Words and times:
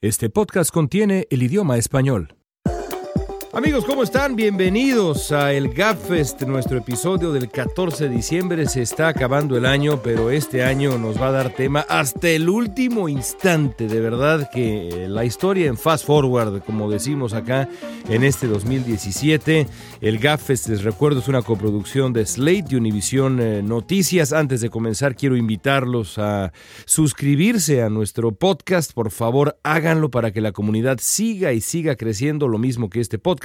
Este 0.00 0.30
podcast 0.30 0.70
contiene 0.70 1.26
el 1.28 1.42
idioma 1.42 1.76
español. 1.76 2.36
Amigos, 3.54 3.86
¿cómo 3.86 4.02
están? 4.02 4.36
Bienvenidos 4.36 5.32
a 5.32 5.54
el 5.54 5.70
GapFest, 5.70 6.42
nuestro 6.42 6.76
episodio 6.76 7.32
del 7.32 7.48
14 7.48 8.06
de 8.06 8.14
diciembre. 8.14 8.66
Se 8.66 8.82
está 8.82 9.08
acabando 9.08 9.56
el 9.56 9.64
año, 9.64 10.02
pero 10.02 10.30
este 10.30 10.62
año 10.62 10.98
nos 10.98 11.18
va 11.18 11.28
a 11.28 11.32
dar 11.32 11.54
tema 11.54 11.80
hasta 11.88 12.28
el 12.28 12.50
último 12.50 13.08
instante. 13.08 13.88
De 13.88 14.00
verdad 14.00 14.50
que 14.52 15.06
la 15.08 15.24
historia 15.24 15.66
en 15.66 15.78
fast 15.78 16.04
forward, 16.04 16.62
como 16.62 16.90
decimos 16.90 17.32
acá 17.32 17.70
en 18.10 18.22
este 18.22 18.48
2017. 18.48 19.66
El 20.02 20.18
GapFest, 20.18 20.68
les 20.68 20.82
recuerdo, 20.82 21.20
es 21.20 21.28
una 21.28 21.40
coproducción 21.40 22.12
de 22.12 22.26
Slate 22.26 22.66
y 22.68 22.74
Univision 22.74 23.40
eh, 23.40 23.62
Noticias. 23.62 24.34
Antes 24.34 24.60
de 24.60 24.68
comenzar, 24.68 25.16
quiero 25.16 25.38
invitarlos 25.38 26.18
a 26.18 26.52
suscribirse 26.84 27.82
a 27.82 27.88
nuestro 27.88 28.30
podcast. 28.32 28.92
Por 28.92 29.10
favor, 29.10 29.58
háganlo 29.62 30.10
para 30.10 30.32
que 30.32 30.42
la 30.42 30.52
comunidad 30.52 30.98
siga 31.00 31.54
y 31.54 31.62
siga 31.62 31.96
creciendo 31.96 32.46
lo 32.46 32.58
mismo 32.58 32.90
que 32.90 33.00
este 33.00 33.18
podcast 33.18 33.37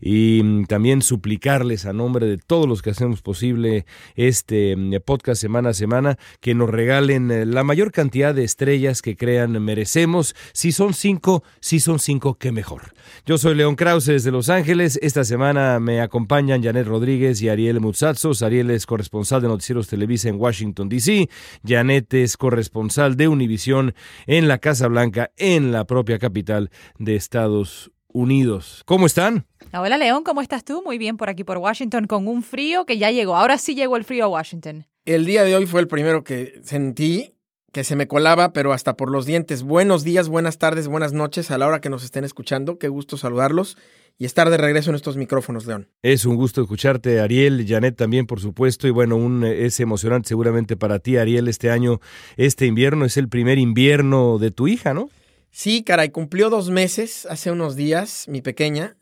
y 0.00 0.42
mm, 0.42 0.64
también 0.64 1.02
suplicarles 1.02 1.86
a 1.86 1.92
nombre 1.92 2.26
de 2.26 2.38
todos 2.38 2.68
los 2.68 2.82
que 2.82 2.90
hacemos 2.90 3.22
posible 3.22 3.86
este 4.16 4.76
mm, 4.76 4.94
podcast 5.04 5.40
semana 5.40 5.70
a 5.70 5.74
semana 5.74 6.18
que 6.40 6.54
nos 6.54 6.70
regalen 6.70 7.30
eh, 7.30 7.46
la 7.46 7.64
mayor 7.64 7.92
cantidad 7.92 8.34
de 8.34 8.44
estrellas 8.44 9.02
que 9.02 9.16
crean 9.16 9.62
merecemos. 9.62 10.34
Si 10.52 10.72
son 10.72 10.94
cinco, 10.94 11.42
si 11.60 11.80
son 11.80 11.98
cinco, 11.98 12.34
qué 12.34 12.52
mejor. 12.52 12.92
Yo 13.26 13.38
soy 13.38 13.54
León 13.54 13.76
Krause 13.76 14.06
desde 14.06 14.30
Los 14.30 14.48
Ángeles. 14.48 14.98
Esta 15.02 15.24
semana 15.24 15.80
me 15.80 16.00
acompañan 16.00 16.62
Janet 16.62 16.86
Rodríguez 16.86 17.40
y 17.42 17.48
Ariel 17.48 17.80
Mutsatsos. 17.80 18.42
Ariel 18.42 18.70
es 18.70 18.86
corresponsal 18.86 19.42
de 19.42 19.48
Noticieros 19.48 19.88
Televisa 19.88 20.28
en 20.28 20.36
Washington, 20.36 20.88
D.C. 20.88 21.28
Janet 21.66 22.12
es 22.14 22.36
corresponsal 22.36 23.16
de 23.16 23.28
Univisión 23.28 23.94
en 24.26 24.48
la 24.48 24.58
Casa 24.58 24.88
Blanca, 24.88 25.30
en 25.36 25.72
la 25.72 25.86
propia 25.86 26.18
capital 26.18 26.70
de 26.98 27.16
Estados 27.16 27.88
Unidos. 27.88 27.97
Unidos. 28.12 28.82
¿Cómo 28.86 29.06
están? 29.06 29.46
Hola 29.72 29.98
León, 29.98 30.24
¿cómo 30.24 30.40
estás 30.40 30.64
tú? 30.64 30.82
Muy 30.84 30.98
bien 30.98 31.16
por 31.16 31.28
aquí 31.28 31.44
por 31.44 31.58
Washington 31.58 32.06
con 32.06 32.26
un 32.26 32.42
frío 32.42 32.86
que 32.86 32.98
ya 32.98 33.10
llegó. 33.10 33.36
Ahora 33.36 33.58
sí 33.58 33.74
llegó 33.74 33.96
el 33.96 34.04
frío 34.04 34.24
a 34.24 34.28
Washington. 34.28 34.86
El 35.04 35.26
día 35.26 35.44
de 35.44 35.56
hoy 35.56 35.66
fue 35.66 35.80
el 35.80 35.88
primero 35.88 36.24
que 36.24 36.60
sentí 36.62 37.34
que 37.72 37.84
se 37.84 37.96
me 37.96 38.08
colaba, 38.08 38.52
pero 38.52 38.72
hasta 38.72 38.96
por 38.96 39.10
los 39.10 39.26
dientes. 39.26 39.62
Buenos 39.62 40.02
días, 40.02 40.28
buenas 40.28 40.58
tardes, 40.58 40.88
buenas 40.88 41.12
noches 41.12 41.50
a 41.50 41.58
la 41.58 41.66
hora 41.66 41.80
que 41.80 41.90
nos 41.90 42.02
estén 42.02 42.24
escuchando. 42.24 42.78
Qué 42.78 42.88
gusto 42.88 43.16
saludarlos 43.16 43.76
y 44.16 44.24
estar 44.24 44.50
de 44.50 44.56
regreso 44.56 44.90
en 44.90 44.96
estos 44.96 45.16
micrófonos, 45.16 45.66
León. 45.66 45.88
Es 46.02 46.24
un 46.24 46.36
gusto 46.36 46.62
escucharte, 46.62 47.20
Ariel, 47.20 47.66
Janet 47.68 47.94
también, 47.94 48.26
por 48.26 48.40
supuesto. 48.40 48.88
Y 48.88 48.90
bueno, 48.90 49.16
un, 49.16 49.44
es 49.44 49.78
emocionante 49.80 50.28
seguramente 50.28 50.76
para 50.76 50.98
ti, 50.98 51.18
Ariel, 51.18 51.46
este 51.46 51.70
año, 51.70 52.00
este 52.36 52.66
invierno 52.66 53.04
es 53.04 53.16
el 53.16 53.28
primer 53.28 53.58
invierno 53.58 54.38
de 54.38 54.50
tu 54.50 54.66
hija, 54.66 54.94
¿no? 54.94 55.10
Sí, 55.50 55.82
caray, 55.82 56.10
cumplió 56.10 56.50
dos 56.50 56.70
meses 56.70 57.26
hace 57.30 57.50
unos 57.50 57.76
días, 57.76 58.26
mi 58.28 58.42
pequeña, 58.42 58.96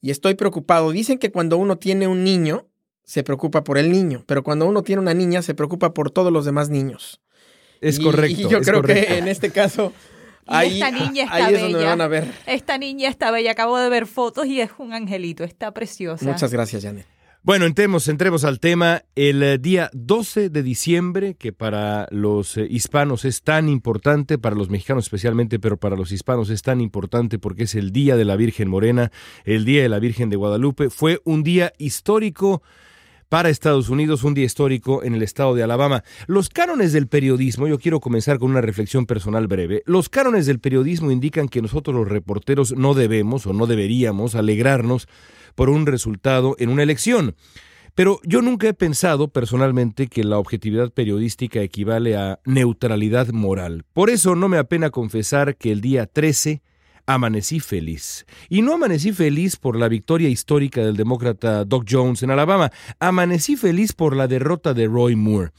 y 0.00 0.10
estoy 0.10 0.34
preocupado. 0.34 0.90
Dicen 0.90 1.18
que 1.18 1.30
cuando 1.30 1.56
uno 1.56 1.76
tiene 1.78 2.06
un 2.08 2.24
niño, 2.24 2.66
se 3.04 3.22
preocupa 3.22 3.64
por 3.64 3.78
el 3.78 3.90
niño, 3.90 4.24
pero 4.26 4.42
cuando 4.42 4.66
uno 4.66 4.82
tiene 4.82 5.02
una 5.02 5.14
niña, 5.14 5.42
se 5.42 5.54
preocupa 5.54 5.94
por 5.94 6.10
todos 6.10 6.32
los 6.32 6.44
demás 6.44 6.70
niños. 6.70 7.20
Es 7.80 7.98
correcto. 7.98 8.40
Y 8.40 8.48
yo 8.48 8.58
es 8.58 8.66
creo 8.66 8.80
correcto. 8.80 9.08
que 9.08 9.18
en 9.18 9.28
este 9.28 9.50
caso... 9.50 9.92
Ahí, 10.44 10.82
esta 10.82 10.90
niña 10.90 11.22
está 11.22 11.36
ahí 11.36 11.54
es 11.54 11.62
bella. 11.62 11.72
donde 11.72 11.84
van 11.84 12.00
a 12.00 12.08
ver. 12.08 12.26
Esta 12.46 12.76
niña 12.76 13.08
está 13.08 13.30
bella. 13.30 13.52
Acabo 13.52 13.78
de 13.78 13.88
ver 13.88 14.06
fotos 14.08 14.44
y 14.46 14.60
es 14.60 14.70
un 14.76 14.92
angelito. 14.92 15.44
Está 15.44 15.70
preciosa. 15.70 16.24
Muchas 16.24 16.52
gracias, 16.52 16.82
Janet. 16.82 17.06
Bueno, 17.44 17.66
entremos, 17.66 18.06
entremos 18.06 18.44
al 18.44 18.60
tema. 18.60 19.02
El 19.16 19.42
eh, 19.42 19.58
día 19.58 19.90
12 19.94 20.48
de 20.48 20.62
diciembre, 20.62 21.34
que 21.34 21.52
para 21.52 22.06
los 22.12 22.56
eh, 22.56 22.68
hispanos 22.70 23.24
es 23.24 23.42
tan 23.42 23.68
importante, 23.68 24.38
para 24.38 24.54
los 24.54 24.70
mexicanos 24.70 25.06
especialmente, 25.06 25.58
pero 25.58 25.76
para 25.76 25.96
los 25.96 26.12
hispanos 26.12 26.50
es 26.50 26.62
tan 26.62 26.80
importante 26.80 27.40
porque 27.40 27.64
es 27.64 27.74
el 27.74 27.90
Día 27.90 28.14
de 28.14 28.24
la 28.24 28.36
Virgen 28.36 28.68
Morena, 28.68 29.10
el 29.44 29.64
Día 29.64 29.82
de 29.82 29.88
la 29.88 29.98
Virgen 29.98 30.30
de 30.30 30.36
Guadalupe, 30.36 30.88
fue 30.88 31.20
un 31.24 31.42
día 31.42 31.72
histórico 31.78 32.62
para 33.32 33.48
Estados 33.48 33.88
Unidos, 33.88 34.24
un 34.24 34.34
día 34.34 34.44
histórico 34.44 35.02
en 35.02 35.14
el 35.14 35.22
estado 35.22 35.54
de 35.54 35.62
Alabama. 35.62 36.04
Los 36.26 36.50
cánones 36.50 36.92
del 36.92 37.06
periodismo, 37.06 37.66
yo 37.66 37.78
quiero 37.78 37.98
comenzar 37.98 38.38
con 38.38 38.50
una 38.50 38.60
reflexión 38.60 39.06
personal 39.06 39.46
breve. 39.46 39.82
Los 39.86 40.10
cánones 40.10 40.44
del 40.44 40.60
periodismo 40.60 41.10
indican 41.10 41.48
que 41.48 41.62
nosotros 41.62 41.96
los 41.96 42.06
reporteros 42.06 42.76
no 42.76 42.92
debemos 42.92 43.46
o 43.46 43.54
no 43.54 43.66
deberíamos 43.66 44.34
alegrarnos 44.34 45.08
por 45.54 45.70
un 45.70 45.86
resultado 45.86 46.56
en 46.58 46.68
una 46.68 46.82
elección. 46.82 47.34
Pero 47.94 48.20
yo 48.22 48.42
nunca 48.42 48.68
he 48.68 48.74
pensado 48.74 49.28
personalmente 49.28 50.08
que 50.08 50.24
la 50.24 50.36
objetividad 50.36 50.92
periodística 50.92 51.62
equivale 51.62 52.18
a 52.18 52.38
neutralidad 52.44 53.28
moral. 53.28 53.86
Por 53.94 54.10
eso 54.10 54.34
no 54.34 54.50
me 54.50 54.58
apena 54.58 54.90
confesar 54.90 55.56
que 55.56 55.72
el 55.72 55.80
día 55.80 56.04
13 56.04 56.60
amanecí 57.06 57.60
feliz. 57.60 58.26
Y 58.48 58.62
no 58.62 58.74
amanecí 58.74 59.12
feliz 59.12 59.56
por 59.56 59.76
la 59.76 59.88
victoria 59.88 60.28
histórica 60.28 60.82
del 60.82 60.96
demócrata 60.96 61.64
Doc 61.64 61.86
Jones 61.88 62.22
en 62.22 62.30
Alabama, 62.30 62.70
amanecí 63.00 63.56
feliz 63.56 63.92
por 63.92 64.16
la 64.16 64.28
derrota 64.28 64.74
de 64.74 64.86
Roy 64.86 65.16
Moore. 65.16 65.52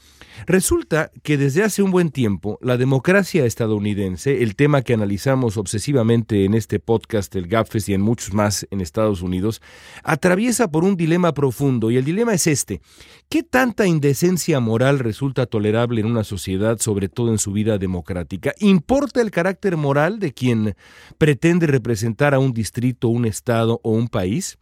Resulta 0.46 1.12
que 1.22 1.38
desde 1.38 1.62
hace 1.62 1.82
un 1.82 1.92
buen 1.92 2.10
tiempo 2.10 2.58
la 2.60 2.76
democracia 2.76 3.46
estadounidense, 3.46 4.42
el 4.42 4.56
tema 4.56 4.82
que 4.82 4.94
analizamos 4.94 5.56
obsesivamente 5.56 6.44
en 6.44 6.54
este 6.54 6.80
podcast, 6.80 7.34
el 7.36 7.46
GAPFES 7.46 7.90
y 7.90 7.94
en 7.94 8.00
muchos 8.00 8.34
más 8.34 8.66
en 8.70 8.80
Estados 8.80 9.22
Unidos, 9.22 9.62
atraviesa 10.02 10.68
por 10.68 10.84
un 10.84 10.96
dilema 10.96 11.32
profundo 11.34 11.90
y 11.90 11.98
el 11.98 12.04
dilema 12.04 12.34
es 12.34 12.46
este. 12.46 12.80
¿Qué 13.28 13.42
tanta 13.42 13.86
indecencia 13.86 14.60
moral 14.60 14.98
resulta 14.98 15.46
tolerable 15.46 16.00
en 16.00 16.06
una 16.06 16.24
sociedad, 16.24 16.78
sobre 16.78 17.08
todo 17.08 17.30
en 17.30 17.38
su 17.38 17.52
vida 17.52 17.78
democrática? 17.78 18.54
¿Importa 18.58 19.20
el 19.20 19.30
carácter 19.30 19.76
moral 19.76 20.18
de 20.18 20.32
quien 20.32 20.74
pretende 21.16 21.33
representar 21.66 22.34
a 22.34 22.38
un 22.38 22.52
distrito, 22.52 23.08
un 23.08 23.24
estado 23.24 23.80
o 23.82 23.90
un 23.90 24.08
país? 24.08 24.58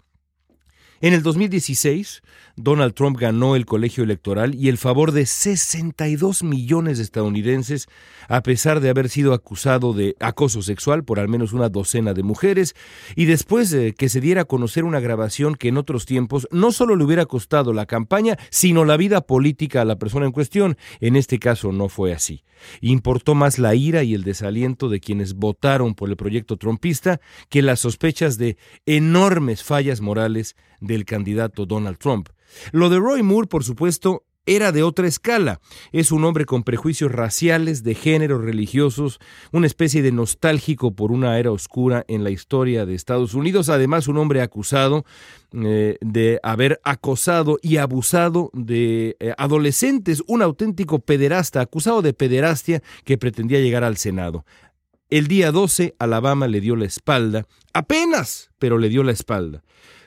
En 1.03 1.15
el 1.15 1.25
2016, 1.25 2.23
Donald 2.55 2.95
Trump 2.95 3.19
ganó 3.19 3.57
el 3.57 3.67
colegio 3.67 4.05
electoral 4.05 4.55
y 4.55 4.69
el 4.69 4.79
favor 4.79 5.11
de 5.11 5.27
62 5.27 6.45
millones 6.45 6.99
de 6.99 7.03
estadounidenses, 7.03 7.89
a 8.29 8.45
pesar 8.45 8.79
de 8.79 8.89
haber 8.89 9.09
sido 9.09 9.35
acusado 9.35 9.95
de 9.95 10.15
acoso 10.21 10.63
sexual 10.63 11.03
por 11.03 11.19
al 11.19 11.27
menos 11.27 11.53
una 11.53 11.69
docena 11.71 12.15
de 12.15 12.23
mujeres, 12.23 12.77
y 13.17 13.25
después 13.25 13.71
de 13.71 13.95
que 13.95 14.09
se 14.09 14.21
diera 14.21 14.43
a 14.43 14.45
conocer 14.45 14.85
una 14.85 15.01
grabación 15.01 15.57
que 15.57 15.67
en 15.67 15.77
otros 15.77 16.07
tiempos 16.07 16.47
no 16.53 16.71
solo 16.71 16.95
le 16.95 17.03
hubiera 17.03 17.27
costado 17.27 17.73
la 17.73 17.87
campaña, 17.87 18.39
sino 18.51 18.85
la 18.85 18.97
vida 18.97 19.23
política 19.23 19.83
a 19.83 19.85
la 19.85 19.99
persona 19.99 20.27
en 20.27 20.33
cuestión. 20.33 20.77
En 21.01 21.17
este 21.17 21.41
caso 21.41 21.73
no 21.73 21.89
fue 21.89 22.13
así. 22.13 22.45
Importó 22.81 23.35
más 23.35 23.59
la 23.59 23.75
ira 23.75 24.05
y 24.05 24.15
el 24.15 24.23
desaliento 24.23 24.89
de 24.89 25.01
quienes 25.01 25.35
votaron 25.35 25.97
por 25.97 26.11
el 26.11 26.17
proyecto 26.17 26.59
trumpista 26.59 27.21
que 27.49 27.61
las 27.61 27.81
sospechas 27.81 28.39
de 28.39 28.57
enormes 28.87 29.65
fallas 29.65 30.01
morales 30.01 30.55
del 30.83 31.05
candidato 31.07 31.65
Donald 31.65 31.99
Trump. 31.99 32.29
Lo 32.73 32.91
de 32.91 32.99
Roy 32.99 33.23
Moore, 33.23 33.47
por 33.47 33.65
supuesto, 33.65 34.25
era 34.45 34.73
de 34.73 34.83
otra 34.83 35.07
escala. 35.07 35.61
Es 35.93 36.11
un 36.11 36.25
hombre 36.25 36.47
con 36.47 36.65
prejuicios 36.65 37.13
raciales, 37.13 37.85
de 37.85 37.95
género, 37.95 38.39
religiosos, 38.39 39.21
una 39.53 39.67
especie 39.67 40.03
de 40.03 40.13
nostálgico 40.13 40.95
por 40.95 41.13
una 41.13 41.39
era 41.39 41.53
oscura 41.53 42.05
en 42.09 42.25
la 42.25 42.31
historia 42.31 42.85
de 42.85 42.95
Estados 42.95 43.35
Unidos. 43.35 43.69
Además, 43.69 44.09
un 44.09 44.19
hombre 44.19 44.43
acusado 44.43 45.05
eh, 45.53 45.97
de 46.01 46.41
haber 46.43 46.81
acosado 46.83 47.59
y 47.63 47.77
abusado 47.77 48.51
de 48.53 49.17
eh, 49.21 49.33
adolescentes, 49.39 50.23
un 50.27 50.43
auténtico 50.43 50.99
pederasta, 50.99 51.61
acusado 51.61 52.03
de 52.03 52.13
pederastia 52.13 52.83
que 53.05 53.19
pretendía 53.19 53.61
llegar 53.61 53.85
al 53.85 53.97
Senado. 53.97 54.45
El 55.09 55.29
día 55.29 55.53
12, 55.53 55.95
Alabama 55.99 56.49
le 56.49 56.61
dio 56.61 56.75
la 56.75 56.87
espalda, 56.87 57.47
apenas, 57.75 58.51
pero 58.59 58.79
le 58.79 58.89
dio 58.89 59.05
la 59.05 59.13
espalda. 59.13 59.63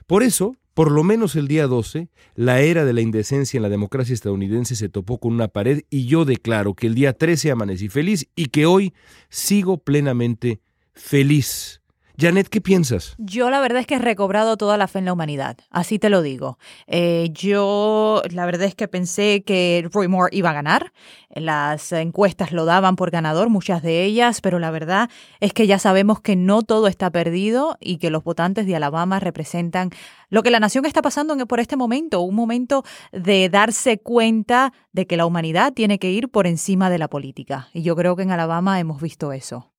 Por 0.08 0.24
eso, 0.24 0.56
por 0.76 0.92
lo 0.92 1.06
menos 1.06 1.38
el 1.38 1.48
día 1.48 1.68
12, 1.68 2.10
la 2.36 2.60
era 2.60 2.84
de 2.84 2.92
la 2.92 3.00
indecencia 3.00 3.58
en 3.58 3.64
la 3.64 3.70
democracia 3.70 4.14
estadounidense 4.14 4.76
se 4.76 4.90
topó 4.90 5.20
con 5.20 5.34
una 5.34 5.48
pared 5.48 5.84
y 5.90 6.06
yo 6.06 6.26
declaro 6.26 6.74
que 6.74 6.88
el 6.88 6.96
día 6.96 7.14
13 7.14 7.50
amanecí 7.50 7.88
feliz 7.88 8.28
y 8.36 8.48
que 8.48 8.66
hoy 8.66 8.94
sigo 9.30 9.78
plenamente 9.78 10.60
feliz. 10.94 11.82
Janet, 12.18 12.48
¿qué 12.48 12.62
piensas? 12.62 13.16
Yo 13.18 13.50
la 13.50 13.60
verdad 13.60 13.82
es 13.82 13.88
que 13.88 13.96
he 13.96 14.00
recobrado 14.00 14.58
toda 14.58 14.78
la 14.78 14.88
fe 14.88 15.00
en 15.00 15.06
la 15.06 15.14
humanidad, 15.14 15.58
así 15.70 16.00
te 16.00 16.10
lo 16.10 16.22
digo. 16.22 16.58
Eh, 16.88 17.30
yo 17.34 18.22
la 18.32 18.46
verdad 18.46 18.68
es 18.68 18.76
que 18.76 18.88
pensé 18.88 19.44
que 19.44 19.88
Roy 19.92 20.08
Moore 20.08 20.36
iba 20.36 20.50
a 20.50 20.54
ganar. 20.54 20.94
Las 21.30 21.92
encuestas 21.92 22.52
lo 22.52 22.66
daban 22.66 22.96
por 22.96 23.12
ganador, 23.12 23.50
muchas 23.50 23.84
de 23.84 24.04
ellas, 24.04 24.40
pero 24.42 24.60
la 24.60 24.72
verdad 24.72 25.10
es 25.42 25.52
que 25.52 25.68
ya 25.68 25.80
sabemos 25.80 26.22
que 26.22 26.36
no 26.36 26.62
todo 26.62 26.88
está 26.88 27.12
perdido 27.12 27.78
y 27.82 27.98
que 27.98 28.10
los 28.10 28.24
votantes 28.24 28.66
de 28.66 28.76
Alabama 28.76 29.20
representan 29.20 29.90
lo 30.30 30.44
que 30.44 30.52
la 30.52 30.60
nación 30.60 30.86
está 30.86 31.02
pasando 31.02 31.36
por 31.48 31.60
este 31.60 31.76
momento, 31.76 32.22
un 32.22 32.36
momento 32.36 32.84
de 33.12 33.50
darse 33.50 33.98
cuenta 33.98 34.74
de 34.94 35.06
que 35.06 35.18
la 35.18 35.26
humanidad 35.26 35.74
tiene 35.74 36.00
que 36.00 36.12
ir 36.12 36.30
por 36.30 36.48
encima 36.48 36.90
de 36.90 36.98
la 36.98 37.10
política. 37.10 37.70
Y 37.74 37.82
yo 37.82 37.96
creo 37.96 38.16
que 38.16 38.24
en 38.24 38.32
Alabama 38.32 38.80
hemos 38.80 39.02
visto 39.02 39.32
eso. 39.34 39.74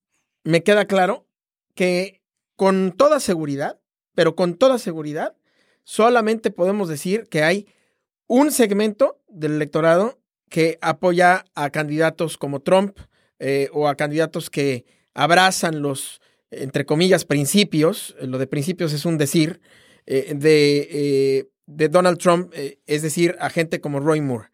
Me 0.44 0.62
queda 0.62 0.86
claro 0.86 1.26
que 1.74 2.15
con 2.56 2.92
toda 2.92 3.20
seguridad, 3.20 3.78
pero 4.14 4.34
con 4.34 4.54
toda 4.54 4.78
seguridad, 4.78 5.36
solamente 5.84 6.50
podemos 6.50 6.88
decir 6.88 7.28
que 7.28 7.42
hay 7.42 7.66
un 8.26 8.50
segmento 8.50 9.20
del 9.28 9.52
electorado 9.52 10.18
que 10.48 10.78
apoya 10.80 11.44
a 11.54 11.70
candidatos 11.70 12.38
como 12.38 12.60
Trump 12.60 12.98
eh, 13.38 13.68
o 13.72 13.88
a 13.88 13.94
candidatos 13.94 14.50
que 14.50 14.84
abrazan 15.14 15.82
los, 15.82 16.20
entre 16.50 16.86
comillas, 16.86 17.24
principios, 17.24 18.16
lo 18.20 18.38
de 18.38 18.46
principios 18.46 18.92
es 18.92 19.04
un 19.04 19.18
decir, 19.18 19.60
eh, 20.06 20.34
de, 20.34 20.88
eh, 20.90 21.48
de, 21.66 21.88
Donald 21.88 22.18
Trump, 22.18 22.52
es 22.54 23.02
decir, 23.02 23.36
a 23.40 23.50
gente 23.50 23.80
como 23.80 24.00
Roy 24.00 24.20
Moore. 24.20 24.48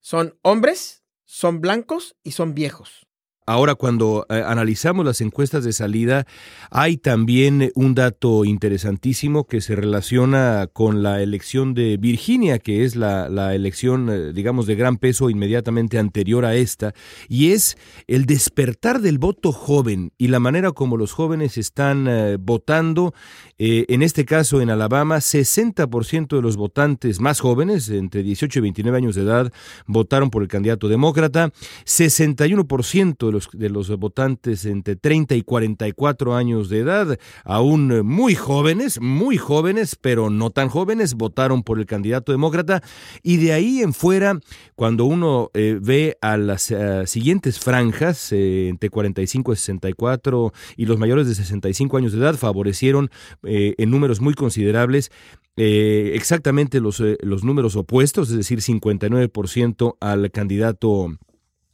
Son 0.00 0.36
hombres, 0.42 1.02
son 1.24 1.60
blancos 1.60 2.16
y 2.22 2.32
son 2.32 2.54
viejos. 2.54 3.07
Ahora, 3.48 3.76
cuando 3.76 4.26
eh, 4.28 4.42
analizamos 4.46 5.06
las 5.06 5.22
encuestas 5.22 5.64
de 5.64 5.72
salida, 5.72 6.26
hay 6.70 6.98
también 6.98 7.72
un 7.74 7.94
dato 7.94 8.44
interesantísimo 8.44 9.46
que 9.46 9.62
se 9.62 9.74
relaciona 9.74 10.68
con 10.70 11.02
la 11.02 11.22
elección 11.22 11.72
de 11.72 11.96
Virginia, 11.96 12.58
que 12.58 12.84
es 12.84 12.94
la, 12.94 13.54
elección, 13.54 14.10
eh, 14.10 14.32
digamos, 14.34 14.66
de 14.66 14.74
gran 14.74 14.98
peso 14.98 15.30
inmediatamente 15.30 15.98
anterior 15.98 16.44
a 16.44 16.56
esta, 16.56 16.92
y 17.26 17.52
es 17.52 17.78
el 18.06 18.26
despertar 18.26 19.00
del 19.00 19.16
voto 19.16 19.52
joven 19.52 20.12
y 20.18 20.28
la 20.28 20.40
manera 20.40 20.72
como 20.72 20.98
los 20.98 21.14
jóvenes 21.14 21.56
están 21.56 22.06
eh, 22.06 22.36
votando. 22.38 23.14
en 23.56 24.02
este 24.02 24.26
caso, 24.26 24.60
en 24.60 24.68
Alabama, 24.68 25.16
60% 25.16 26.36
de 26.36 26.42
los 26.42 26.58
votantes 26.58 27.18
más 27.18 27.40
jóvenes, 27.40 27.88
entre 27.88 28.22
18 28.22 28.58
y 28.58 28.62
29 28.62 28.98
años 28.98 29.14
de 29.14 29.22
edad, 29.22 29.50
votaron 29.86 30.28
por 30.28 30.42
el 30.42 30.48
candidato 30.48 30.88
demócrata, 30.88 31.50
61% 31.86 33.26
de 33.26 33.32
los 33.32 33.37
de 33.52 33.70
los 33.70 33.88
votantes 33.96 34.64
entre 34.64 34.96
30 34.96 35.34
y 35.36 35.42
44 35.42 36.34
años 36.34 36.68
de 36.68 36.80
edad, 36.80 37.18
aún 37.44 38.06
muy 38.06 38.34
jóvenes, 38.34 39.00
muy 39.00 39.36
jóvenes, 39.36 39.96
pero 39.96 40.30
no 40.30 40.50
tan 40.50 40.68
jóvenes, 40.68 41.14
votaron 41.14 41.62
por 41.62 41.78
el 41.78 41.86
candidato 41.86 42.32
demócrata. 42.32 42.82
Y 43.22 43.36
de 43.38 43.52
ahí 43.52 43.80
en 43.80 43.92
fuera, 43.92 44.38
cuando 44.74 45.04
uno 45.04 45.50
eh, 45.54 45.78
ve 45.80 46.16
a 46.20 46.36
las 46.36 46.70
eh, 46.70 47.06
siguientes 47.06 47.58
franjas, 47.58 48.32
eh, 48.32 48.68
entre 48.68 48.90
45 48.90 49.52
y 49.52 49.56
64 49.56 50.52
y 50.76 50.86
los 50.86 50.98
mayores 50.98 51.26
de 51.28 51.34
65 51.34 51.96
años 51.96 52.12
de 52.12 52.18
edad, 52.18 52.36
favorecieron 52.36 53.10
en 53.42 53.90
números 53.90 54.20
muy 54.20 54.34
considerables 54.34 55.10
exactamente 55.56 56.80
los, 56.80 57.02
los 57.20 57.44
números 57.44 57.76
opuestos, 57.76 58.30
es 58.30 58.36
decir, 58.36 58.60
59% 58.60 59.96
al 60.00 60.30
candidato 60.30 61.18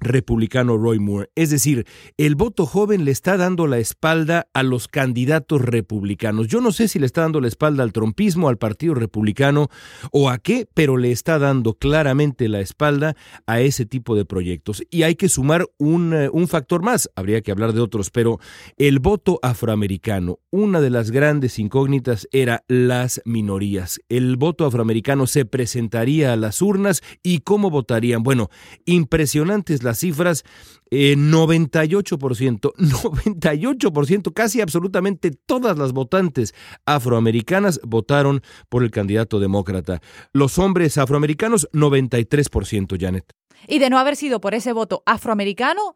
republicano 0.04 0.76
Roy 0.76 0.98
Moore. 0.98 1.30
Es 1.34 1.50
decir, 1.50 1.86
el 2.16 2.34
voto 2.34 2.66
joven 2.66 3.04
le 3.04 3.10
está 3.10 3.36
dando 3.36 3.66
la 3.66 3.78
espalda 3.78 4.48
a 4.54 4.62
los 4.62 4.88
candidatos 4.88 5.60
republicanos. 5.60 6.48
Yo 6.48 6.60
no 6.60 6.72
sé 6.72 6.88
si 6.88 6.98
le 6.98 7.06
está 7.06 7.22
dando 7.22 7.40
la 7.40 7.48
espalda 7.48 7.82
al 7.82 7.92
trompismo, 7.92 8.48
al 8.48 8.58
Partido 8.58 8.94
Republicano 8.94 9.68
o 10.12 10.30
a 10.30 10.38
qué, 10.38 10.68
pero 10.74 10.96
le 10.96 11.10
está 11.10 11.38
dando 11.38 11.74
claramente 11.74 12.48
la 12.48 12.60
espalda 12.60 13.16
a 13.46 13.60
ese 13.60 13.86
tipo 13.86 14.14
de 14.16 14.24
proyectos. 14.24 14.82
Y 14.90 15.02
hay 15.02 15.14
que 15.16 15.28
sumar 15.28 15.66
un, 15.78 16.14
eh, 16.14 16.28
un 16.32 16.48
factor 16.48 16.82
más, 16.82 17.10
habría 17.16 17.40
que 17.40 17.50
hablar 17.50 17.72
de 17.72 17.80
otros, 17.80 18.10
pero 18.10 18.38
el 18.76 18.98
voto 18.98 19.38
afroamericano, 19.42 20.38
una 20.50 20.80
de 20.80 20.90
las 20.90 21.10
grandes 21.10 21.58
incógnitas 21.58 22.28
era 22.32 22.64
las 22.68 23.20
minorías. 23.24 24.00
El 24.08 24.36
voto 24.36 24.66
afroamericano 24.66 25.26
se 25.26 25.44
presentaría 25.44 26.32
a 26.32 26.36
las 26.36 26.62
urnas 26.62 27.02
y 27.22 27.40
cómo 27.40 27.70
votarían. 27.70 28.22
Bueno, 28.22 28.50
impresionantes 28.84 29.82
las 29.82 29.93
cifras, 29.98 30.44
98%, 30.90 32.72
eh, 32.76 32.82
98%, 32.82 34.32
casi 34.34 34.60
absolutamente 34.60 35.30
todas 35.30 35.78
las 35.78 35.92
votantes 35.92 36.54
afroamericanas 36.86 37.80
votaron 37.84 38.42
por 38.68 38.82
el 38.82 38.90
candidato 38.90 39.40
demócrata. 39.40 40.00
Los 40.32 40.58
hombres 40.58 40.98
afroamericanos, 40.98 41.68
93%, 41.72 43.00
Janet. 43.00 43.32
Y 43.66 43.78
de 43.78 43.90
no 43.90 43.98
haber 43.98 44.16
sido 44.16 44.40
por 44.40 44.54
ese 44.54 44.72
voto 44.72 45.02
afroamericano, 45.06 45.94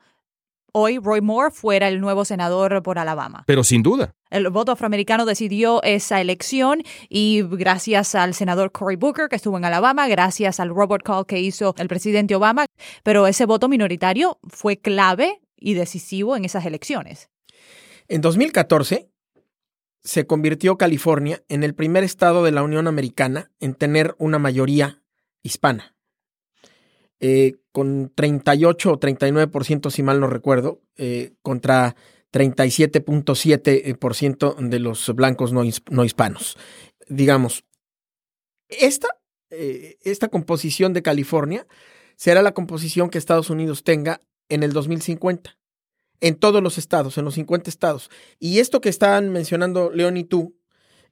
hoy 0.72 0.98
Roy 0.98 1.20
Moore 1.20 1.50
fuera 1.50 1.88
el 1.88 2.00
nuevo 2.00 2.24
senador 2.24 2.82
por 2.82 2.98
Alabama. 2.98 3.44
Pero 3.46 3.64
sin 3.64 3.82
duda. 3.82 4.14
El 4.30 4.48
voto 4.50 4.72
afroamericano 4.72 5.24
decidió 5.24 5.82
esa 5.82 6.20
elección 6.20 6.82
y 7.08 7.42
gracias 7.42 8.14
al 8.14 8.34
senador 8.34 8.72
Cory 8.72 8.96
Booker 8.96 9.28
que 9.28 9.36
estuvo 9.36 9.56
en 9.56 9.64
Alabama, 9.64 10.08
gracias 10.08 10.60
al 10.60 10.70
robot 10.70 11.02
call 11.02 11.26
que 11.26 11.40
hizo 11.40 11.74
el 11.78 11.88
presidente 11.88 12.34
Obama, 12.34 12.66
pero 13.02 13.26
ese 13.26 13.46
voto 13.46 13.68
minoritario 13.68 14.38
fue 14.48 14.78
clave 14.78 15.40
y 15.56 15.74
decisivo 15.74 16.36
en 16.36 16.44
esas 16.44 16.66
elecciones. 16.66 17.30
En 18.08 18.20
2014 18.20 19.10
se 20.02 20.26
convirtió 20.26 20.78
California 20.78 21.42
en 21.48 21.62
el 21.62 21.74
primer 21.74 22.04
estado 22.04 22.44
de 22.44 22.52
la 22.52 22.62
Unión 22.62 22.86
Americana 22.86 23.50
en 23.60 23.74
tener 23.74 24.14
una 24.18 24.38
mayoría 24.38 25.02
hispana. 25.42 25.97
Eh, 27.20 27.56
con 27.72 28.12
38 28.14 28.92
o 28.92 29.00
39%, 29.00 29.90
si 29.90 30.04
mal 30.04 30.20
no 30.20 30.28
recuerdo, 30.28 30.80
eh, 30.96 31.32
contra 31.42 31.96
37.7% 32.32 34.54
de 34.68 34.78
los 34.78 35.12
blancos 35.14 35.52
no, 35.52 35.64
hispanos. 36.04 36.56
Digamos, 37.08 37.64
esta, 38.68 39.08
eh, 39.50 39.96
esta 40.02 40.28
composición 40.28 40.92
de 40.92 41.02
California 41.02 41.66
será 42.16 42.42
la 42.42 42.52
composición 42.52 43.08
que 43.10 43.18
Estados 43.18 43.50
Unidos 43.50 43.82
tenga 43.84 44.22
en 44.48 44.62
el 44.62 44.72
2050, 44.72 45.58
en 46.20 46.36
todos 46.36 46.62
los 46.62 46.78
estados, 46.78 47.18
en 47.18 47.24
los 47.24 47.34
50 47.34 47.68
estados. 47.70 48.10
Y 48.38 48.60
esto 48.60 48.80
que 48.80 48.90
están 48.90 49.30
mencionando 49.30 49.90
León 49.90 50.16
y 50.16 50.22
tú, 50.24 50.56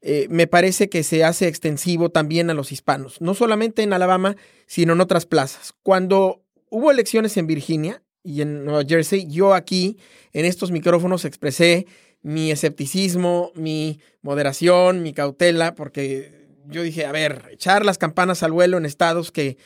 eh, 0.02 0.26
me 0.30 0.46
parece 0.46 0.88
que 0.88 1.02
se 1.02 1.24
hace 1.24 1.48
extensivo 1.48 2.10
también 2.10 2.50
a 2.50 2.54
los 2.54 2.72
hispanos, 2.72 3.20
no 3.20 3.34
solamente 3.34 3.82
en 3.82 3.92
Alabama, 3.92 4.36
sino 4.66 4.92
en 4.92 5.00
otras 5.00 5.26
plazas. 5.26 5.74
Cuando 5.82 6.42
hubo 6.70 6.90
elecciones 6.90 7.36
en 7.36 7.46
Virginia 7.46 8.02
y 8.22 8.42
en 8.42 8.64
Nueva 8.64 8.84
Jersey, 8.86 9.26
yo 9.28 9.54
aquí 9.54 9.98
en 10.32 10.44
estos 10.44 10.70
micrófonos 10.70 11.24
expresé 11.24 11.86
mi 12.22 12.50
escepticismo, 12.50 13.52
mi 13.54 14.00
moderación, 14.22 15.02
mi 15.02 15.12
cautela, 15.12 15.74
porque 15.74 16.48
yo 16.68 16.82
dije, 16.82 17.06
a 17.06 17.12
ver, 17.12 17.44
echar 17.50 17.84
las 17.84 17.98
campanas 17.98 18.42
al 18.42 18.52
vuelo 18.52 18.76
en 18.78 18.84
estados 18.84 19.30
que, 19.30 19.56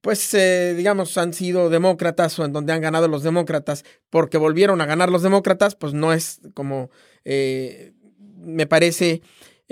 pues, 0.00 0.34
eh, 0.34 0.74
digamos, 0.76 1.16
han 1.16 1.32
sido 1.32 1.70
demócratas 1.70 2.38
o 2.38 2.44
en 2.44 2.52
donde 2.52 2.72
han 2.72 2.82
ganado 2.82 3.08
los 3.08 3.22
demócratas, 3.22 3.84
porque 4.10 4.36
volvieron 4.36 4.80
a 4.80 4.86
ganar 4.86 5.10
los 5.10 5.22
demócratas, 5.22 5.74
pues 5.74 5.94
no 5.94 6.12
es 6.12 6.40
como, 6.54 6.90
eh, 7.24 7.92
me 8.36 8.66
parece 8.66 9.22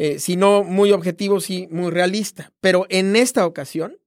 eh, 0.02 0.18
si 0.18 0.34
no 0.34 0.64
muy 0.64 0.92
objetivo, 0.92 1.40
sí 1.40 1.68
muy 1.70 1.90
realista. 1.90 2.54
Pero 2.62 2.86
en 2.88 3.16
esta 3.16 3.44
ocasión, 3.44 3.98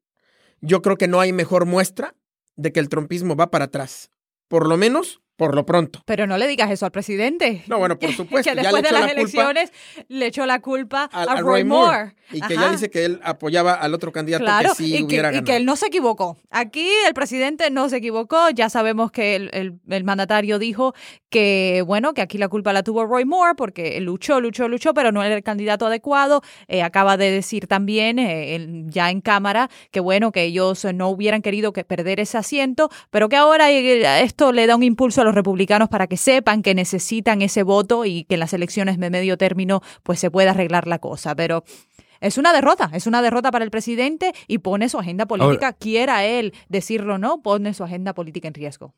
yo 0.59 0.81
creo 0.81 0.97
que 0.97 1.07
no 1.07 1.19
hay 1.19 1.33
mejor 1.33 1.67
muestra 1.67 2.15
de 2.55 2.71
que 2.71 2.79
el 2.79 2.89
trompismo 2.89 3.35
va 3.35 3.51
para 3.51 3.65
atrás. 3.65 4.09
Por 4.47 4.67
lo 4.67 4.75
menos 4.75 5.21
por 5.35 5.55
lo 5.55 5.65
pronto. 5.65 6.01
Pero 6.05 6.27
no 6.27 6.37
le 6.37 6.47
digas 6.47 6.69
eso 6.69 6.85
al 6.85 6.91
presidente. 6.91 7.63
No, 7.67 7.79
bueno, 7.79 7.97
por 7.97 8.11
supuesto. 8.13 8.51
que 8.51 8.55
después 8.55 8.83
de 8.83 8.91
las 8.91 9.11
elecciones 9.11 9.71
le 10.07 10.27
echó 10.27 10.45
la 10.45 10.59
culpa 10.59 11.09
a, 11.11 11.41
Roy, 11.41 11.63
Moore. 11.63 12.15
Y 12.31 12.41
que 12.41 12.55
ya 12.55 12.71
dice 12.71 12.89
que 12.89 13.05
él 13.05 13.19
apoyaba 13.23 13.73
al 13.73 13.93
otro 13.93 14.11
candidato 14.11 14.45
que 14.45 14.75
sí 14.75 14.97
y 14.97 15.03
hubiera 15.03 15.31
que, 15.31 15.37
Y 15.37 15.43
que 15.43 15.55
él 15.55 15.65
no 15.65 15.75
se 15.75 15.87
equivocó. 15.87 16.37
Aquí 16.49 16.87
el 17.07 17.13
presidente 17.13 17.69
no 17.71 17.89
se 17.89 17.97
equivocó. 17.97 18.49
Ya 18.51 18.69
sabemos 18.69 19.11
que 19.11 19.35
el, 19.35 19.79
el, 19.87 20.03
mandatario 20.03 20.59
dijo 20.59 20.93
que, 21.29 21.83
bueno, 21.85 22.13
que 22.13 22.21
aquí 22.21 22.37
la 22.37 22.47
culpa 22.47 22.73
la 22.73 22.83
tuvo 22.83 23.05
Roy 23.05 23.25
Moore 23.25 23.55
porque 23.55 23.99
luchó, 24.01 24.39
luchó, 24.39 24.67
luchó, 24.67 24.93
pero 24.93 25.11
no 25.11 25.23
era 25.23 25.35
el 25.35 25.43
candidato 25.43 25.87
adecuado. 25.87 26.41
Eh, 26.67 26.83
acaba 26.83 27.17
de 27.17 27.31
decir 27.31 27.67
también, 27.67 28.19
eh, 28.19 28.85
ya 28.87 29.09
en 29.09 29.21
Cámara, 29.21 29.69
que 29.91 29.99
bueno, 29.99 30.31
que 30.31 30.43
ellos 30.43 30.85
no 30.93 31.09
hubieran 31.09 31.41
querido 31.41 31.73
que 31.73 31.83
perder 31.83 32.19
ese 32.19 32.37
asiento, 32.37 32.89
pero 33.09 33.29
que 33.29 33.35
ahora 33.35 33.71
eh, 33.71 34.23
esto 34.23 34.51
le 34.51 34.67
da 34.67 34.75
un 34.75 34.83
impulso 34.83 35.22
a 35.23 35.25
los 35.25 35.35
republicanos 35.35 35.89
para 35.89 36.07
que 36.07 36.17
sepan 36.17 36.61
que 36.61 36.75
necesitan 36.75 37.41
ese 37.41 37.63
voto 37.63 38.05
y 38.05 38.25
que 38.25 38.35
en 38.35 38.39
las 38.39 38.53
elecciones 38.53 38.99
de 38.99 39.09
medio 39.09 39.37
término 39.37 39.81
pues 40.03 40.19
se 40.19 40.29
pueda 40.29 40.51
arreglar 40.51 40.87
la 40.87 40.99
cosa. 40.99 41.35
Pero 41.35 41.63
es 42.21 42.37
una 42.37 42.53
derrota, 42.53 42.89
es 42.93 43.07
una 43.07 43.21
derrota 43.21 43.51
para 43.51 43.65
el 43.65 43.71
presidente 43.71 44.33
y 44.47 44.59
pone 44.59 44.87
su 44.87 44.97
agenda 44.97 45.25
política, 45.25 45.73
quiera 45.73 46.25
él 46.25 46.53
decirlo 46.69 47.15
o 47.15 47.17
no, 47.17 47.41
pone 47.41 47.73
su 47.73 47.83
agenda 47.83 48.13
política 48.13 48.47
en 48.47 48.53
riesgo. 48.53 48.93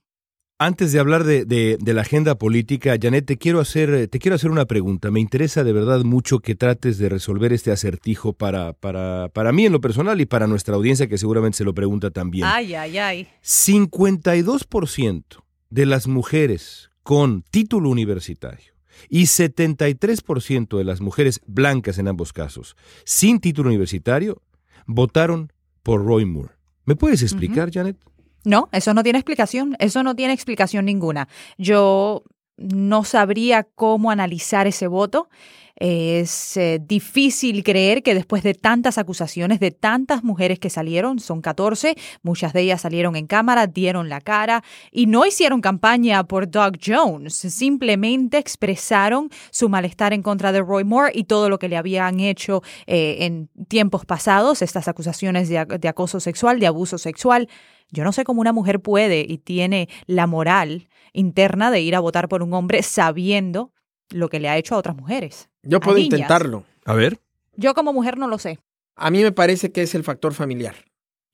Antes 0.57 0.93
de 0.93 0.99
hablar 0.99 1.25
de, 1.25 1.77
la 1.83 2.01
agenda 2.01 2.35
política, 2.35 2.95
Janet, 3.01 3.25
te 3.25 3.37
quiero, 3.37 3.59
hacer, 3.59 4.07
te 4.07 4.19
quiero 4.19 4.35
hacer 4.35 4.51
una 4.51 4.65
pregunta. 4.65 5.11
Me 5.11 5.19
interesa 5.19 5.65
de 5.65 5.73
verdad 5.73 6.05
mucho 6.05 6.39
que 6.39 6.55
trates 6.55 6.97
de 6.97 7.09
resolver 7.09 7.51
este 7.51 7.73
acertijo 7.73 8.31
para, 8.31 8.71
para, 8.71 9.27
para 9.33 9.51
mí 9.51 9.65
en 9.65 9.73
lo 9.73 9.81
personal 9.81 10.21
y 10.21 10.25
para 10.25 10.47
nuestra 10.47 10.75
audiencia 10.75 11.07
que 11.07 11.17
seguramente 11.17 11.57
se 11.57 11.65
lo 11.65 11.73
pregunta 11.73 12.09
también. 12.09 12.45
Ay, 12.45 12.73
ay, 12.73 12.97
ay. 12.99 13.27
52% 13.43 15.44
de 15.75 15.85
las 15.85 16.07
mujeres 16.07 16.89
con 17.03 17.41
título 17.51 17.89
universitario 17.89 18.71
y 19.09 19.23
73% 19.23 20.77
de 20.77 20.83
las 20.85 21.01
mujeres 21.01 21.41
blancas 21.47 21.97
en 21.97 22.07
ambos 22.07 22.31
casos 22.31 22.77
sin 23.03 23.41
título 23.41 23.67
universitario 23.67 24.41
votaron 24.85 25.51
por 25.83 26.05
Roy 26.05 26.23
Moore. 26.23 26.53
¿Me 26.85 26.95
puedes 26.95 27.21
explicar, 27.23 27.71
Janet? 27.73 27.97
No, 28.45 28.69
eso 28.71 28.93
no 28.93 29.03
tiene 29.03 29.19
explicación, 29.19 29.75
eso 29.79 30.01
no 30.01 30.15
tiene 30.15 30.31
explicación 30.31 30.85
ninguna. 30.85 31.27
Yo 31.57 32.23
no 32.57 33.03
sabría 33.03 33.63
cómo 33.63 34.11
analizar 34.11 34.67
ese 34.67 34.87
voto. 34.87 35.29
Es 35.77 36.55
eh, 36.55 36.79
difícil 36.81 37.61
creer 37.61 38.01
que 38.01 38.15
después 38.15 38.43
de 38.43 38.53
tantas 38.53 38.97
acusaciones, 38.97 39.59
de 39.59 39.71
tantas 39.71 40.23
mujeres 40.23 40.57
que 40.57 40.69
salieron, 40.69 41.19
son 41.19 41.41
14, 41.41 41.97
muchas 42.23 42.53
de 42.53 42.61
ellas 42.61 42.79
salieron 42.79 43.17
en 43.17 43.27
cámara, 43.27 43.67
dieron 43.67 44.07
la 44.07 44.21
cara 44.21 44.63
y 44.89 45.07
no 45.07 45.25
hicieron 45.25 45.59
campaña 45.59 46.23
por 46.23 46.49
Doug 46.49 46.77
Jones, 46.83 47.35
simplemente 47.35 48.37
expresaron 48.37 49.29
su 49.51 49.67
malestar 49.67 50.13
en 50.13 50.21
contra 50.21 50.53
de 50.53 50.61
Roy 50.61 50.85
Moore 50.85 51.11
y 51.13 51.25
todo 51.25 51.49
lo 51.49 51.59
que 51.59 51.67
le 51.67 51.75
habían 51.75 52.21
hecho 52.21 52.63
eh, 52.87 53.17
en 53.25 53.49
tiempos 53.67 54.05
pasados, 54.05 54.61
estas 54.61 54.87
acusaciones 54.87 55.49
de, 55.49 55.65
de 55.65 55.87
acoso 55.89 56.21
sexual, 56.21 56.61
de 56.61 56.67
abuso 56.67 56.97
sexual. 56.97 57.49
Yo 57.91 58.05
no 58.05 58.13
sé 58.13 58.23
cómo 58.23 58.39
una 58.39 58.53
mujer 58.53 58.79
puede 58.79 59.25
y 59.27 59.39
tiene 59.39 59.89
la 60.07 60.25
moral 60.25 60.87
interna 61.15 61.71
de 61.71 61.81
ir 61.81 61.95
a 61.95 61.99
votar 61.99 62.27
por 62.27 62.43
un 62.43 62.53
hombre 62.53 62.83
sabiendo 62.83 63.71
lo 64.11 64.29
que 64.29 64.39
le 64.39 64.49
ha 64.49 64.57
hecho 64.57 64.75
a 64.75 64.77
otras 64.77 64.95
mujeres. 64.95 65.49
Yo 65.63 65.79
puedo 65.79 65.97
intentarlo. 65.97 66.63
A 66.85 66.93
ver. 66.93 67.19
Yo 67.55 67.73
como 67.73 67.93
mujer 67.93 68.17
no 68.17 68.27
lo 68.27 68.37
sé. 68.37 68.59
A 68.95 69.09
mí 69.11 69.23
me 69.23 69.31
parece 69.31 69.71
que 69.71 69.81
es 69.81 69.95
el 69.95 70.03
factor 70.03 70.33
familiar. 70.33 70.75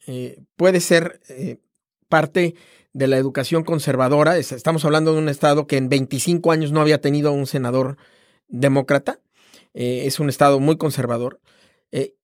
Eh, 0.08 0.42
puede 0.56 0.80
ser 0.80 1.20
eh, 1.30 1.58
parte 2.10 2.56
de 2.94 3.08
la 3.08 3.18
educación 3.18 3.64
conservadora. 3.64 4.38
Estamos 4.38 4.84
hablando 4.86 5.14
de 5.14 5.20
un 5.20 5.30
estado 5.30 5.68
que 5.68 5.78
en 5.78 5.90
25 5.90 6.52
años 6.52 6.72
no 6.72 6.82
había 6.82 7.02
tenido 7.02 7.32
un 7.32 7.46
senador 7.46 7.98
demócrata. 8.48 9.20
Eh, 9.74 10.04
es 10.06 10.20
un 10.20 10.30
estado 10.30 10.60
muy 10.60 10.78
conservador. 10.78 11.40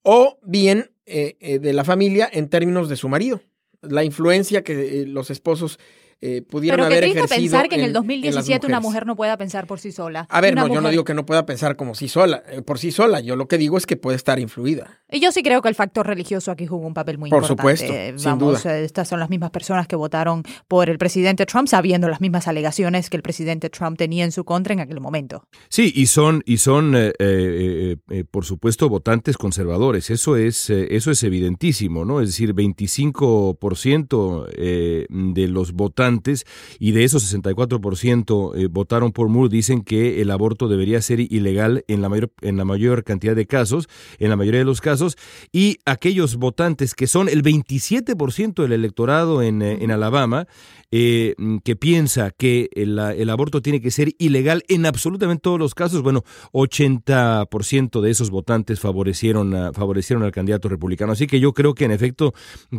o 0.04 0.40
bien 0.44 0.92
de 1.06 1.72
la 1.74 1.86
familia 1.86 2.30
en 2.32 2.50
términos 2.50 2.90
de 2.90 2.98
su 2.98 3.08
marido. 3.08 3.42
La 3.82 4.04
influencia 4.04 4.64
que 4.64 5.06
los 5.08 5.30
esposos 5.30 5.80
eh, 6.22 6.42
pudieron 6.42 6.78
Pero 6.78 6.86
haber 6.88 7.04
que 7.04 7.12
ejercido 7.12 7.28
pensar 7.42 7.70
que 7.70 7.76
en, 7.76 7.82
en 7.82 7.88
el 7.88 7.94
2017 7.94 8.66
en 8.66 8.72
una 8.72 8.80
mujer 8.80 9.06
no 9.06 9.16
pueda 9.16 9.38
pensar 9.38 9.68
por 9.68 9.80
sí 9.80 9.92
sola. 9.92 10.26
A 10.30 10.42
ver, 10.42 10.54
Una 10.54 10.62
no, 10.64 10.68
yo 10.70 10.74
no 10.76 10.82
mujer- 10.82 10.92
digo 10.92 11.04
que 11.04 11.14
no 11.14 11.26
pueda 11.26 11.46
pensar 11.46 11.76
como 11.76 11.94
sí 11.96 12.08
sola, 12.08 12.42
eh, 12.50 12.62
por 12.62 12.80
sí 12.80 12.92
sola. 12.92 13.20
Yo 13.20 13.36
lo 13.36 13.48
que 13.48 13.58
digo 13.58 13.78
es 13.78 13.86
que 13.86 13.98
puede 13.98 14.16
estar 14.18 14.40
influida. 14.40 15.00
Y 15.12 15.20
yo 15.20 15.32
sí 15.32 15.44
creo 15.44 15.62
que 15.62 15.70
el 15.70 15.76
factor 15.76 16.06
religioso 16.08 16.52
aquí 16.52 16.66
jugó 16.66 16.88
un 16.88 16.94
papel 16.94 17.18
muy 17.18 17.30
Por 17.30 17.44
importante. 17.44 17.78
supuesto, 17.78 17.94
Eh, 17.94 18.14
sin 18.18 18.32
Vamos, 18.32 18.64
duda. 18.64 18.78
eh, 18.80 18.84
estas 18.84 19.08
son 19.08 19.20
las 19.20 19.30
mismas 19.30 19.52
personas 19.52 19.88
que 19.88 19.96
votaron 19.96 20.44
por 20.68 20.90
el 20.90 20.98
presidente 20.98 21.46
Trump, 21.46 21.68
sabiendo 21.68 22.08
las 22.10 22.20
mismas 22.20 22.48
alegaciones 22.48 23.10
que 23.10 23.18
el 23.18 23.24
presidente 23.24 23.70
Trump 23.70 23.98
tenía 23.98 24.26
en 24.26 24.32
su 24.32 24.44
contra 24.44 24.74
en 24.74 24.80
aquel 24.80 25.00
momento. 25.00 25.48
Sí, 25.70 25.94
y 25.96 26.08
son, 26.08 26.42
y 26.46 26.58
son 26.58 26.96
eh, 26.96 27.14
eh, 27.20 27.96
eh, 28.10 28.24
por 28.30 28.44
supuesto, 28.44 28.90
votantes 28.90 29.38
conservadores. 29.38 30.10
Eso 30.10 30.36
es, 30.36 30.70
eh, 30.70 30.88
eso 30.96 31.12
es 31.12 31.24
evidentísimo, 31.24 32.04
¿no? 32.06 32.22
Es 32.22 32.30
decir, 32.30 32.54
25% 32.54 34.48
eh, 34.56 35.06
de 35.10 35.48
los 35.48 35.72
votantes 35.74 36.07
y 36.80 36.92
de 36.92 37.04
esos 37.04 37.34
64% 37.34 38.54
eh, 38.56 38.68
votaron 38.68 39.12
por 39.12 39.30
Moore 39.30 39.50
dicen 39.50 39.82
que 39.82 40.22
el 40.22 40.32
aborto 40.32 40.68
debería 40.68 41.02
ser 41.02 41.20
ilegal 41.20 41.84
en 41.88 42.02
la 42.02 42.10
mayor, 42.10 42.32
en 42.42 42.58
la 42.58 42.66
mayor 42.66 43.04
cantidad 43.04 43.36
de 43.36 43.46
casos, 43.46 43.88
en 44.20 44.30
la 44.30 44.36
mayoría 44.36 44.60
de 44.60 44.66
los 44.66 44.82
casos, 44.82 45.18
y 45.52 45.78
aquellos 45.86 46.36
votantes 46.38 46.94
que 46.94 47.08
son 47.08 47.30
el 47.30 47.44
27% 47.44 48.62
del 48.62 48.72
electorado 48.74 49.42
en, 49.42 49.62
eh, 49.62 49.78
en 49.82 49.92
Alabama, 49.92 50.48
eh, 50.90 51.36
que 51.66 51.76
piensa 51.76 52.32
que 52.32 52.70
el, 52.74 52.98
el 52.98 53.30
aborto 53.30 53.62
tiene 53.62 53.82
que 53.82 53.92
ser 53.92 54.14
ilegal 54.20 54.64
en 54.70 54.86
absolutamente 54.86 55.42
todos 55.42 55.60
los 55.60 55.76
casos, 55.76 56.02
bueno, 56.02 56.24
80% 56.54 58.02
de 58.02 58.10
esos 58.10 58.30
votantes 58.30 58.80
favorecieron, 58.80 59.54
favorecieron 59.74 60.24
al 60.24 60.32
candidato 60.32 60.70
republicano. 60.70 61.12
Así 61.12 61.28
que 61.28 61.40
yo 61.40 61.54
creo 61.54 61.74
que 61.74 61.86
en 61.86 61.92
efecto, 61.92 62.34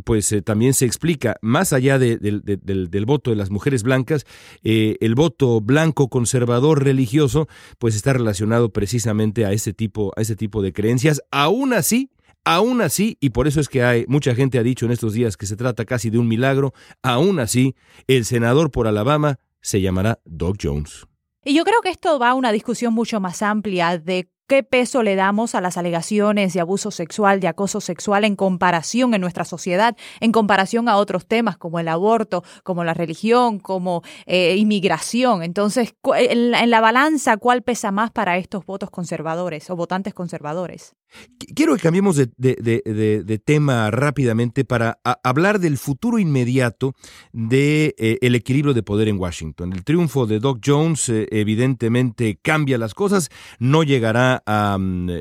pues 0.05 0.35
también 0.45 0.75
se 0.75 0.87
explica, 0.87 1.37
más 1.43 1.73
allá 1.73 1.99
de- 1.99 2.17
del, 2.17 2.41
del 2.43 3.07
voto 3.07 3.18
de 3.25 3.37
las 3.37 3.51
mujeres 3.51 3.83
blancas, 3.83 4.25
eh, 4.63 4.97
el 5.01 5.15
voto 5.15 5.61
blanco 5.61 6.09
conservador 6.09 6.85
religioso, 6.85 7.49
pues 7.79 7.95
está 7.95 8.13
relacionado 8.13 8.73
precisamente 8.73 9.45
a 9.45 9.53
ese 9.53 9.73
tipo, 9.73 10.13
a 10.17 10.23
ese 10.23 10.37
tipo 10.37 10.63
de 10.63 10.73
creencias. 10.73 11.23
Aún 11.31 11.73
así, 11.73 12.11
Aún 12.45 12.81
así, 12.81 13.19
y 13.21 13.31
por 13.31 13.47
eso 13.47 13.61
es 13.61 13.69
que 13.69 13.83
hay 13.83 14.07
mucha 14.09 14.35
gente 14.35 14.59
ha 14.59 14.63
dicho 14.63 14.87
en 14.87 14.93
estos 14.93 15.13
días 15.13 15.37
que 15.37 15.45
se 15.45 15.55
trata 15.55 15.85
casi 15.85 16.09
de 16.09 16.19
un 16.19 16.29
milagro, 16.29 16.73
aún 17.03 17.41
así, 17.41 17.75
el 18.07 18.25
senador 18.25 18.71
por 18.71 18.87
Alabama 18.87 19.39
se 19.61 19.83
llamará 19.83 20.21
Doug 20.25 20.57
Jones. 20.63 21.07
Y 21.45 21.55
yo 21.55 21.65
creo 21.65 21.83
que 21.83 21.91
esto 21.91 22.19
va 22.19 22.31
a 22.31 22.35
una 22.35 22.51
discusión 22.51 22.95
mucho 22.95 23.21
más 23.21 23.43
amplia 23.43 23.99
de 23.99 24.31
qué 24.49 24.63
peso 24.65 25.03
le 25.03 25.15
damos 25.15 25.55
a 25.55 25.61
las 25.61 25.77
alegaciones 25.77 26.55
de 26.55 26.61
abuso 26.61 26.91
sexual, 26.91 27.39
de 27.39 27.49
acoso 27.49 27.81
sexual 27.81 28.25
en 28.25 28.35
comparación 28.35 29.15
en 29.15 29.21
nuestra 29.21 29.45
sociedad, 29.45 29.97
en 30.21 30.33
comparación 30.33 30.89
a 30.89 30.97
otros 30.97 31.27
temas 31.27 31.57
como 31.57 31.79
el 31.79 31.87
aborto, 31.89 32.43
como 32.65 32.83
la 32.83 32.95
religión, 32.95 33.61
como 33.61 34.03
eh, 34.27 34.57
inmigración. 34.57 35.43
Entonces, 35.43 35.95
en 36.17 36.71
la, 36.71 36.81
balanza, 36.81 37.37
¿cuál 37.37 37.63
pesa 37.63 37.93
más 37.93 38.11
para 38.11 38.39
estos 38.39 38.65
votos 38.67 38.91
conservadores 38.91 39.69
o 39.71 39.77
votantes 39.77 40.15
conservadores? 40.15 40.95
Qu- 41.39 41.55
Quiero 41.55 41.75
que 41.77 41.83
cambiemos 41.83 42.17
de, 42.17 43.43
tema 43.45 43.91
rápidamente 43.91 44.65
para 44.65 44.99
hablar 45.23 45.59
del 45.59 45.77
futuro 45.79 46.19
inmediato 46.19 46.95
de 47.33 47.95
eh, 47.99 48.19
el 48.21 48.35
equilibrio 48.35 48.75
de 48.75 48.83
poder 48.83 49.09
en 49.09 49.19
Washington. 49.19 49.73
El 49.73 49.85
triunfo 49.85 50.27
de 50.27 50.41
Doug 50.41 50.61
Jones 50.65 51.09
eh, 51.09 51.27
evidentemente 51.31 52.39
cambia 52.43 52.79
las 52.79 52.95
cosas, 52.95 53.31
no 53.59 53.83
llegará 53.83 54.38
a, 54.47 54.79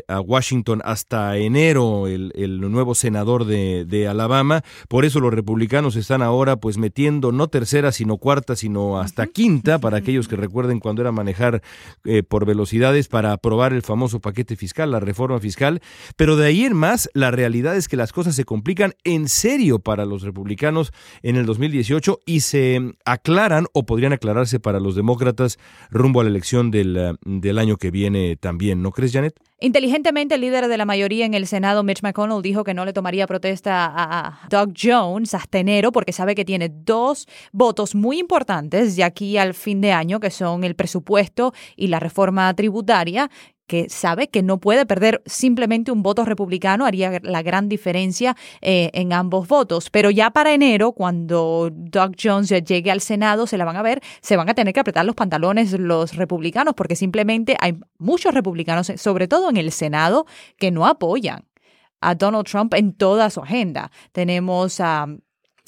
a 0.08 0.22
Washington 0.22 0.82
hasta 0.84 1.38
enero 1.38 2.08
el, 2.08 2.32
el 2.36 2.60
nuevo 2.62 2.96
senador 2.96 3.46
de, 3.46 3.86
de 3.86 4.08
Alabama, 4.08 4.64
por 4.88 5.06
eso 5.06 5.20
los 5.20 5.34
republicanos 5.34 5.96
están 5.96 6.22
ahora 6.22 6.58
pues 6.58 6.78
metiendo 6.78 7.32
no 7.32 7.48
tercera 7.48 7.92
sino 7.92 8.18
cuarta 8.18 8.56
sino 8.56 9.00
hasta 9.00 9.28
quinta 9.28 9.80
para 9.80 9.98
aquellos 9.98 10.28
que 10.28 10.36
recuerden 10.36 10.80
cuando 10.80 11.02
era 11.02 11.12
manejar 11.12 11.62
eh, 12.06 12.24
por 12.24 12.46
velocidades 12.46 13.08
para 13.08 13.34
aprobar 13.34 13.74
el 13.74 13.82
famoso 13.82 14.20
paquete 14.20 14.56
fiscal, 14.56 14.92
la 14.92 15.00
reforma 15.00 15.40
fiscal, 15.40 15.82
pero 16.16 16.36
de 16.36 16.48
ahí 16.48 16.66
en 16.66 16.74
más 16.74 17.10
la 17.14 17.32
realidad 17.32 17.76
es 17.76 17.88
que 17.88 17.98
las 17.98 18.14
cosas 18.14 18.36
se 18.36 18.46
complican 18.46 18.94
en 19.04 19.28
serio 19.28 19.80
para 19.80 20.06
los 20.06 20.24
republicanos 20.24 20.92
en 21.22 21.36
el 21.36 21.46
2018 21.46 22.20
y 22.26 22.42
se 22.42 22.96
aclaran 23.06 23.66
o 23.74 23.86
podrían 23.86 24.14
aclararse 24.14 24.60
para 24.60 24.80
los 24.80 24.96
demócratas 24.96 25.58
rumbo 25.90 26.22
a 26.22 26.24
la 26.24 26.30
elección 26.30 26.72
del, 26.72 26.98
eh, 26.98 27.14
del 27.26 27.58
año 27.60 27.78
que 27.78 27.92
viene 27.92 28.36
también, 28.36 28.82
¿no 28.82 28.92
crees, 28.92 29.07
Inteligentemente, 29.60 30.36
el 30.36 30.42
líder 30.42 30.68
de 30.68 30.78
la 30.78 30.86
mayoría 30.86 31.26
en 31.26 31.34
el 31.34 31.48
Senado, 31.48 31.84
Mitch 31.84 32.04
McConnell, 32.04 32.44
dijo 32.44 32.64
que 32.64 32.76
no 32.76 32.86
le 32.86 32.94
tomaría 32.94 33.26
protesta 33.26 33.92
a 33.96 34.48
Doug 34.50 34.74
Jones 34.80 35.34
hasta 35.34 35.58
enero 35.58 35.92
porque 35.92 36.14
sabe 36.14 36.36
que 36.36 36.46
tiene 36.46 36.70
dos 36.70 37.28
votos 37.52 37.96
muy 37.96 38.20
importantes 38.20 38.96
de 38.96 39.04
aquí 39.04 39.38
al 39.38 39.56
fin 39.56 39.82
de 39.82 39.92
año, 39.94 40.20
que 40.20 40.30
son 40.30 40.64
el 40.64 40.76
presupuesto 40.76 41.54
y 41.76 41.88
la 41.88 42.00
reforma 42.00 42.54
tributaria 42.54 43.32
que 43.68 43.90
sabe 43.90 44.30
que 44.30 44.42
no 44.42 44.60
puede 44.60 44.86
perder 44.86 45.22
simplemente 45.26 45.92
un 45.92 46.02
voto 46.02 46.26
republicano, 46.26 46.86
haría 46.86 47.20
la 47.22 47.42
gran 47.42 47.70
diferencia 47.70 48.36
eh, 48.62 48.90
en 48.94 49.14
ambos 49.14 49.48
votos. 49.48 49.90
Pero 49.90 50.10
ya 50.10 50.32
para 50.32 50.54
enero, 50.54 50.94
cuando 50.94 51.70
Doug 51.72 52.16
Jones 52.22 52.50
llegue 52.50 52.90
al 52.90 53.02
Senado, 53.02 53.46
se 53.46 53.58
la 53.58 53.66
van 53.66 53.76
a 53.76 53.82
ver, 53.82 54.02
se 54.22 54.38
van 54.38 54.50
a 54.50 54.54
tener 54.54 54.74
que 54.74 54.80
apretar 54.80 55.06
los 55.06 55.16
pantalones 55.16 55.74
los 55.74 56.16
republicanos, 56.16 56.74
porque 56.74 56.96
simplemente 56.96 57.58
hay 57.60 57.78
muchos 57.98 58.34
republicanos, 58.34 58.92
sobre 58.96 59.28
todo 59.28 59.50
en 59.50 59.58
el 59.58 59.72
Senado, 59.72 60.26
que 60.58 60.72
no 60.72 60.88
apoyan 60.88 61.46
a 62.00 62.16
Donald 62.16 62.46
Trump 62.46 62.74
en 62.74 62.94
toda 62.94 63.30
su 63.30 63.42
agenda. 63.42 63.92
Tenemos 64.12 64.80
a 64.80 65.08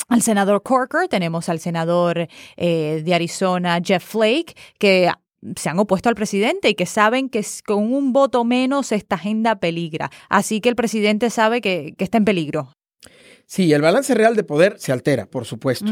al 0.07 0.21
senador 0.21 0.63
Corker, 0.63 1.07
tenemos 1.07 1.49
al 1.49 1.59
senador 1.59 2.27
eh, 2.57 3.01
de 3.03 3.13
Arizona, 3.13 3.79
Jeff 3.83 4.03
Flake, 4.03 4.55
que 4.79 5.11
se 5.55 5.69
han 5.69 5.79
opuesto 5.79 6.09
al 6.09 6.15
presidente 6.15 6.69
y 6.69 6.75
que 6.75 6.85
saben 6.85 7.29
que 7.29 7.45
con 7.65 7.93
un 7.93 8.13
voto 8.13 8.43
menos 8.43 8.91
esta 8.91 9.15
agenda 9.15 9.59
peligra. 9.59 10.09
Así 10.29 10.61
que 10.61 10.69
el 10.69 10.75
presidente 10.75 11.29
sabe 11.29 11.61
que, 11.61 11.93
que 11.97 12.03
está 12.03 12.17
en 12.17 12.25
peligro. 12.25 12.73
Sí, 13.45 13.73
el 13.73 13.81
balance 13.81 14.13
real 14.13 14.35
de 14.35 14.43
poder 14.43 14.75
se 14.79 14.91
altera, 14.91 15.25
por 15.25 15.45
supuesto. 15.45 15.91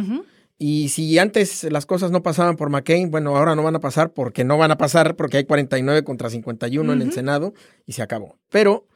Y 0.59 0.89
si 0.89 1.17
antes 1.17 1.63
las 1.63 1.85
cosas 1.85 2.11
no 2.11 2.23
pasaban 2.23 2.55
por 2.55 2.69
McCain, 2.69 3.09
bueno, 3.09 3.35
ahora 3.35 3.55
no 3.55 3.63
van 3.63 3.75
a 3.75 3.79
pasar 3.79 4.13
porque 4.13 4.43
no 4.43 4.57
van 4.57 4.71
a 4.71 4.77
pasar 4.77 5.15
porque 5.15 5.37
hay 5.37 5.45
49 5.45 6.03
contra 6.03 6.29
51 6.29 6.93
en 6.93 7.01
el. 7.01 7.11
Senado 7.11 7.53
y 7.85 7.93
se 7.93 8.03
acabó. 8.03 8.37
Pero 8.49 8.87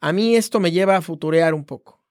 a 0.00 0.12
mí 0.12 0.36
esto 0.36 0.60
me 0.60 0.72
lleva 0.72 0.96
a 0.96 1.02
futurear 1.02 1.54
un 1.54 1.64
poco. 1.64 2.02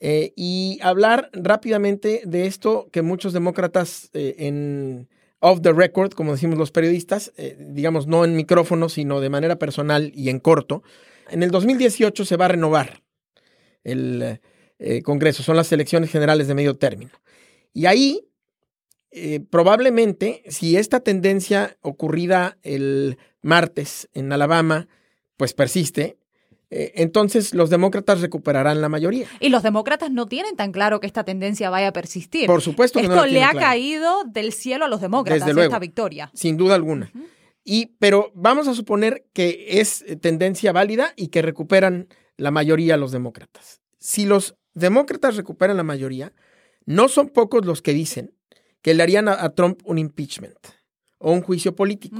Eh, 0.00 0.32
y 0.36 0.78
hablar 0.82 1.28
rápidamente 1.32 2.22
de 2.24 2.46
esto 2.46 2.88
que 2.92 3.02
muchos 3.02 3.32
demócratas 3.32 4.10
eh, 4.12 4.36
en 4.38 5.08
off 5.40 5.60
the 5.62 5.72
record, 5.72 6.12
como 6.12 6.32
decimos 6.32 6.58
los 6.58 6.70
periodistas, 6.70 7.32
eh, 7.36 7.56
digamos 7.58 8.06
no 8.06 8.24
en 8.24 8.36
micrófono, 8.36 8.88
sino 8.88 9.20
de 9.20 9.30
manera 9.30 9.58
personal 9.58 10.12
y 10.14 10.30
en 10.30 10.40
corto, 10.40 10.82
en 11.30 11.42
el 11.42 11.50
2018 11.50 12.24
se 12.24 12.36
va 12.36 12.46
a 12.46 12.48
renovar 12.48 13.02
el 13.84 14.40
eh, 14.78 15.02
Congreso, 15.02 15.42
son 15.42 15.56
las 15.56 15.70
elecciones 15.72 16.10
generales 16.10 16.48
de 16.48 16.54
medio 16.54 16.74
término. 16.74 17.12
Y 17.72 17.86
ahí, 17.86 18.28
eh, 19.10 19.40
probablemente, 19.40 20.42
si 20.48 20.76
esta 20.76 21.00
tendencia 21.00 21.76
ocurrida 21.80 22.58
el 22.62 23.18
martes 23.42 24.08
en 24.14 24.32
Alabama, 24.32 24.88
pues 25.36 25.54
persiste, 25.54 26.17
entonces 26.70 27.54
los 27.54 27.70
demócratas 27.70 28.20
recuperarán 28.20 28.80
la 28.80 28.88
mayoría. 28.88 29.26
Y 29.40 29.48
los 29.48 29.62
demócratas 29.62 30.10
no 30.10 30.26
tienen 30.26 30.56
tan 30.56 30.72
claro 30.72 31.00
que 31.00 31.06
esta 31.06 31.24
tendencia 31.24 31.70
vaya 31.70 31.88
a 31.88 31.92
persistir. 31.92 32.46
Por 32.46 32.60
supuesto 32.60 32.98
que 32.98 33.06
Esto 33.06 33.16
no 33.16 33.26
la 33.26 33.32
le 33.32 33.42
ha 33.42 33.52
caído 33.52 34.24
del 34.24 34.52
cielo 34.52 34.84
a 34.84 34.88
los 34.88 35.00
demócratas 35.00 35.40
Desde 35.40 35.54
luego. 35.54 35.68
esta 35.68 35.78
victoria. 35.78 36.30
Sin 36.34 36.56
duda 36.56 36.74
alguna. 36.74 37.10
Y, 37.64 37.96
pero 37.98 38.32
vamos 38.34 38.68
a 38.68 38.74
suponer 38.74 39.26
que 39.32 39.80
es 39.80 40.02
eh, 40.06 40.16
tendencia 40.16 40.72
válida 40.72 41.12
y 41.16 41.28
que 41.28 41.42
recuperan 41.42 42.08
la 42.36 42.50
mayoría 42.50 42.96
los 42.96 43.12
demócratas. 43.12 43.80
Si 43.98 44.26
los 44.26 44.56
demócratas 44.74 45.36
recuperan 45.36 45.76
la 45.76 45.82
mayoría, 45.82 46.32
no 46.86 47.08
son 47.08 47.28
pocos 47.28 47.66
los 47.66 47.82
que 47.82 47.92
dicen 47.92 48.34
que 48.82 48.94
le 48.94 49.02
harían 49.02 49.28
a, 49.28 49.42
a 49.42 49.54
Trump 49.54 49.80
un 49.84 49.98
impeachment 49.98 50.56
o 51.18 51.32
un 51.32 51.42
juicio 51.42 51.74
político. 51.74 52.16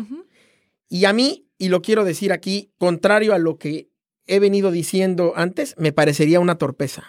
Y 0.89 1.05
a 1.05 1.13
mí, 1.13 1.49
y 1.57 1.69
lo 1.69 1.83
quiero 1.83 2.05
decir 2.05 2.33
aquí, 2.33 2.73
contrario 2.79 3.33
a 3.33 3.39
lo 3.39 3.59
que 3.59 3.89
he 4.29 4.39
venido 4.41 4.71
diciendo 4.71 5.33
antes, 5.37 5.75
me 5.79 5.93
parecería 5.93 6.39
una 6.41 6.57
torpeza 6.57 7.05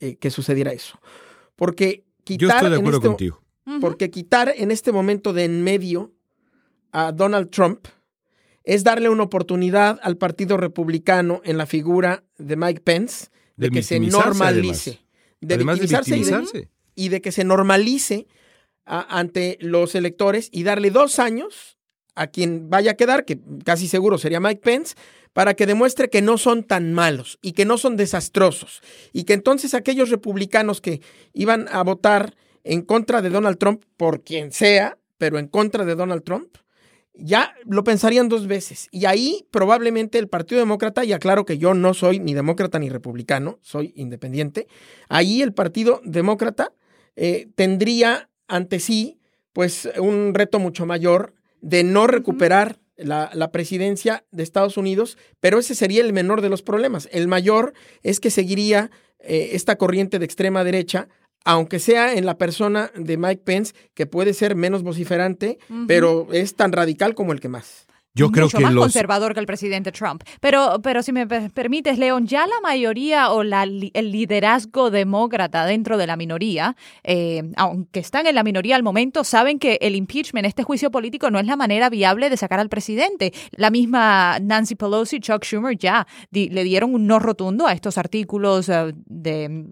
eh, 0.00 0.16
que 0.16 0.30
sucediera 0.30 0.72
eso. 0.72 0.98
Porque 1.56 2.04
quitar 2.24 2.40
Yo 2.40 2.48
estoy 2.48 2.70
de 2.70 2.76
en 2.76 2.80
acuerdo 2.80 2.98
este- 2.98 3.08
contigo. 3.08 3.42
Porque 3.80 4.10
quitar 4.10 4.52
en 4.56 4.70
este 4.72 4.90
momento 4.90 5.32
de 5.32 5.44
en 5.44 5.62
medio 5.62 6.12
a 6.92 7.12
Donald 7.12 7.50
Trump 7.50 7.86
es 8.64 8.82
darle 8.82 9.08
una 9.08 9.22
oportunidad 9.22 10.00
al 10.02 10.16
Partido 10.16 10.56
Republicano 10.56 11.40
en 11.44 11.56
la 11.56 11.66
figura 11.66 12.24
de 12.38 12.56
Mike 12.56 12.80
Pence 12.80 13.28
de, 13.56 13.68
De 13.68 13.70
que 13.76 13.82
se 13.82 14.00
normalice. 14.00 15.00
De 15.40 15.54
Además 15.54 15.76
de 15.78 15.82
victimizarse, 15.82 16.10
y 16.10 16.12
de- 16.12 16.18
victimizarse. 16.30 16.70
y 16.96 17.08
de 17.10 17.20
que 17.20 17.32
se 17.32 17.44
normalice 17.44 18.26
a- 18.86 19.18
ante 19.18 19.56
los 19.60 19.94
electores 19.94 20.48
y 20.52 20.64
darle 20.64 20.90
dos 20.90 21.18
años 21.18 21.78
a 22.16 22.26
quien 22.26 22.68
vaya 22.70 22.92
a 22.92 22.94
quedar, 22.94 23.24
que 23.24 23.38
casi 23.64 23.86
seguro 23.88 24.18
sería 24.18 24.40
Mike 24.40 24.62
Pence, 24.62 24.96
para 25.32 25.54
que 25.54 25.66
demuestre 25.66 26.10
que 26.10 26.22
no 26.22 26.38
son 26.38 26.64
tan 26.64 26.92
malos 26.92 27.38
y 27.42 27.52
que 27.52 27.64
no 27.64 27.78
son 27.78 27.96
desastrosos. 27.96 28.82
Y 29.12 29.24
que 29.24 29.34
entonces 29.34 29.74
aquellos 29.74 30.10
republicanos 30.10 30.80
que 30.80 31.00
iban 31.32 31.68
a 31.70 31.82
votar 31.82 32.34
en 32.64 32.82
contra 32.82 33.22
de 33.22 33.30
Donald 33.30 33.58
Trump, 33.58 33.84
por 33.96 34.22
quien 34.22 34.52
sea, 34.52 34.98
pero 35.18 35.38
en 35.38 35.48
contra 35.48 35.84
de 35.84 35.94
Donald 35.94 36.24
Trump, 36.24 36.56
ya 37.14 37.54
lo 37.64 37.84
pensarían 37.84 38.28
dos 38.28 38.46
veces. 38.46 38.88
Y 38.90 39.04
ahí 39.04 39.46
probablemente 39.50 40.18
el 40.18 40.28
Partido 40.28 40.60
Demócrata, 40.60 41.04
y 41.04 41.12
aclaro 41.12 41.44
que 41.44 41.58
yo 41.58 41.74
no 41.74 41.94
soy 41.94 42.18
ni 42.18 42.34
demócrata 42.34 42.78
ni 42.78 42.88
republicano, 42.88 43.58
soy 43.62 43.92
independiente, 43.96 44.66
ahí 45.08 45.42
el 45.42 45.52
Partido 45.52 46.00
Demócrata 46.04 46.72
eh, 47.16 47.48
tendría 47.54 48.30
ante 48.48 48.80
sí 48.80 49.18
pues 49.52 49.88
un 49.98 50.34
reto 50.34 50.58
mucho 50.58 50.86
mayor 50.86 51.34
de 51.60 51.82
no 51.84 52.06
recuperar 52.06 52.78
la, 53.02 53.30
la 53.34 53.50
presidencia 53.50 54.24
de 54.30 54.42
Estados 54.42 54.76
Unidos, 54.76 55.18
pero 55.40 55.58
ese 55.58 55.74
sería 55.74 56.02
el 56.02 56.12
menor 56.12 56.40
de 56.40 56.48
los 56.48 56.62
problemas. 56.62 57.08
El 57.12 57.28
mayor 57.28 57.72
es 58.02 58.20
que 58.20 58.30
seguiría 58.30 58.90
eh, 59.20 59.50
esta 59.52 59.76
corriente 59.76 60.18
de 60.18 60.24
extrema 60.24 60.64
derecha, 60.64 61.08
aunque 61.44 61.78
sea 61.78 62.14
en 62.14 62.26
la 62.26 62.38
persona 62.38 62.90
de 62.94 63.16
Mike 63.16 63.42
Pence, 63.44 63.74
que 63.94 64.06
puede 64.06 64.34
ser 64.34 64.54
menos 64.54 64.82
vociferante, 64.82 65.58
pero 65.86 66.28
es 66.32 66.54
tan 66.54 66.72
radical 66.72 67.14
como 67.14 67.32
el 67.32 67.40
que 67.40 67.48
más. 67.48 67.86
Yo 68.14 68.30
creo 68.30 68.46
mucho 68.46 68.58
que 68.58 68.64
más 68.64 68.72
los 68.74 68.84
conservador 68.84 69.34
que 69.34 69.40
el 69.40 69.46
presidente 69.46 69.92
Trump. 69.92 70.22
Pero, 70.40 70.80
pero 70.82 71.02
si 71.02 71.12
me 71.12 71.26
per- 71.26 71.50
permites, 71.52 71.96
León, 71.98 72.26
ya 72.26 72.46
la 72.46 72.60
mayoría 72.62 73.30
o 73.30 73.44
la, 73.44 73.62
el 73.62 74.10
liderazgo 74.12 74.90
demócrata 74.90 75.64
dentro 75.64 75.96
de 75.96 76.06
la 76.08 76.16
minoría, 76.16 76.74
eh, 77.04 77.42
aunque 77.56 78.00
están 78.00 78.26
en 78.26 78.34
la 78.34 78.42
minoría 78.42 78.74
al 78.76 78.82
momento, 78.82 79.22
saben 79.22 79.58
que 79.58 79.78
el 79.80 79.94
impeachment, 79.94 80.46
este 80.46 80.64
juicio 80.64 80.90
político, 80.90 81.30
no 81.30 81.38
es 81.38 81.46
la 81.46 81.56
manera 81.56 81.88
viable 81.88 82.30
de 82.30 82.36
sacar 82.36 82.58
al 82.58 82.68
presidente. 82.68 83.32
La 83.52 83.70
misma 83.70 84.38
Nancy 84.40 84.74
Pelosi, 84.74 85.20
Chuck 85.20 85.44
Schumer 85.44 85.76
ya 85.78 86.06
di- 86.30 86.48
le 86.48 86.64
dieron 86.64 86.94
un 86.94 87.06
no 87.06 87.20
rotundo 87.20 87.66
a 87.66 87.72
estos 87.72 87.96
artículos 87.96 88.68
eh, 88.68 88.92
de... 89.06 89.66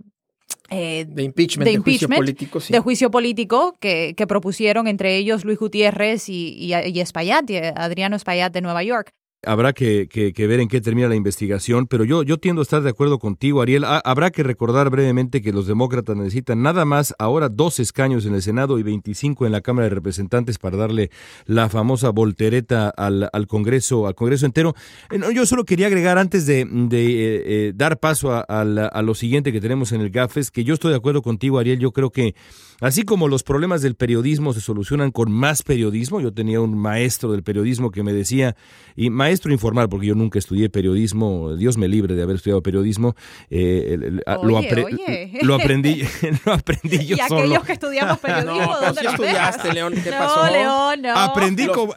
eh, 0.71 1.07
De 1.09 1.23
impeachment, 1.23 1.67
De 1.67 1.73
de, 1.73 1.79
juicio 1.79 2.09
político, 2.09 2.61
sí. 2.61 2.73
de 2.73 2.81
juicio 2.81 3.11
político 3.11 3.77
que, 3.81 4.15
que 4.17 4.27
propusieron 4.27 4.87
entre 4.87 5.17
ellos 5.17 5.45
Luis 5.45 5.59
Gutiérrez 5.59 6.29
y, 6.29 6.55
y, 6.57 6.75
y 6.75 7.01
Espaillat, 7.01 7.49
y 7.51 7.57
Adriano 7.57 8.17
Espaillat 8.17 8.53
de 8.53 8.61
Nueva 8.61 8.83
York. 8.83 9.15
Habrá 9.45 9.73
que, 9.73 10.09
ver 10.37 10.59
en 10.59 10.67
qué 10.67 10.81
termina 10.81 11.07
la 11.07 11.15
investigación, 11.15 11.87
pero 11.87 12.03
yo, 12.03 12.25
yo 12.25 12.39
tiendo 12.39 12.61
a 12.61 12.65
estar 12.65 12.83
de 12.83 12.91
acuerdo 12.91 13.21
contigo, 13.21 13.63
Ariel. 13.63 13.85
Ha- 13.85 14.01
habrá 14.05 14.31
que 14.33 14.43
recordar 14.43 14.91
brevemente 14.91 15.41
que 15.41 15.53
los 15.53 15.69
demócratas 15.69 16.17
necesitan 16.17 16.61
nada 16.61 16.85
más 16.85 17.15
ahora 17.21 17.49
dos 17.49 17.79
escaños 17.79 18.27
en 18.27 18.35
el 18.35 18.43
Senado 18.43 18.81
y 18.81 18.83
25 18.83 19.47
en 19.47 19.53
la 19.53 19.61
Cámara 19.61 19.85
de 19.89 19.95
Representantes 19.95 20.59
para 20.59 20.77
darle 20.77 21.13
la 21.47 21.69
famosa 21.69 22.11
voltereta 22.11 22.89
al, 22.89 23.31
Congreso, 23.47 24.09
al 24.09 24.17
Congreso 24.17 24.45
entero. 24.45 24.75
Eh, 25.13 25.21
yo 25.33 25.47
solo 25.47 25.65
quería 25.65 25.87
agregar 25.87 26.19
antes 26.19 26.45
de, 26.45 26.63
eh, 26.63 26.67
eh, 26.91 27.73
dar 27.77 28.01
paso 28.01 28.33
a, 28.33 28.41
a 28.41 29.03
lo 29.03 29.15
siguiente 29.15 29.53
que 29.53 29.61
tenemos 29.61 29.93
en 29.93 30.01
el 30.01 30.11
GAFES, 30.11 30.51
que 30.51 30.65
yo 30.65 30.75
estoy 30.75 30.91
de 30.91 30.97
acuerdo 30.97 31.23
contigo, 31.23 31.61
Ariel. 31.61 31.79
Yo 31.79 31.93
creo 31.93 32.11
que 32.11 32.35
así 32.81 33.05
como 33.05 33.29
los 33.29 33.45
problemas 33.45 33.83
del 33.83 33.95
periodismo 33.95 34.53
se 34.53 34.61
solucionan 34.61 35.13
con 35.13 35.31
más 35.31 35.63
periodismo, 35.63 36.21
yo 36.21 36.33
tenía 36.35 36.61
un 36.61 36.77
maestro 36.77 37.31
del 37.31 37.45
periodismo 37.45 37.93
que 37.93 38.03
me 38.03 38.13
decía, 38.13 38.57
y 38.97 39.11
maestro 39.11 39.28
informal, 39.53 39.89
porque 39.89 40.07
yo 40.07 40.15
nunca 40.15 40.39
estudié 40.39 40.69
periodismo, 40.71 41.57
Dios 41.57 41.77
me 41.79 41.89
libre 41.89 42.15
de 42.15 42.23
haber 42.23 42.37
estudiado 42.37 42.63
periodismo, 42.63 43.15
eh, 43.51 43.91
el- 43.95 44.03
el- 44.05 44.23
lo, 44.27 44.57
Oye, 44.57 44.71
apre- 44.71 44.85
oye. 44.85 45.39
lo 45.43 45.55
aprendí, 45.55 46.03
lo 46.47 46.53
aprendí 46.53 46.99
yo 47.07 47.17
y 47.17 47.29
solo. 47.29 47.41
aquellos 47.41 47.65
que 47.65 47.73
estudiamos 47.73 48.19
periodismo, 48.21 48.55
No, 48.75 48.81
¿dónde 48.81 49.01
sí 49.01 49.07
estudiaste? 49.07 49.73
León, 49.73 49.95
¿qué 50.03 50.11
no, 50.11 50.19
pasó? 50.19 50.51
León, 50.53 51.03
no. 51.03 51.17
Aprendí 51.17 51.67
como... 51.69 51.95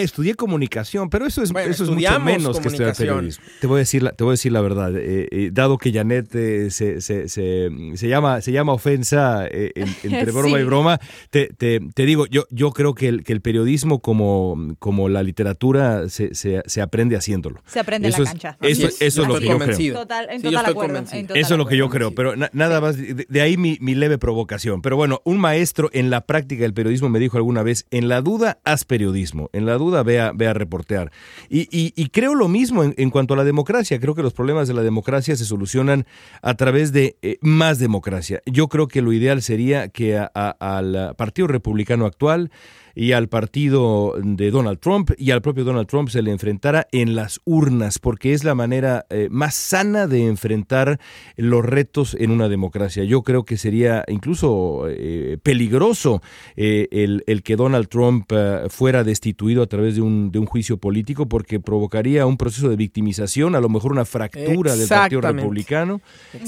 eh, 0.00 0.04
Estudié 0.04 0.34
comunicación, 0.34 1.10
pero 1.10 1.26
eso 1.26 1.42
es, 1.42 1.52
Bueno, 1.52 1.70
eso 1.70 1.84
es 1.84 1.90
mucho 1.90 2.20
menos 2.20 2.58
que 2.60 2.68
estudiar 2.68 2.96
periodismo. 2.96 3.44
Te 3.60 3.66
voy 3.66 3.76
a 3.76 3.78
decir 3.80 4.02
la, 4.02 4.12
te 4.12 4.24
voy 4.24 4.30
a 4.30 4.34
decir 4.34 4.52
la 4.52 4.60
verdad. 4.60 4.96
eh, 4.96 5.28
eh, 5.30 5.50
dado 5.52 5.78
que 5.78 5.92
Janet 5.92 6.34
eh, 6.34 6.70
se, 6.70 7.00
se, 7.00 7.28
se, 7.28 7.70
se 7.94 8.08
llama, 8.08 8.40
se 8.40 8.52
llama 8.52 8.72
ofensa 8.72 9.46
eh, 9.50 9.72
en- 9.74 9.88
entre 10.12 10.32
broma 10.32 10.56
Sí. 10.56 10.62
y 10.62 10.64
broma, 10.64 11.00
te, 11.30 11.48
te, 11.48 11.80
te 11.94 12.06
digo, 12.06 12.26
yo, 12.26 12.44
yo 12.50 12.70
creo 12.72 12.94
que 12.94 13.08
el, 13.08 13.24
que 13.24 13.32
el 13.32 13.40
periodismo 13.40 14.00
como, 14.00 14.74
como 14.78 15.08
la 15.08 15.22
literatura 15.22 16.08
se, 16.08 16.34
se, 16.34 16.62
se 16.66 16.80
aprende 16.82 17.16
haciéndolo. 17.16 17.60
Se 17.66 17.80
aprende 17.80 18.08
Eso 18.08 18.18
en 18.18 18.22
es- 18.22 18.26
la 18.28 18.32
cancha. 18.32 18.58
Eso, 18.62 18.86
Así 18.86 18.96
eso 19.04 19.22
es 19.22 19.28
lo 19.28 19.34
que 19.34 19.40
yo 19.46 19.46
creo. 19.46 19.58
convencido. 19.58 20.00
Total, 20.00 20.28
en 20.30 20.40
Sí, 20.40 20.44
yo 20.44 20.50
total 20.50 20.60
estoy 20.64 20.72
acuerdo. 20.72 20.88
convencido. 20.94 21.20
en 21.20 21.26
total 21.26 21.40
Eso 21.42 21.54
es 21.54 21.58
lo 21.58 21.66
que 21.66 21.76
yo 21.76 21.88
creo, 21.88 22.14
pero 22.14 22.36
na- 22.36 22.50
nada 22.52 22.80
más, 22.80 22.96
de, 22.96 23.26
de 23.28 23.40
ahí 23.40 23.56
mi, 23.56 23.78
mi 23.80 23.94
leve 23.94 24.18
provocación. 24.18 24.82
Pero 24.82 24.96
bueno, 24.96 25.20
un 25.24 25.38
maestro 25.38 25.90
en 25.92 26.10
la 26.10 26.20
práctica 26.26 26.62
del 26.62 26.74
periodismo 26.74 27.08
me 27.08 27.18
dijo 27.18 27.36
alguna 27.36 27.62
vez, 27.62 27.86
en 27.90 28.08
la 28.08 28.20
duda, 28.20 28.58
haz 28.64 28.84
periodismo, 28.84 29.50
en 29.52 29.66
la 29.66 29.74
duda, 29.74 29.85
vea, 30.02 30.32
vea 30.34 30.52
reportear. 30.54 31.10
Y, 31.48 31.68
y- 31.70 31.92
creo 32.10 32.34
lo 32.34 32.48
mismo 32.48 32.84
en, 32.84 32.94
en 32.96 33.10
cuanto 33.10 33.34
a 33.34 33.36
la 33.36 33.44
democracia, 33.44 33.98
creo 34.00 34.14
que 34.14 34.22
los 34.22 34.32
problemas 34.32 34.68
de 34.68 34.74
la 34.74 34.82
democracia 34.82 35.36
se 35.36 35.44
solucionan 35.44 36.06
a 36.42 36.54
través 36.54 36.92
de 36.92 37.16
eh, 37.22 37.38
más 37.40 37.78
democracia. 37.78 38.40
Yo 38.46 38.68
creo 38.68 38.88
que 38.88 39.02
lo 39.02 39.12
ideal 39.12 39.42
sería 39.42 39.88
que 39.88 40.16
a- 40.16 40.30
a- 40.34 40.56
al 40.78 41.14
Partido 41.16 41.48
Republicano 41.48 42.06
actual 42.06 42.50
y 42.96 43.12
al 43.12 43.28
partido 43.28 44.14
de 44.20 44.50
Donald 44.50 44.80
Trump 44.80 45.10
y 45.18 45.30
al 45.30 45.42
propio 45.42 45.62
Donald 45.64 45.86
Trump 45.86 46.08
se 46.08 46.22
le 46.22 46.32
enfrentara 46.32 46.88
en 46.92 47.14
las 47.14 47.40
urnas, 47.44 47.98
porque 47.98 48.32
es 48.32 48.42
la 48.42 48.54
manera 48.54 49.04
eh, 49.10 49.28
más 49.30 49.54
sana 49.54 50.06
de 50.06 50.26
enfrentar 50.26 50.98
los 51.36 51.62
retos 51.62 52.16
en 52.18 52.30
una 52.30 52.48
democracia. 52.48 53.04
Yo 53.04 53.22
creo 53.22 53.44
que 53.44 53.58
sería 53.58 54.02
incluso 54.08 54.86
eh, 54.88 55.36
peligroso 55.42 56.22
eh, 56.56 56.88
el, 56.90 57.22
el 57.26 57.42
que 57.42 57.56
Donald 57.56 57.88
Trump 57.88 58.32
eh, 58.32 58.62
fuera 58.70 59.04
destituido 59.04 59.62
a 59.62 59.66
través 59.66 59.94
de 59.96 60.00
un, 60.00 60.32
de 60.32 60.38
un 60.38 60.46
juicio 60.46 60.78
político, 60.78 61.26
porque 61.28 61.60
provocaría 61.60 62.24
un 62.24 62.38
proceso 62.38 62.70
de 62.70 62.76
victimización, 62.76 63.54
a 63.54 63.60
lo 63.60 63.68
mejor 63.68 63.92
una 63.92 64.06
fractura 64.06 64.74
del 64.74 64.88
Partido. 64.88 65.20
Republicano. 65.42 66.00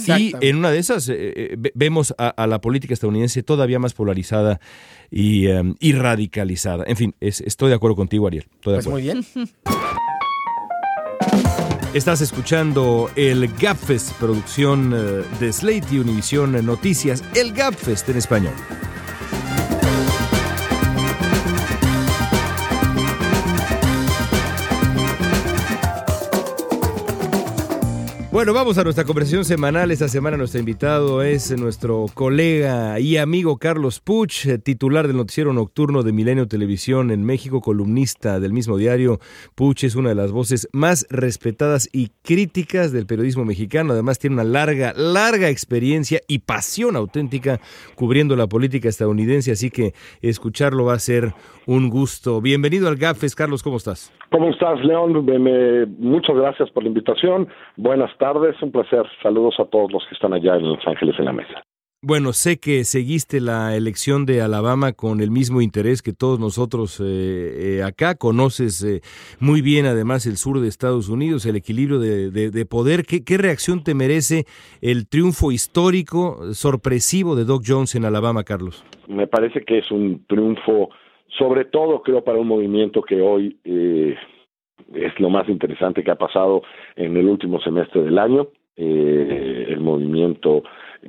Y 0.06 0.32
en 0.40 0.56
una 0.56 0.70
de 0.70 0.78
esas 0.78 1.10
eh, 1.10 1.56
ve- 1.58 1.72
vemos 1.74 2.14
a, 2.16 2.28
a 2.28 2.46
la 2.46 2.60
política 2.62 2.94
estadounidense 2.94 3.42
todavía 3.42 3.78
más 3.78 3.92
polarizada 3.92 4.60
y, 5.10 5.46
y 5.80 5.92
radicalizada. 5.92 6.84
En 6.86 6.96
fin, 6.96 7.14
es- 7.20 7.40
estoy 7.40 7.68
de 7.70 7.74
acuerdo 7.76 7.96
contigo, 7.96 8.26
Ariel. 8.26 8.46
Estoy 8.56 8.74
de 8.74 8.82
Pues 8.82 8.86
acuerdo. 8.86 8.90
muy 8.92 9.02
bien. 9.02 9.48
Estás 11.94 12.20
escuchando 12.20 13.10
el 13.16 13.48
Gapfest, 13.58 14.12
producción 14.18 14.92
eh, 14.94 15.24
de 15.40 15.52
Slate 15.52 15.86
y 15.92 15.98
Univisión 15.98 16.52
Noticias, 16.66 17.24
el 17.34 17.52
Gapfest 17.52 18.08
en 18.10 18.18
español. 18.18 18.52
Bueno, 28.38 28.52
vamos 28.52 28.78
a 28.78 28.84
nuestra 28.84 29.02
conversación 29.02 29.44
semanal. 29.44 29.90
Esta 29.90 30.06
semana 30.06 30.36
nuestro 30.36 30.60
invitado 30.60 31.24
es 31.24 31.50
nuestro 31.58 32.06
colega 32.14 33.00
y 33.00 33.16
amigo 33.16 33.58
Carlos 33.58 33.98
Puch, 33.98 34.46
titular 34.62 35.08
del 35.08 35.16
noticiero 35.16 35.52
nocturno 35.52 36.04
de 36.04 36.12
Milenio 36.12 36.46
Televisión 36.46 37.10
en 37.10 37.24
México, 37.24 37.60
columnista 37.60 38.38
del 38.38 38.52
mismo 38.52 38.76
diario. 38.76 39.18
Puch 39.56 39.82
es 39.82 39.96
una 39.96 40.10
de 40.10 40.14
las 40.14 40.30
voces 40.30 40.68
más 40.72 41.04
respetadas 41.10 41.88
y 41.92 42.12
críticas 42.22 42.92
del 42.92 43.06
periodismo 43.06 43.44
mexicano. 43.44 43.92
Además 43.92 44.20
tiene 44.20 44.34
una 44.34 44.44
larga, 44.44 44.92
larga 44.92 45.48
experiencia 45.48 46.20
y 46.28 46.38
pasión 46.38 46.94
auténtica 46.94 47.60
cubriendo 47.96 48.36
la 48.36 48.46
política 48.46 48.88
estadounidense, 48.88 49.50
así 49.50 49.68
que 49.68 49.94
escucharlo 50.22 50.84
va 50.84 50.94
a 50.94 51.00
ser 51.00 51.34
un 51.68 51.90
gusto. 51.90 52.40
Bienvenido 52.40 52.88
al 52.88 52.96
GAFES. 52.96 53.34
Carlos, 53.34 53.62
¿cómo 53.62 53.76
estás? 53.76 54.10
¿Cómo 54.30 54.48
estás, 54.48 54.82
León? 54.82 55.26
muchas 55.98 56.34
gracias 56.34 56.70
por 56.70 56.82
la 56.82 56.88
invitación. 56.88 57.46
Buenas 57.76 58.10
tardes, 58.16 58.60
un 58.62 58.72
placer. 58.72 59.04
Saludos 59.22 59.56
a 59.58 59.66
todos 59.66 59.92
los 59.92 60.02
que 60.08 60.14
están 60.14 60.32
allá 60.32 60.56
en 60.56 60.66
Los 60.66 60.86
Ángeles 60.86 61.14
en 61.18 61.26
la 61.26 61.32
mesa. 61.34 61.62
Bueno, 62.00 62.32
sé 62.32 62.58
que 62.58 62.84
seguiste 62.84 63.40
la 63.40 63.76
elección 63.76 64.24
de 64.24 64.40
Alabama 64.40 64.92
con 64.92 65.20
el 65.20 65.30
mismo 65.30 65.60
interés 65.60 66.00
que 66.00 66.12
todos 66.12 66.38
nosotros 66.38 67.00
eh, 67.00 67.80
eh, 67.80 67.82
acá. 67.82 68.14
Conoces 68.14 68.82
eh, 68.82 69.00
muy 69.38 69.60
bien, 69.60 69.84
además, 69.84 70.24
el 70.24 70.36
sur 70.36 70.60
de 70.60 70.68
Estados 70.68 71.08
Unidos, 71.08 71.44
el 71.44 71.56
equilibrio 71.56 71.98
de, 71.98 72.66
poder. 72.66 73.02
¿Qué, 73.04 73.24
¿Qué, 73.24 73.36
reacción 73.36 73.82
te 73.82 73.94
merece 73.94 74.44
el 74.80 75.06
triunfo 75.08 75.52
histórico, 75.52 76.54
sorpresivo 76.54 77.36
de 77.36 77.44
Doc 77.44 77.64
Jones 77.66 77.94
en 77.94 78.04
Alabama, 78.04 78.44
Carlos? 78.44 78.84
Me 79.08 79.26
parece 79.26 79.62
que 79.62 79.78
es 79.78 79.90
un 79.90 80.24
triunfo, 80.28 80.90
sobre 81.36 81.64
todo 81.66 82.02
creo, 82.02 82.22
para 82.24 82.38
un 82.38 82.48
movimiento 82.48 83.02
que 83.02 83.20
hoy 83.20 83.58
es 83.64 85.20
lo 85.20 85.30
más 85.30 85.48
interesante 85.48 86.02
que 86.02 86.10
ha 86.10 86.16
pasado 86.16 86.62
en 86.96 87.16
el 87.16 87.26
último 87.26 87.60
semestre 87.60 88.02
del 88.02 88.18
año. 88.18 88.48
Eh, 88.76 89.66
el 89.68 89.80
movimiento 89.80 90.62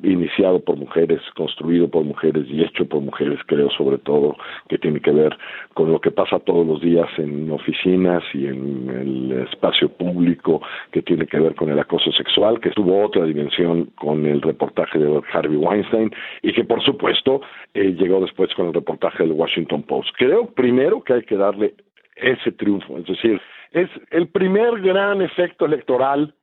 iniciado 0.04 0.60
por 0.60 0.78
mujeres, 0.78 1.22
construido 1.36 1.90
por 1.90 2.04
mujeres 2.04 2.46
y 2.48 2.64
hecho 2.64 2.86
por 2.86 3.02
mujeres, 3.02 3.40
creo 3.46 3.70
sobre 3.72 3.98
todo 3.98 4.36
que 4.68 4.78
tiene 4.78 5.00
que 5.00 5.12
ver 5.12 5.38
con 5.74 5.92
lo 5.92 6.00
que 6.00 6.12
pasa 6.12 6.40
todos 6.40 6.66
los 6.66 6.82
días 6.82 7.08
en 7.18 7.52
oficinas 7.52 8.24
y 8.34 8.48
en 8.48 8.90
el 8.90 9.32
espacio 9.44 9.90
público, 9.90 10.62
que 10.92 11.02
tiene 11.02 11.26
que 11.26 11.40
ver 11.40 11.56
con 11.56 11.70
el 11.70 11.80
acoso 11.80 12.12
sexual, 12.12 12.60
que 12.60 12.72
tuvo 12.72 13.04
otra 13.06 13.26
dimensión 13.26 13.86
con 13.96 14.26
el 14.26 14.42
reportaje 14.42 15.00
de 15.00 15.22
Harvey 15.32 15.58
Weinstein 15.58 16.12
y 16.42 16.54
que 16.54 16.64
por 16.64 16.84
supuesto 16.84 17.42
eh, 17.74 17.96
llegó 17.98 18.22
después 18.22 18.54
con 18.56 18.68
el 18.68 18.74
reportaje 18.74 19.24
del 19.24 19.34
Washington 19.34 19.84
Post. 19.84 20.10
Creo 20.18 20.48
primero 20.48 21.04
que 21.04 21.14
hay 21.14 21.24
que 21.24 21.36
darle 21.36 21.74
ese 22.16 22.52
triunfo, 22.52 22.98
es 22.98 23.06
decir, 23.06 23.40
es 23.72 23.90
el 24.12 24.28
primer 24.28 24.82
gran 24.82 25.22
efecto 25.22 25.66
electoral 25.66 26.34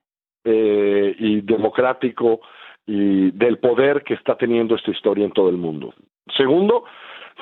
eh, 0.45 1.15
y 1.19 1.41
democrático 1.41 2.41
y 2.87 3.31
del 3.33 3.59
poder 3.59 4.05
que 4.05 4.15
está 4.15 4.37
teniendo 4.37 4.75
esta 4.75 4.91
historia 4.91 5.25
en 5.25 5.33
todo 5.33 5.49
el 5.49 5.57
mundo. 5.57 5.93
Segundo, 6.37 6.85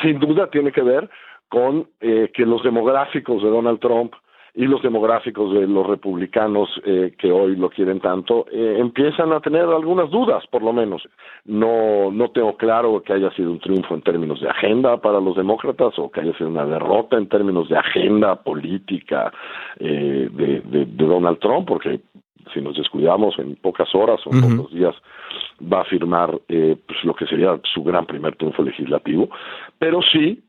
sin 0.03 0.19
duda 0.19 0.51
tiene 0.51 0.73
que 0.73 0.83
ver 0.83 1.09
con 1.49 1.89
eh, 2.01 2.31
que 2.35 2.47
los 2.47 2.63
demográficos 2.63 3.43
de 3.43 3.51
Donald 3.51 3.81
Trump 3.81 4.15
y 4.57 4.67
los 4.67 4.83
demográficos 4.83 5.53
de 5.53 5.67
los 5.67 5.85
republicanos 5.87 6.69
eh, 6.85 7.13
que 7.19 7.33
hoy 7.33 7.57
lo 7.57 7.71
quieren 7.71 7.99
tanto 7.99 8.47
eh, 8.53 8.77
empiezan 8.79 9.33
a 9.33 9.41
tener 9.41 9.63
algunas 9.65 10.11
dudas, 10.11 10.47
por 10.47 10.63
lo 10.63 10.73
menos. 10.73 11.03
No, 11.45 12.13
no 12.13 12.31
tengo 12.31 12.57
claro 12.57 13.03
que 13.03 13.15
haya 13.15 13.33
sido 13.33 13.51
un 13.51 13.59
triunfo 13.59 13.95
en 13.95 14.03
términos 14.03 14.41
de 14.41 14.49
agenda 14.49 14.99
para 14.99 15.21
los 15.21 15.35
demócratas 15.37 15.99
o 15.99 16.09
que 16.11 16.21
haya 16.21 16.33
sido 16.39 16.51
una 16.51 16.67
derrota 16.67 17.17
en 17.17 17.29
términos 17.29 17.69
de 17.69 17.79
agenda 17.79 18.37
política 18.37 19.33
eh, 19.81 20.29
de, 20.31 20.61
de, 20.61 20.85
Donald 20.87 21.41
Trump, 21.41 21.67
porque 21.67 22.01
si 22.53 22.61
nos 22.61 22.77
descuidamos 22.77 23.39
en 23.39 23.57
pocas 23.57 23.95
horas 23.95 24.21
o 24.27 24.35
en 24.35 24.57
pocos 24.57 24.73
días 24.73 24.95
va 25.61 25.83
a 25.83 25.85
firmar 25.85 26.41
eh, 26.49 26.77
pues 26.87 27.05
lo 27.05 27.15
que 27.15 27.27
sería 27.27 27.59
su 27.73 27.83
gran 27.83 28.07
primer 28.07 28.37
triunfo 28.37 28.63
legislativo, 28.63 29.31
pero 29.79 30.01
sí 30.03 30.43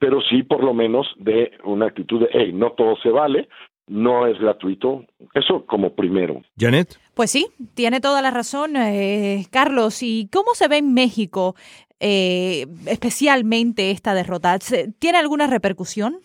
pero 0.00 0.20
sí 0.20 0.42
por 0.42 0.64
lo 0.64 0.74
menos 0.74 1.06
de 1.18 1.52
una 1.64 1.86
actitud 1.86 2.20
de, 2.20 2.28
hey, 2.32 2.52
no 2.52 2.72
todo 2.72 2.96
se 3.02 3.08
vale, 3.08 3.48
no 3.86 4.26
es 4.26 4.38
gratuito. 4.38 5.04
Eso 5.34 5.64
como 5.66 5.94
primero. 5.94 6.42
Janet. 6.58 6.98
Pues 7.14 7.30
sí, 7.30 7.46
tiene 7.74 8.00
toda 8.00 8.20
la 8.20 8.30
razón, 8.30 8.76
eh, 8.76 9.46
Carlos. 9.50 10.02
¿Y 10.02 10.28
cómo 10.32 10.54
se 10.54 10.68
ve 10.68 10.78
en 10.78 10.92
México 10.92 11.54
eh, 12.00 12.66
especialmente 12.86 13.90
esta 13.90 14.14
derrota? 14.14 14.58
¿Tiene 14.98 15.18
alguna 15.18 15.46
repercusión? 15.46 16.18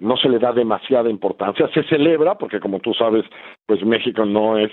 No 0.00 0.16
se 0.16 0.28
le 0.28 0.38
da 0.38 0.52
demasiada 0.52 1.10
importancia. 1.10 1.68
Se 1.74 1.82
celebra 1.84 2.36
porque, 2.36 2.60
como 2.60 2.80
tú 2.80 2.94
sabes, 2.94 3.24
pues 3.66 3.84
México 3.84 4.24
no 4.24 4.58
es 4.58 4.70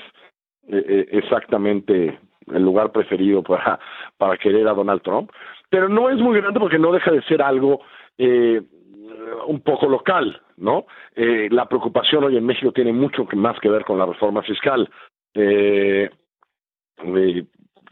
eh, 0.68 1.08
exactamente 1.12 2.20
el 2.54 2.64
lugar 2.64 2.92
preferido 2.92 3.42
para, 3.44 3.80
para 4.18 4.38
querer 4.38 4.68
a 4.68 4.74
Donald 4.74 5.02
Trump, 5.02 5.32
pero 5.70 5.90
no 5.90 6.10
es 6.10 6.18
muy 6.18 6.40
grande 6.40 6.60
porque 6.60 6.78
no 6.78 6.92
deja 6.92 7.12
de 7.12 7.24
ser 7.24 7.42
algo 7.42 7.82
eh, 8.18 8.62
un 9.48 9.62
poco 9.62 9.88
local, 9.88 10.42
¿no? 10.58 10.86
Eh, 11.16 11.48
la 11.52 11.68
preocupación 11.68 12.24
hoy 12.24 12.38
en 12.38 12.46
México 12.46 12.72
tiene 12.72 12.94
mucho 12.94 13.28
más 13.34 13.60
que 13.60 13.70
ver 13.70 13.84
con 13.84 13.98
la 13.98 14.06
reforma 14.06 14.42
fiscal. 14.44 14.90
Eh, 15.34 16.10
eh, 17.04 17.46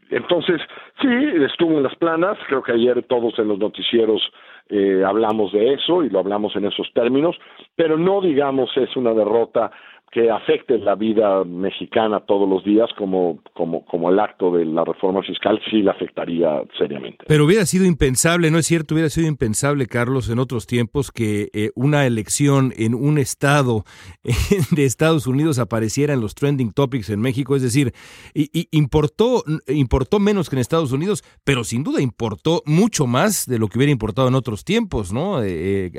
entonces, 0.10 0.62
sí, 1.02 1.08
estuvo 1.44 1.78
en 1.78 1.84
las 1.84 1.96
planas, 1.96 2.38
creo 2.48 2.62
que 2.62 2.74
ayer 2.74 3.04
todos 3.04 3.38
en 3.40 3.48
los 3.48 3.60
noticieros 3.60 4.22
eh, 4.70 5.04
hablamos 5.06 5.52
de 5.52 5.74
eso 5.74 6.04
y 6.04 6.10
lo 6.10 6.20
hablamos 6.20 6.56
en 6.56 6.66
esos 6.66 6.92
términos, 6.94 7.36
pero 7.76 7.98
no 7.98 8.22
digamos 8.22 8.76
es 8.78 8.96
una 8.96 9.14
derrota 9.14 9.72
que 10.14 10.30
afecte 10.30 10.78
la 10.78 10.94
vida 10.94 11.44
mexicana 11.44 12.20
todos 12.20 12.48
los 12.48 12.64
días 12.64 12.88
como, 13.00 13.40
como, 13.56 13.84
como 13.86 14.12
el 14.12 14.20
acto 14.20 14.52
de 14.52 14.64
la 14.64 14.86
reforma 14.86 15.24
fiscal 15.24 15.60
sí 15.72 15.82
la 15.82 15.94
afectaría 15.94 16.62
seriamente. 16.78 17.26
Pero 17.28 17.46
hubiera 17.46 17.66
sido 17.66 17.86
impensable, 17.86 18.52
¿no 18.52 18.60
es 18.60 18.68
cierto? 18.68 18.94
Hubiera 18.94 19.10
sido 19.10 19.28
impensable, 19.28 19.88
Carlos, 19.88 20.30
en 20.30 20.38
otros 20.38 20.68
tiempos 20.68 21.12
que 21.12 21.50
eh, 21.54 21.72
una 21.74 22.06
elección 22.06 22.74
en 22.78 22.94
un 22.94 23.18
estado 23.18 23.86
de 24.76 24.86
Estados 24.86 25.26
Unidos 25.26 25.58
apareciera 25.58 26.14
en 26.14 26.22
los 26.22 26.36
trending 26.36 26.74
topics 26.74 27.10
en 27.10 27.20
México. 27.20 27.56
Es 27.56 27.64
decir, 27.64 27.92
y, 28.36 28.68
importó, 28.70 29.44
importó 29.68 30.20
menos 30.20 30.48
que 30.48 30.58
en 30.58 30.60
Estados 30.60 30.92
Unidos, 30.92 31.24
pero 31.44 31.64
sin 31.64 31.84
duda 31.84 32.02
importó 32.02 32.62
mucho 32.68 33.08
más 33.08 33.48
de 33.48 33.58
lo 33.58 33.68
que 33.68 33.80
hubiera 33.80 33.92
importado 33.92 34.28
en 34.28 34.36
otros 34.36 34.64
tiempos, 34.64 35.12
¿no? 35.12 35.42
Eh, 35.42 35.88
eh, 35.88 35.92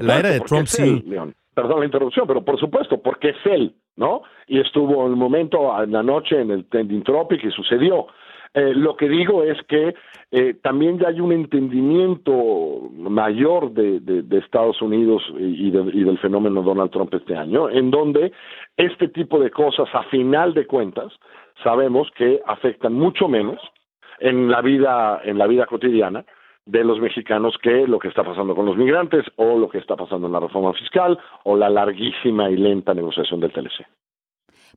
la, 0.00 0.18
era 0.18 0.30
de 0.30 0.40
Trump 0.40 0.68
sí 0.68 1.04
perdón 1.58 1.80
la 1.80 1.86
interrupción, 1.86 2.24
pero 2.28 2.44
por 2.44 2.56
supuesto, 2.56 3.02
porque 3.02 3.30
es 3.30 3.46
él, 3.46 3.74
¿no? 3.96 4.22
Y 4.46 4.60
estuvo 4.60 5.04
en 5.04 5.10
el 5.10 5.16
momento, 5.16 5.76
en 5.82 5.90
la 5.90 6.04
noche, 6.04 6.40
en 6.40 6.52
el 6.52 6.66
Tending 6.66 7.02
Tropic 7.02 7.42
y 7.42 7.50
sucedió. 7.50 8.06
Eh, 8.54 8.74
lo 8.76 8.96
que 8.96 9.08
digo 9.08 9.42
es 9.42 9.60
que 9.66 9.92
eh, 10.30 10.54
también 10.62 11.00
ya 11.00 11.08
hay 11.08 11.18
un 11.20 11.32
entendimiento 11.32 12.90
mayor 12.92 13.72
de, 13.72 13.98
de, 13.98 14.38
Estados 14.38 14.80
Unidos 14.80 15.20
y, 15.36 15.66
y, 15.66 15.70
del 15.70 16.18
fenómeno 16.18 16.62
Donald 16.62 16.92
Trump 16.92 17.12
este 17.12 17.34
año, 17.34 17.68
en 17.68 17.90
donde 17.90 18.30
este 18.76 19.08
tipo 19.08 19.40
de 19.40 19.50
cosas, 19.50 19.88
a 19.92 20.04
final 20.04 20.54
de 20.54 20.64
cuentas, 20.64 21.12
sabemos 21.64 22.08
que 22.16 22.40
afectan 22.46 22.94
mucho 22.94 23.26
menos 23.26 23.60
en 24.20 24.48
la 24.48 24.62
vida, 24.62 25.20
en 25.24 25.38
la 25.38 25.48
vida 25.48 25.66
cotidiana, 25.66 26.24
de 26.68 26.84
los 26.84 27.00
mexicanos 27.00 27.56
que 27.62 27.86
lo 27.86 27.98
que 27.98 28.08
está 28.08 28.22
pasando 28.22 28.54
con 28.54 28.66
los 28.66 28.76
migrantes 28.76 29.24
o 29.36 29.58
lo 29.58 29.70
que 29.70 29.78
está 29.78 29.96
pasando 29.96 30.26
en 30.26 30.34
la 30.34 30.40
reforma 30.40 30.74
fiscal 30.74 31.18
o 31.44 31.56
la 31.56 31.70
larguísima 31.70 32.50
y 32.50 32.56
lenta 32.56 32.92
negociación 32.92 33.40
del 33.40 33.52
TLC. 33.52 33.86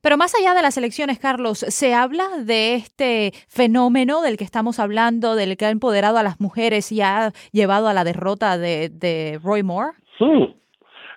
Pero 0.00 0.16
más 0.16 0.34
allá 0.34 0.54
de 0.54 0.62
las 0.62 0.78
elecciones, 0.78 1.18
Carlos, 1.18 1.58
¿se 1.58 1.94
habla 1.94 2.24
de 2.44 2.76
este 2.76 3.32
fenómeno 3.48 4.22
del 4.22 4.38
que 4.38 4.44
estamos 4.44 4.80
hablando, 4.80 5.36
del 5.36 5.58
que 5.58 5.66
ha 5.66 5.70
empoderado 5.70 6.16
a 6.16 6.22
las 6.22 6.40
mujeres 6.40 6.90
y 6.92 7.02
ha 7.02 7.30
llevado 7.52 7.88
a 7.88 7.92
la 7.92 8.04
derrota 8.04 8.56
de, 8.56 9.38
Roy 9.44 9.62
Moore? 9.62 9.92
Sí, 10.18 10.56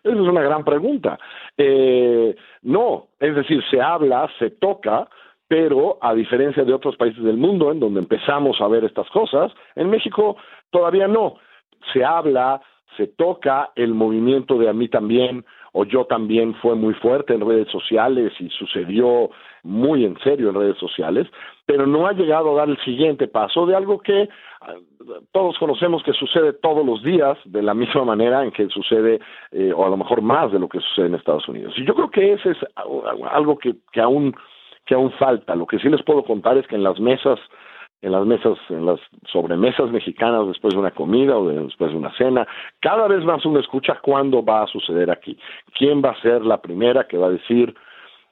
esa 0.04 0.14
es 0.14 0.20
una 0.20 0.42
gran 0.42 0.66
pregunta. 0.66 1.18
Eh, 1.58 2.36
no, 2.64 3.08
es 3.18 3.34
decir, 3.34 3.64
se 3.72 3.82
habla, 3.82 4.30
se 4.38 4.52
toca, 4.52 5.08
pero 5.48 5.98
a 6.02 6.14
diferencia 6.14 6.64
de 6.64 6.74
otros 6.74 6.96
países 6.98 7.24
del 7.24 7.38
mundo 7.38 7.72
en 7.72 7.80
donde 7.80 8.00
empezamos 8.00 8.60
a 8.62 8.68
ver 8.68 8.84
estas 8.84 9.10
cosas, 9.10 9.52
en 9.76 9.90
México 9.90 10.38
todavía 10.72 11.08
no. 11.08 11.36
Se 11.94 12.04
habla, 12.04 12.62
se 12.98 13.08
toca, 13.08 13.72
el 13.76 13.94
movimiento 13.94 14.58
de 14.58 14.70
a 14.70 14.74
mí 14.74 14.88
también 14.88 15.46
o 15.78 15.84
yo 15.84 16.06
también 16.06 16.56
fue 16.56 16.74
muy 16.76 16.94
fuerte 16.94 17.34
en 17.34 17.46
redes 17.46 17.68
sociales 17.70 18.32
y 18.40 18.50
sucedió 18.50 19.30
muy 19.64 20.06
en 20.06 20.18
serio 20.20 20.48
en 20.48 20.56
redes 20.56 20.78
sociales, 20.78 21.28
pero 21.66 21.86
no 21.86 22.08
ha 22.08 22.14
llegado 22.14 22.54
a 22.54 22.60
dar 22.60 22.70
el 22.70 22.78
siguiente 22.86 23.28
paso 23.28 23.66
de 23.66 23.76
algo 23.76 24.00
que 24.00 24.30
ah, 24.62 24.76
todos 25.34 25.58
conocemos 25.60 26.02
que 26.04 26.14
sucede 26.14 26.54
todos 26.54 26.86
los 26.86 27.04
días 27.04 27.38
de 27.44 27.62
la 27.62 27.74
misma 27.82 28.06
manera 28.06 28.42
en 28.42 28.52
que 28.52 28.70
sucede, 28.70 29.20
eh, 29.52 29.74
o 29.76 29.86
a 29.86 29.90
lo 29.90 29.98
mejor 29.98 30.22
más 30.22 30.50
de 30.54 30.60
lo 30.60 30.70
que 30.70 30.80
sucede 30.80 31.08
en 31.08 31.16
Estados 31.16 31.48
Unidos. 31.50 31.74
Y 31.76 31.86
yo 31.86 31.94
creo 31.94 32.10
que 32.10 32.34
ese 32.34 32.52
es 32.52 32.58
algo 33.30 33.58
que, 33.58 33.76
que 33.92 34.00
aún 34.00 34.34
que 34.86 34.94
aún 34.94 35.12
falta. 35.14 35.56
Lo 35.56 35.66
que 35.66 35.80
sí 35.80 35.90
les 35.90 36.04
puedo 36.04 36.24
contar 36.24 36.58
es 36.58 36.68
que 36.68 36.76
en 36.76 36.84
las 36.84 37.00
mesas, 37.00 37.40
en 38.06 38.12
las 38.12 38.26
mesas, 38.26 38.58
en 38.70 38.86
las 38.86 39.00
sobremesas 39.32 39.90
mexicanas 39.90 40.48
después 40.48 40.74
de 40.74 40.80
una 40.80 40.92
comida 40.92 41.38
o 41.38 41.50
después 41.50 41.92
de 41.92 41.98
una 41.98 42.16
cena, 42.18 42.48
cada 42.80 43.08
vez 43.08 43.24
más 43.24 43.46
uno 43.46 43.60
escucha 43.60 44.00
cuándo 44.02 44.44
va 44.44 44.64
a 44.64 44.68
suceder 44.68 45.10
aquí. 45.10 45.38
¿Quién 45.78 46.02
va 46.04 46.12
a 46.12 46.22
ser 46.22 46.46
la 46.46 46.62
primera 46.62 47.08
que 47.08 47.18
va 47.18 47.28
a 47.28 47.32
decir 47.32 47.74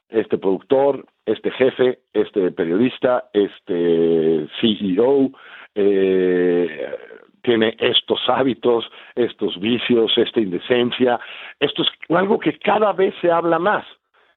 este 0.09 0.37
productor 0.37 1.05
este 1.25 1.51
jefe, 1.51 1.99
este 2.13 2.51
periodista, 2.51 3.29
este 3.33 4.47
CEO, 4.59 5.31
eh, 5.75 6.95
tiene 7.41 7.75
estos 7.79 8.19
hábitos, 8.27 8.85
estos 9.15 9.59
vicios, 9.59 10.11
esta 10.17 10.39
indecencia. 10.39 11.19
Esto 11.59 11.83
es 11.83 11.89
algo 12.09 12.39
que 12.39 12.57
cada 12.59 12.93
vez 12.93 13.13
se 13.21 13.31
habla 13.31 13.59
más 13.59 13.85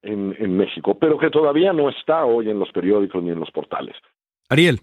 en, 0.03 0.35
en 0.38 0.57
México, 0.57 0.96
pero 0.99 1.18
que 1.18 1.31
todavía 1.31 1.72
no 1.72 1.88
está 1.88 2.25
hoy 2.25 2.51
en 2.51 2.59
los 2.59 2.70
periódicos 2.70 3.22
ni 3.22 3.31
en 3.31 3.40
los 3.40 3.51
portales. 3.51 3.96
Ariel. 4.49 4.79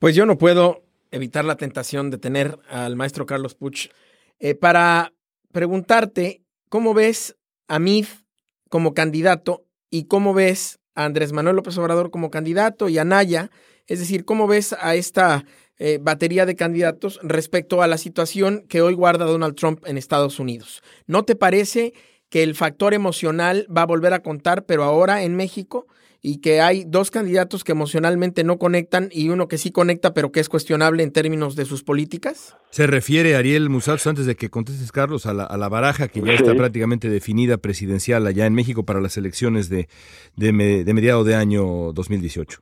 Pues 0.00 0.16
yo 0.16 0.24
no 0.24 0.38
puedo 0.38 0.82
evitar 1.10 1.44
la 1.44 1.56
tentación 1.56 2.08
de 2.08 2.16
tener 2.16 2.58
al 2.70 2.96
maestro 2.96 3.26
Carlos 3.26 3.54
Puch 3.54 3.90
eh, 4.38 4.54
para 4.54 5.12
preguntarte 5.52 6.42
cómo 6.70 6.94
ves 6.94 7.36
a 7.68 7.78
MIF 7.78 8.22
como 8.70 8.94
candidato 8.94 9.66
y 9.90 10.04
cómo 10.04 10.32
ves 10.32 10.80
a 10.94 11.04
Andrés 11.04 11.34
Manuel 11.34 11.56
López 11.56 11.76
Obrador 11.76 12.10
como 12.10 12.30
candidato 12.30 12.88
y 12.88 12.96
a 12.96 13.04
Naya, 13.04 13.50
es 13.86 13.98
decir, 13.98 14.24
cómo 14.24 14.46
ves 14.46 14.74
a 14.80 14.94
esta 14.94 15.44
eh, 15.76 15.98
batería 16.00 16.46
de 16.46 16.56
candidatos 16.56 17.20
respecto 17.22 17.82
a 17.82 17.86
la 17.86 17.98
situación 17.98 18.64
que 18.70 18.80
hoy 18.80 18.94
guarda 18.94 19.26
Donald 19.26 19.54
Trump 19.54 19.84
en 19.84 19.98
Estados 19.98 20.40
Unidos. 20.40 20.82
¿No 21.06 21.26
te 21.26 21.36
parece 21.36 21.92
que 22.30 22.42
el 22.42 22.54
factor 22.54 22.94
emocional 22.94 23.66
va 23.68 23.82
a 23.82 23.86
volver 23.86 24.14
a 24.14 24.22
contar, 24.22 24.64
pero 24.64 24.82
ahora 24.82 25.24
en 25.24 25.36
México? 25.36 25.86
Y 26.22 26.40
que 26.40 26.60
hay 26.60 26.84
dos 26.86 27.10
candidatos 27.10 27.64
que 27.64 27.72
emocionalmente 27.72 28.44
no 28.44 28.58
conectan 28.58 29.08
y 29.10 29.30
uno 29.30 29.48
que 29.48 29.58
sí 29.58 29.72
conecta, 29.72 30.12
pero 30.14 30.32
que 30.32 30.40
es 30.40 30.48
cuestionable 30.48 31.02
en 31.02 31.12
términos 31.12 31.56
de 31.56 31.64
sus 31.64 31.82
políticas? 31.82 32.56
Se 32.70 32.86
refiere 32.86 33.36
Ariel 33.36 33.70
Musals, 33.70 34.06
antes 34.06 34.26
de 34.26 34.36
que 34.36 34.50
contestes, 34.50 34.92
Carlos, 34.92 35.26
a 35.26 35.34
la, 35.34 35.44
a 35.44 35.56
la 35.56 35.68
baraja 35.68 36.08
que 36.08 36.20
ya 36.20 36.32
está 36.32 36.54
prácticamente 36.54 37.08
definida 37.08 37.58
presidencial 37.58 38.26
allá 38.26 38.46
en 38.46 38.54
México 38.54 38.84
para 38.84 39.00
las 39.00 39.16
elecciones 39.16 39.68
de, 39.68 39.88
de, 40.36 40.84
de 40.84 40.94
mediado 40.94 41.24
de 41.24 41.34
año 41.34 41.92
2018. 41.92 42.60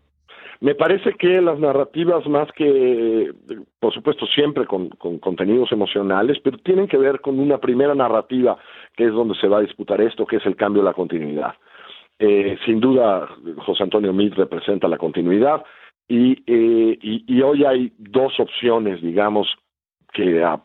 Me 0.61 0.75
parece 0.75 1.15
que 1.15 1.41
las 1.41 1.61
narrativas, 1.61 2.27
más 2.27 2.51
que, 2.53 3.33
por 3.79 3.95
supuesto, 3.95 4.27
siempre 4.27 4.67
con, 4.67 4.89
contenidos 4.89 5.71
emocionales, 5.71 6.39
pero 6.43 6.59
tienen 6.59 6.89
que 6.89 6.97
ver 6.97 7.21
con 7.21 7.39
una 7.39 7.59
primera 7.59 7.95
narrativa, 7.95 8.59
que 8.97 9.05
es 9.05 9.13
donde 9.13 9.37
se 9.37 9.47
va 9.47 9.59
a 9.59 9.63
disputar 9.63 10.01
esto, 10.01 10.27
que 10.27 10.37
es 10.37 10.47
el 10.47 10.57
cambio 10.57 10.83
de 10.83 10.89
la 10.89 10.95
continuidad. 10.95 11.55
Eh, 12.19 12.59
sin 12.65 12.81
duda, 12.81 13.29
José 13.59 13.85
Antonio 13.85 14.13
Meade 14.13 14.35
representa 14.35 14.89
la 14.89 14.99
continuidad 14.99 15.65
y, 16.09 16.33
eh, 16.47 16.99
y, 17.01 17.43
hoy 17.43 17.65
hay 17.65 17.93
dos 17.99 18.41
opciones, 18.41 19.01
digamos, 19.03 19.47
que 20.13 20.43
a, 20.43 20.61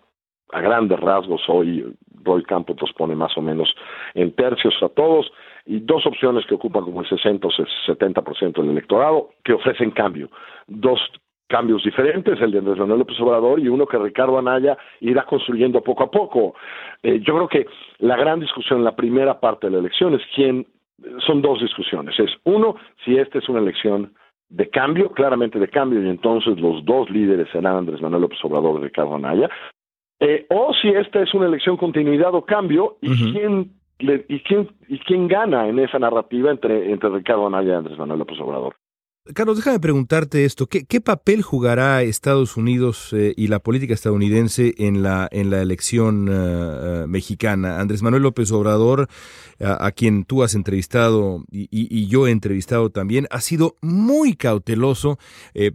a 0.51 0.61
grandes 0.61 0.99
rasgos 0.99 1.41
hoy 1.47 1.93
Roy 2.23 2.43
Campos 2.43 2.77
los 2.79 2.93
pone 2.93 3.15
más 3.15 3.37
o 3.37 3.41
menos 3.41 3.73
en 4.13 4.31
tercios 4.31 4.73
a 4.81 4.89
todos 4.89 5.31
y 5.65 5.79
dos 5.79 6.05
opciones 6.05 6.45
que 6.45 6.55
ocupan 6.55 6.83
como 6.83 7.01
el 7.01 7.09
60 7.09 7.47
o 7.47 7.51
70% 7.51 8.61
del 8.61 8.71
electorado 8.71 9.29
que 9.43 9.53
ofrecen 9.53 9.91
cambio. 9.91 10.29
Dos 10.67 10.99
cambios 11.47 11.83
diferentes, 11.83 12.39
el 12.41 12.51
de 12.51 12.59
Andrés 12.59 12.79
Manuel 12.79 12.99
López 12.99 13.19
Obrador 13.19 13.59
y 13.59 13.67
uno 13.67 13.85
que 13.85 13.97
Ricardo 13.97 14.37
Anaya 14.37 14.77
irá 15.01 15.23
construyendo 15.25 15.81
poco 15.81 16.03
a 16.03 16.11
poco. 16.11 16.55
Eh, 17.03 17.19
yo 17.19 17.35
creo 17.35 17.47
que 17.47 17.67
la 17.99 18.17
gran 18.17 18.39
discusión 18.39 18.79
en 18.79 18.85
la 18.85 18.95
primera 18.95 19.39
parte 19.39 19.67
de 19.67 19.73
la 19.73 19.79
elección 19.79 20.15
es 20.15 20.21
quién, 20.33 20.65
son 21.25 21.41
dos 21.41 21.61
discusiones. 21.61 22.17
Es 22.19 22.31
uno, 22.43 22.75
si 23.03 23.17
esta 23.17 23.39
es 23.39 23.49
una 23.49 23.59
elección 23.59 24.13
de 24.49 24.69
cambio, 24.69 25.11
claramente 25.11 25.59
de 25.59 25.67
cambio, 25.67 26.03
y 26.03 26.09
entonces 26.09 26.59
los 26.59 26.85
dos 26.85 27.09
líderes 27.09 27.47
serán 27.51 27.77
Andrés 27.77 28.01
Manuel 28.01 28.21
López 28.21 28.39
Obrador 28.43 28.79
y 28.79 28.83
Ricardo 28.83 29.15
Anaya, 29.15 29.49
eh, 30.19 30.45
o 30.49 30.73
si 30.73 30.89
esta 30.89 31.21
es 31.21 31.33
una 31.33 31.47
elección 31.47 31.75
continuidad 31.75 32.33
o 32.35 32.45
cambio, 32.45 32.97
y 33.01 33.31
quién 33.31 33.71
¿Y 33.99 34.39
quién, 34.41 34.69
¿Y 34.87 34.99
quién 34.99 35.27
gana 35.27 35.67
en 35.67 35.79
esa 35.79 35.97
narrativa 35.97 36.51
entre, 36.51 36.91
entre 36.91 37.09
Ricardo 37.09 37.47
Anaya 37.47 37.73
y 37.73 37.75
Andrés 37.75 37.97
Manuel 37.97 38.19
López 38.19 38.39
Obrador? 38.39 38.75
Carlos, 39.31 39.55
déjame 39.55 39.79
preguntarte 39.79 40.43
esto. 40.43 40.67
¿Qué, 40.67 40.99
papel 40.99 41.43
jugará 41.43 42.03
Estados 42.03 42.57
Unidos 42.57 43.11
eh, 43.13 43.33
y 43.37 43.47
la 43.47 43.59
política 43.59 43.93
estadounidense 43.93 44.75
en 44.77 45.01
la, 45.01 45.29
en 45.31 45.49
la 45.49 45.61
elección 45.61 46.27
eh, 46.27 46.33
eh, 46.33 47.05
mexicana? 47.07 47.79
Andrés 47.79 48.01
Manuel 48.01 48.23
López 48.23 48.51
Obrador, 48.51 49.07
a, 49.61 49.91
quien 49.93 50.25
tú 50.25 50.43
has 50.43 50.55
entrevistado 50.55 51.45
y, 51.49 52.07
yo 52.07 52.27
he 52.27 52.31
entrevistado 52.31 52.89
también, 52.89 53.27
ha 53.29 53.39
sido 53.39 53.77
muy 53.79 54.35
cauteloso 54.35 55.17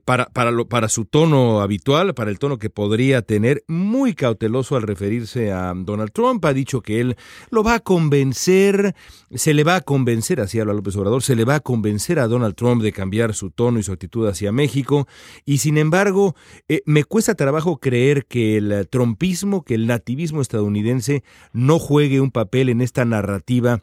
para, 0.04 0.26
para 0.26 0.88
su 0.90 1.06
tono 1.06 1.62
habitual, 1.62 2.12
para 2.12 2.30
el 2.30 2.38
tono 2.38 2.58
que 2.58 2.68
podría 2.68 3.22
tener, 3.22 3.64
muy 3.66 4.12
cauteloso 4.12 4.76
al 4.76 4.82
referirse 4.82 5.52
a 5.52 5.72
Donald 5.74 6.12
Trump. 6.12 6.44
Ha 6.44 6.52
dicho 6.52 6.82
que 6.82 7.00
él 7.00 7.16
lo 7.50 7.62
va 7.64 7.76
a 7.76 7.80
convencer, 7.80 8.94
se 9.34 9.54
le 9.54 9.64
va 9.64 9.76
a 9.76 9.80
convencer, 9.80 10.40
así 10.40 10.60
habla 10.60 10.74
López 10.74 10.94
Obrador, 10.96 11.22
se 11.22 11.34
le 11.34 11.46
va 11.46 11.54
a 11.54 11.60
convencer 11.60 12.18
a 12.18 12.28
Donald 12.28 12.54
Trump 12.54 12.82
de 12.82 12.92
cambiar 12.92 13.32
su 13.38 13.50
tono 13.50 13.78
y 13.78 13.82
su 13.82 13.92
actitud 13.92 14.26
hacia 14.26 14.52
México, 14.52 15.06
y 15.44 15.58
sin 15.58 15.78
embargo, 15.78 16.34
eh, 16.68 16.82
me 16.84 17.04
cuesta 17.04 17.34
trabajo 17.34 17.78
creer 17.78 18.26
que 18.26 18.56
el 18.56 18.88
trompismo, 18.88 19.64
que 19.64 19.74
el 19.74 19.86
nativismo 19.86 20.42
estadounidense 20.42 21.22
no 21.52 21.78
juegue 21.78 22.20
un 22.20 22.30
papel 22.30 22.68
en 22.68 22.80
esta 22.80 23.04
narrativa 23.04 23.80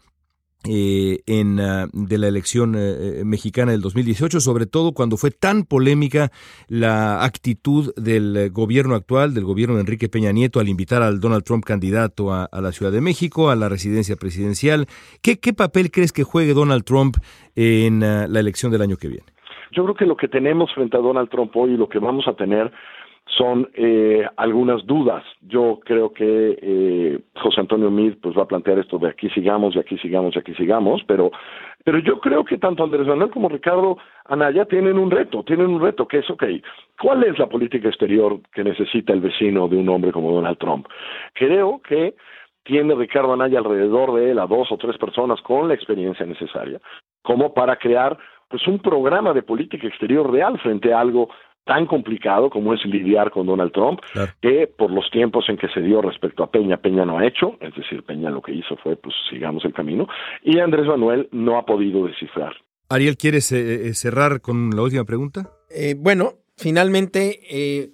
eh, 0.67 1.21
ah, 1.59 1.87
de 1.93 2.17
la 2.17 2.27
elección 2.27 2.75
eh, 2.77 3.21
mexicana 3.23 3.71
del 3.71 3.81
2018, 3.81 4.39
sobre 4.39 4.65
todo 4.65 4.93
cuando 4.93 5.17
fue 5.17 5.31
tan 5.31 5.63
polémica 5.63 6.31
la 6.67 7.23
actitud 7.23 7.93
del 7.95 8.49
gobierno 8.51 8.95
actual, 8.95 9.33
del 9.33 9.43
gobierno 9.43 9.75
de 9.75 9.81
Enrique 9.81 10.09
Peña 10.09 10.31
Nieto, 10.31 10.59
al 10.59 10.69
invitar 10.69 11.03
al 11.03 11.19
Donald 11.19 11.43
Trump 11.43 11.63
candidato 11.63 12.33
a, 12.33 12.49
la 12.51 12.71
Ciudad 12.71 12.91
de 12.91 13.01
México, 13.01 13.49
a 13.49 13.55
la 13.55 13.69
residencia 13.69 14.15
presidencial. 14.15 14.87
¿Qué, 15.21 15.39
qué 15.39 15.53
papel 15.53 15.91
crees 15.91 16.11
que 16.11 16.23
juegue 16.23 16.53
Donald 16.53 16.83
Trump 16.83 17.17
en 17.55 18.03
ah, 18.03 18.27
la 18.27 18.39
elección 18.39 18.71
del 18.71 18.81
año 18.81 18.97
que 18.97 19.07
viene? 19.07 19.34
Yo 19.75 19.83
creo 19.83 19.95
que 19.95 20.05
lo 20.05 20.15
que 20.15 20.29
tenemos 20.29 20.73
frente 20.73 20.95
a 20.95 21.01
Donald 21.01 21.29
Trump 21.29 21.55
hoy 21.55 21.73
y 21.73 21.77
lo 21.77 21.89
que 21.89 21.99
vamos 21.99 22.27
a 22.27 22.33
tener 22.33 22.71
son 23.27 23.69
eh, 23.73 24.25
algunas 24.37 24.85
dudas. 24.85 25.23
Yo 25.41 25.79
creo 25.83 26.13
que 26.13 26.57
eh, 26.61 27.19
José 27.35 27.61
Antonio 27.61 27.91
Meade 27.91 28.17
pues 28.21 28.37
va 28.37 28.43
a 28.43 28.47
plantear 28.47 28.79
esto 28.79 28.97
de 28.97 29.09
aquí 29.09 29.29
sigamos, 29.31 29.75
y 29.75 29.79
aquí 29.79 29.97
sigamos, 29.97 30.35
y 30.35 30.39
aquí 30.39 30.53
sigamos, 30.53 31.03
pero 31.05 31.31
pero 31.83 31.99
yo 31.99 32.19
creo 32.19 32.45
que 32.45 32.57
tanto 32.57 32.83
Andrés 32.83 33.05
Manuel 33.05 33.29
como 33.29 33.49
Ricardo 33.49 33.97
Anaya 34.25 34.65
tienen 34.65 34.97
un 34.97 35.11
reto, 35.11 35.43
tienen 35.43 35.67
un 35.67 35.81
reto 35.81 36.07
que 36.07 36.19
es, 36.19 36.29
ok, 36.29 36.43
¿cuál 36.99 37.23
es 37.23 37.37
la 37.37 37.47
política 37.47 37.89
exterior 37.89 38.39
que 38.53 38.63
necesita 38.63 39.13
el 39.13 39.21
vecino 39.21 39.67
de 39.67 39.77
un 39.77 39.89
hombre 39.89 40.11
como 40.11 40.31
Donald 40.31 40.57
Trump? 40.57 40.87
Creo 41.33 41.81
que 41.87 42.15
tiene 42.63 42.95
Ricardo 42.95 43.33
Anaya 43.33 43.59
alrededor 43.59 44.15
de 44.15 44.31
él 44.31 44.39
a 44.39 44.47
dos 44.47 44.71
o 44.71 44.77
tres 44.77 44.97
personas 44.97 45.39
con 45.41 45.67
la 45.67 45.75
experiencia 45.75 46.25
necesaria, 46.25 46.79
como 47.21 47.53
para 47.53 47.75
crear 47.75 48.17
pues 48.47 48.67
un 48.67 48.79
programa 48.79 49.33
de 49.33 49.43
política 49.43 49.87
exterior 49.87 50.31
real 50.31 50.59
frente 50.59 50.93
a 50.93 50.99
algo 50.99 51.29
tan 51.65 51.87
complicado 51.87 52.49
como 52.49 52.73
es 52.73 52.85
lidiar 52.85 53.31
con 53.31 53.47
Donald 53.47 53.71
Trump, 53.71 53.99
que 54.41 54.67
por 54.67 54.91
los 54.91 55.09
tiempos 55.09 55.45
en 55.49 55.57
que 55.57 55.67
se 55.69 55.81
dio 55.81 56.01
respecto 56.01 56.43
a 56.43 56.51
Peña, 56.51 56.77
Peña 56.77 57.05
no 57.05 57.17
ha 57.17 57.25
hecho, 57.25 57.57
es 57.59 57.73
decir, 57.75 58.03
Peña 58.03 58.29
lo 58.29 58.41
que 58.41 58.53
hizo 58.53 58.77
fue, 58.77 58.95
pues 58.95 59.15
sigamos 59.29 59.65
el 59.65 59.73
camino, 59.73 60.07
y 60.43 60.59
Andrés 60.59 60.85
Manuel 60.85 61.27
no 61.31 61.57
ha 61.57 61.65
podido 61.65 62.05
descifrar. 62.05 62.53
Ariel, 62.89 63.17
¿quieres 63.17 63.51
eh, 63.51 63.87
eh, 63.87 63.93
cerrar 63.95 64.41
con 64.41 64.69
la 64.75 64.83
última 64.83 65.05
pregunta? 65.05 65.49
Eh, 65.71 65.95
bueno, 65.97 66.33
finalmente, 66.55 67.91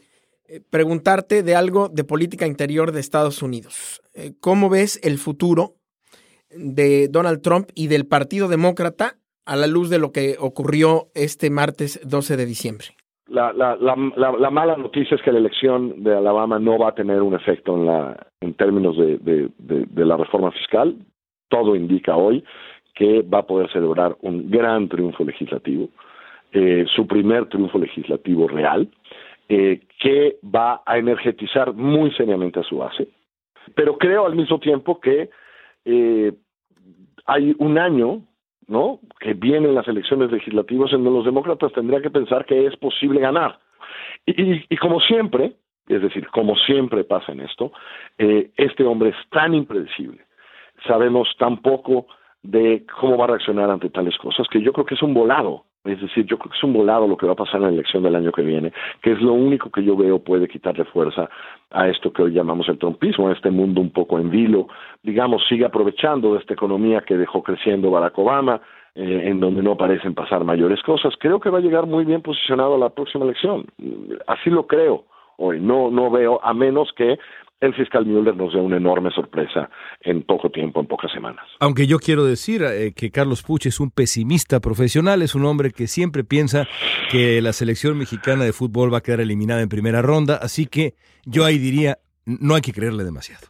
preguntarte 0.70 1.42
de 1.42 1.56
algo 1.56 1.88
de 1.88 2.04
política 2.04 2.46
interior 2.46 2.92
de 2.92 3.00
Estados 3.00 3.42
Unidos. 3.42 4.02
¿Cómo 4.42 4.70
ves 4.70 5.00
el 5.02 5.18
futuro 5.18 5.76
de 6.50 7.08
Donald 7.08 7.42
Trump 7.42 7.70
y 7.74 7.88
del 7.88 8.06
Partido 8.06 8.50
Demócrata 8.50 9.21
a 9.46 9.56
la 9.56 9.68
luz 9.68 9.90
de 9.90 10.00
lo 10.00 10.12
que 10.12 10.36
ocurrió 10.40 11.08
este 11.16 11.50
martes 11.50 12.00
12 12.08 12.38
de 12.38 12.46
diciembre? 12.46 12.88
La, 13.28 13.54
la, 13.54 13.78
la, 13.78 14.50
mala 14.52 14.76
noticia 14.76 15.16
es 15.16 15.22
que 15.22 15.32
la 15.32 15.40
elección 15.40 16.04
de 16.04 16.18
Alabama 16.18 16.60
no 16.60 16.78
va 16.78 16.90
a 16.90 16.96
tener 16.96 17.22
un 17.22 17.34
efecto 17.34 17.78
en, 17.78 17.86
la, 17.86 18.28
en 18.42 18.54
términos 18.56 18.98
de, 18.98 19.20
de, 19.58 20.06
la 20.06 20.18
reforma 20.18 20.52
fiscal. 20.52 20.98
Todo 21.48 21.78
indica 21.78 22.18
hoy 22.18 22.44
que 22.94 23.22
va 23.22 23.40
a 23.40 23.48
poder 23.48 23.72
celebrar 23.72 24.18
un 24.22 24.52
gran 24.52 24.90
triunfo 24.90 25.24
legislativo, 25.24 25.88
eh, 26.52 26.86
su 26.94 27.08
primer 27.08 27.48
triunfo 27.48 27.80
legislativo 27.80 28.50
real, 28.50 28.90
eh, 29.48 29.80
que 30.02 30.38
va 30.44 30.82
a 30.86 30.98
energetizar 30.98 31.74
muy 31.74 32.12
seriamente 32.12 32.60
a 32.60 32.64
su 32.64 32.80
base. 32.80 33.08
Pero 33.76 33.98
creo 33.98 34.26
al 34.26 34.36
mismo 34.36 34.60
tiempo 34.60 35.00
que 35.00 35.30
eh, 35.86 36.34
hay 37.26 37.56
un 37.60 37.78
año 37.78 38.24
¿no? 38.68 39.00
Que 39.20 39.34
vienen 39.34 39.76
las 39.76 39.88
elecciones 39.88 40.32
legislativas 40.32 40.92
en 40.94 41.04
donde 41.04 41.18
los 41.20 41.26
demócratas 41.26 41.74
tendrían 41.74 42.02
que 42.02 42.10
pensar 42.10 42.46
que 42.46 42.66
es 42.66 42.76
posible 42.78 43.20
ganar. 43.20 43.60
Y, 44.26 44.78
como 44.78 45.00
siempre, 45.00 45.54
es 45.88 46.02
decir, 46.02 46.28
como 46.28 46.56
siempre 46.56 47.04
pasa 47.04 47.32
en 47.32 47.42
esto, 47.42 47.72
eh, 48.18 48.52
este 48.56 48.84
hombre 48.84 49.10
es 49.10 49.30
tan 49.30 49.54
impredecible, 49.54 50.26
sabemos 50.88 51.28
tan 51.38 51.58
poco 51.58 52.08
de 52.44 52.86
cómo 53.00 53.18
va 53.18 53.26
a 53.26 53.30
reaccionar 53.30 53.70
ante 53.70 53.90
tales 53.90 54.18
cosas 54.18 54.48
que 54.50 54.62
yo 54.62 54.74
creo 54.74 54.86
que 54.86 54.96
es 54.96 55.04
un 55.04 55.14
volado. 55.14 55.66
Es 55.84 56.00
decir, 56.00 56.26
yo 56.26 56.38
creo 56.38 56.52
que 56.52 56.58
es 56.58 56.64
un 56.64 56.74
volado 56.74 57.08
lo 57.08 57.18
que 57.18 57.26
va 57.26 57.34
a 57.34 57.36
pasar 57.36 57.56
en 57.56 57.64
la 57.64 57.70
elección 57.70 58.04
del 58.04 58.16
año 58.16 58.32
que 58.32 58.44
viene, 58.44 58.72
que 59.02 59.14
es 59.14 59.22
lo 59.22 59.34
único 59.34 59.72
que 59.72 59.84
yo 59.84 59.96
veo 59.96 60.20
puede 60.20 60.48
quitarle 60.48 60.86
fuerza 60.86 61.28
a 61.72 61.88
esto 61.88 62.14
que 62.14 62.22
hoy 62.22 62.34
llamamos 62.34 62.70
el 62.70 62.78
trompismo, 62.78 63.30
a 63.30 63.34
este 63.34 63.50
mundo 63.50 63.82
un 63.82 63.92
poco 63.92 64.20
en 64.20 64.30
vilo. 64.30 64.68
Digamos, 65.02 65.44
sigue 65.50 65.66
aprovechando 65.66 66.34
de 66.34 66.40
esta 66.40 66.54
economía 66.54 67.02
que 67.02 67.18
dejó 67.18 67.42
creciendo 67.42 67.90
Barack 67.90 68.18
Obama, 68.20 68.62
eh, 68.94 69.22
en 69.26 69.40
donde 69.40 69.64
no 69.64 69.76
parecen 69.78 70.14
pasar 70.14 70.44
mayores 70.44 70.84
cosas. 70.84 71.14
Creo 71.20 71.40
que 71.40 71.50
va 71.50 71.58
a 71.58 71.62
llegar 71.62 71.88
muy 71.88 72.06
bien 72.06 72.22
posicionado 72.22 72.76
a 72.76 72.78
la 72.78 72.90
próxima 72.90 73.26
elección. 73.26 73.66
Así 74.28 74.50
lo 74.50 74.68
creo 74.68 75.06
hoy. 75.38 75.60
No, 75.60 75.90
no 75.90 76.12
veo, 76.12 76.40
a 76.44 76.54
menos 76.54 76.92
que 76.96 77.18
el 77.62 77.76
fiscal 77.76 78.06
Mueller 78.06 78.36
nos 78.36 78.54
dé 78.54 78.60
una 78.60 78.78
enorme 78.78 79.12
sorpresa 79.12 79.70
en 80.02 80.24
poco 80.24 80.50
tiempo, 80.50 80.82
en 80.82 80.88
pocas 80.88 81.12
semanas. 81.12 81.46
Aunque 81.60 81.86
yo 81.86 82.00
quiero 82.00 82.26
decir 82.26 82.64
eh, 82.64 82.92
que 82.94 83.12
Carlos 83.12 83.44
Puch 83.44 83.68
es 83.68 83.80
un 83.80 83.92
pesimista 83.92 84.60
profesional, 84.60 85.22
es 85.22 85.36
un 85.36 85.46
hombre 85.46 85.72
que 85.72 85.88
siempre 85.88 86.24
piensa 86.24 86.68
que 87.12 87.40
la 87.42 87.54
selección 87.54 87.98
mexicana 87.98 88.44
de 88.44 88.52
fútbol 88.52 88.92
va 88.92 88.98
a 88.98 89.02
quedar 89.02 89.22
eliminada 89.22 89.62
en 89.62 89.70
primera 89.70 90.02
ronda, 90.02 90.38
así 90.42 90.66
que 90.66 90.96
yo 91.24 91.46
ahí 91.46 91.60
diría, 91.60 92.00
no 92.26 92.56
hay 92.56 92.62
que 92.62 92.74
creerle 92.74 93.04
demasiado. 93.04 93.48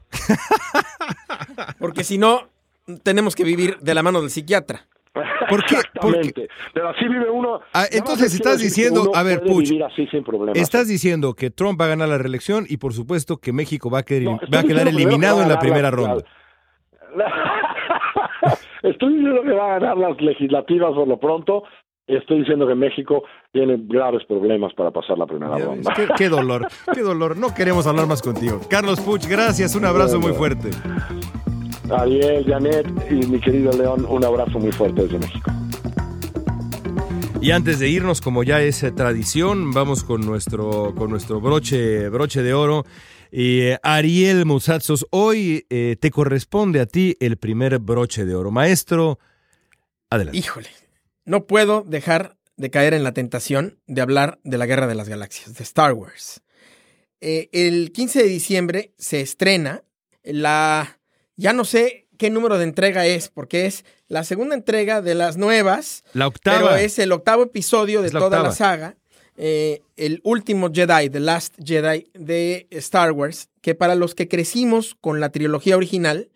Porque 1.79 2.03
si 2.03 2.17
no, 2.17 2.49
tenemos 3.03 3.33
que 3.33 3.45
vivir 3.45 3.77
de 3.79 3.93
la 3.93 4.03
mano 4.03 4.19
del 4.19 4.29
psiquiatra. 4.29 4.87
¿Por 5.49 5.65
qué? 5.65 5.75
Exactamente. 5.75 6.47
Pero 6.73 6.89
así 6.89 7.05
vive 7.07 7.29
uno. 7.29 7.59
Ah, 7.73 7.85
entonces 7.91 8.33
estás 8.33 8.59
diciendo, 8.59 9.11
a 9.13 9.23
ver, 9.23 9.41
Puch, 9.43 9.69
así 9.85 10.07
sin 10.07 10.23
problemas. 10.23 10.57
estás 10.57 10.87
diciendo 10.87 11.33
que 11.33 11.49
Trump 11.51 11.79
va 11.79 11.85
a 11.85 11.89
ganar 11.89 12.07
la 12.09 12.17
reelección 12.17 12.65
y 12.69 12.77
por 12.77 12.93
supuesto 12.93 13.37
que 13.37 13.51
México 13.51 13.89
va 13.89 13.99
a, 13.99 14.03
quedar, 14.03 14.23
No, 14.23 14.31
va 14.31 14.37
a 14.37 14.45
estoy 14.45 14.49
quedar 14.69 14.85
diciendo 14.85 14.99
eliminado 15.09 15.41
en 15.41 15.49
la 15.49 15.59
primera 15.59 15.91
ronda. 15.91 16.23
la- 17.15 17.51
Estoy 18.83 19.13
diciendo 19.15 19.41
que 19.43 19.51
va 19.51 19.75
a 19.75 19.79
ganar 19.79 19.97
las 19.97 20.21
legislativas 20.21 20.93
por 20.93 21.07
lo 21.07 21.19
pronto. 21.19 21.63
Estoy 22.07 22.39
diciendo 22.39 22.67
que 22.67 22.73
México 22.75 23.23
tiene 23.51 23.77
graves 23.79 24.23
problemas 24.27 24.73
para 24.73 24.91
pasar 24.91 25.17
la 25.17 25.25
primera 25.27 25.57
Ya 25.57 25.65
ronda. 25.65 25.93
Qué, 25.95 26.07
qué 26.17 26.29
dolor, 26.29 26.67
qué 26.93 27.01
dolor. 27.01 27.37
No 27.37 27.53
queremos 27.53 27.85
hablar 27.85 28.07
más 28.07 28.21
contigo. 28.21 28.59
Carlos 28.69 28.99
Puch, 29.01 29.27
gracias, 29.27 29.75
un 29.75 29.85
abrazo 29.85 30.19
muy 30.19 30.33
fuerte. 30.33 30.71
Ariel, 31.91 32.45
Janet 32.45 32.87
y 33.09 33.25
mi 33.27 33.39
querido 33.39 33.71
León, 33.71 34.05
un 34.07 34.23
abrazo 34.23 34.59
muy 34.59 34.71
fuerte 34.71 35.03
desde 35.03 35.19
México. 35.19 35.51
Y 37.41 37.51
antes 37.51 37.79
de 37.79 37.89
irnos, 37.89 38.21
como 38.21 38.43
ya 38.43 38.61
es 38.61 38.83
eh, 38.83 38.91
tradición, 38.91 39.71
vamos 39.71 40.03
con 40.03 40.21
nuestro, 40.21 40.93
con 40.95 41.09
nuestro 41.09 41.41
broche, 41.41 42.09
broche 42.09 42.43
de 42.43 42.53
oro. 42.53 42.85
Y 43.31 43.61
eh, 43.61 43.79
Ariel 43.81 44.45
Musazos, 44.45 45.07
hoy 45.09 45.65
eh, 45.69 45.95
te 45.99 46.11
corresponde 46.11 46.81
a 46.81 46.85
ti 46.85 47.17
el 47.19 47.37
primer 47.37 47.79
broche 47.79 48.25
de 48.25 48.35
oro. 48.35 48.51
Maestro, 48.51 49.17
adelante. 50.09 50.37
Híjole, 50.37 50.69
no 51.25 51.47
puedo 51.47 51.81
dejar 51.81 52.37
de 52.57 52.69
caer 52.69 52.93
en 52.93 53.03
la 53.03 53.13
tentación 53.13 53.79
de 53.87 54.01
hablar 54.01 54.39
de 54.43 54.57
la 54.57 54.67
Guerra 54.67 54.87
de 54.87 54.95
las 54.95 55.09
Galaxias, 55.09 55.55
de 55.55 55.63
Star 55.63 55.93
Wars. 55.93 56.43
Eh, 57.21 57.49
el 57.53 57.91
15 57.91 58.23
de 58.23 58.29
diciembre 58.29 58.93
se 58.97 59.21
estrena 59.21 59.83
la... 60.23 60.99
Ya 61.35 61.53
no 61.53 61.65
sé 61.65 62.07
qué 62.17 62.29
número 62.29 62.57
de 62.57 62.65
entrega 62.65 63.05
es, 63.07 63.29
porque 63.29 63.65
es 63.65 63.83
la 64.07 64.23
segunda 64.23 64.53
entrega 64.55 65.01
de 65.01 65.15
las 65.15 65.37
nuevas, 65.37 66.03
La 66.13 66.27
octava. 66.27 66.59
pero 66.69 66.75
es 66.75 66.99
el 66.99 67.11
octavo 67.11 67.43
episodio 67.43 68.01
de 68.01 68.11
la 68.11 68.19
toda 68.19 68.43
la 68.43 68.51
saga. 68.51 68.97
eh, 69.37 69.81
el 69.95 70.21
último 70.23 70.69
Jedi, 70.71 71.09
The 71.09 71.19
Last 71.19 71.55
Jedi 71.63 72.11
de 72.13 72.67
Star 72.71 73.11
Wars, 73.13 73.49
que 73.61 73.73
para 73.73 73.95
los 73.95 74.13
que 74.13 74.27
crecimos 74.27 74.95
con 75.01 75.19
la 75.19 75.31
trilogía 75.31 75.77
original, 75.77 76.29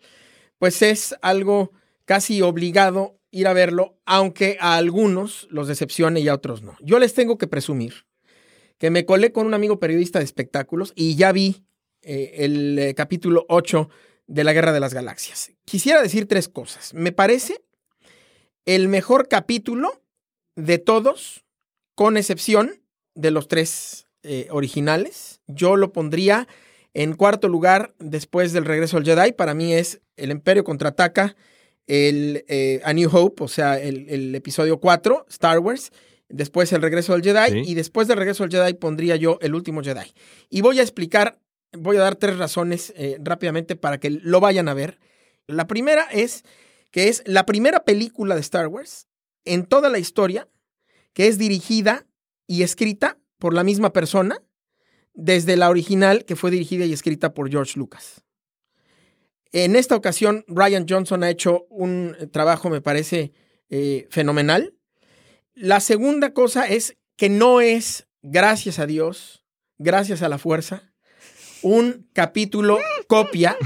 pues 0.58 0.82
es 0.82 1.14
algo 1.22 1.72
casi 2.04 2.42
obligado 2.42 3.18
ir 3.30 3.46
a 3.46 3.52
verlo, 3.52 3.96
aunque 4.06 4.56
a 4.60 4.76
algunos 4.76 5.46
los 5.50 5.68
decepcione 5.68 6.20
y 6.20 6.28
a 6.28 6.34
otros 6.34 6.62
no. 6.62 6.76
Yo 6.80 6.98
les 6.98 7.12
tengo 7.14 7.36
que 7.38 7.46
presumir 7.46 8.06
que 8.78 8.90
me 8.90 9.04
colé 9.04 9.30
con 9.32 9.46
un 9.46 9.54
amigo 9.54 9.78
periodista 9.78 10.18
de 10.18 10.24
espectáculos 10.24 10.92
y 10.96 11.14
ya 11.16 11.32
vi 11.32 11.64
eh, 12.02 12.32
el 12.38 12.78
eh, 12.78 12.94
capítulo 12.94 13.44
8 13.48 13.88
de 14.26 14.44
la 14.44 14.52
Guerra 14.52 14.72
de 14.72 14.80
las 14.80 14.94
Galaxias. 14.94 15.52
Quisiera 15.64 16.02
decir 16.02 16.26
tres 16.26 16.48
cosas. 16.48 16.94
Me 16.94 17.12
parece 17.12 17.62
el 18.64 18.88
mejor 18.88 19.28
capítulo 19.28 20.02
de 20.56 20.78
todos, 20.78 21.44
con 21.94 22.16
excepción 22.16 22.82
de 23.14 23.30
los 23.30 23.48
tres 23.48 24.06
eh, 24.22 24.48
originales. 24.50 25.40
Yo 25.46 25.76
lo 25.76 25.92
pondría 25.92 26.48
en 26.94 27.14
cuarto 27.14 27.48
lugar 27.48 27.94
después 27.98 28.52
del 28.52 28.64
regreso 28.64 28.96
al 28.96 29.04
Jedi. 29.04 29.32
Para 29.32 29.54
mí 29.54 29.72
es 29.74 30.00
el 30.16 30.30
Imperio 30.30 30.64
contraataca, 30.64 31.36
el 31.86 32.44
eh, 32.48 32.80
A 32.84 32.92
New 32.92 33.08
Hope, 33.12 33.44
o 33.44 33.48
sea, 33.48 33.78
el, 33.78 34.08
el 34.08 34.34
episodio 34.34 34.80
4, 34.80 35.26
Star 35.28 35.58
Wars. 35.60 35.92
Después 36.28 36.72
el 36.72 36.82
regreso 36.82 37.14
al 37.14 37.22
Jedi. 37.22 37.64
Sí. 37.64 37.70
Y 37.70 37.74
después 37.74 38.08
del 38.08 38.16
regreso 38.16 38.44
al 38.44 38.50
Jedi 38.50 38.74
pondría 38.74 39.16
yo 39.16 39.38
el 39.42 39.54
último 39.54 39.82
Jedi. 39.82 40.12
Y 40.50 40.60
voy 40.60 40.80
a 40.80 40.82
explicar, 40.82 41.38
voy 41.72 41.96
a 41.96 42.00
dar 42.00 42.16
tres 42.16 42.38
razones 42.38 42.92
eh, 42.96 43.18
rápidamente 43.20 43.76
para 43.76 43.98
que 43.98 44.10
lo 44.10 44.40
vayan 44.40 44.68
a 44.68 44.74
ver. 44.74 44.98
La 45.46 45.66
primera 45.66 46.04
es 46.04 46.44
que 46.90 47.08
es 47.08 47.22
la 47.26 47.46
primera 47.46 47.84
película 47.84 48.34
de 48.34 48.40
Star 48.40 48.68
Wars 48.68 49.08
en 49.44 49.66
toda 49.66 49.88
la 49.88 49.98
historia 49.98 50.48
que 51.12 51.28
es 51.28 51.38
dirigida 51.38 52.06
y 52.46 52.62
escrita 52.62 53.18
por 53.38 53.54
la 53.54 53.64
misma 53.64 53.92
persona 53.92 54.42
desde 55.14 55.56
la 55.56 55.70
original 55.70 56.24
que 56.24 56.36
fue 56.36 56.50
dirigida 56.50 56.84
y 56.84 56.92
escrita 56.92 57.32
por 57.34 57.50
George 57.50 57.78
Lucas. 57.78 58.22
En 59.52 59.76
esta 59.76 59.96
ocasión, 59.96 60.44
Ryan 60.48 60.86
Johnson 60.88 61.22
ha 61.24 61.30
hecho 61.30 61.66
un 61.70 62.14
trabajo, 62.32 62.68
me 62.68 62.82
parece, 62.82 63.32
eh, 63.70 64.06
fenomenal. 64.10 64.74
La 65.54 65.80
segunda 65.80 66.34
cosa 66.34 66.66
es 66.66 66.98
que 67.16 67.30
no 67.30 67.62
es, 67.62 68.06
gracias 68.20 68.78
a 68.78 68.86
Dios, 68.86 69.44
gracias 69.78 70.20
a 70.20 70.28
la 70.28 70.36
fuerza, 70.36 70.92
un 71.66 72.06
capítulo 72.12 72.78
copia 73.08 73.56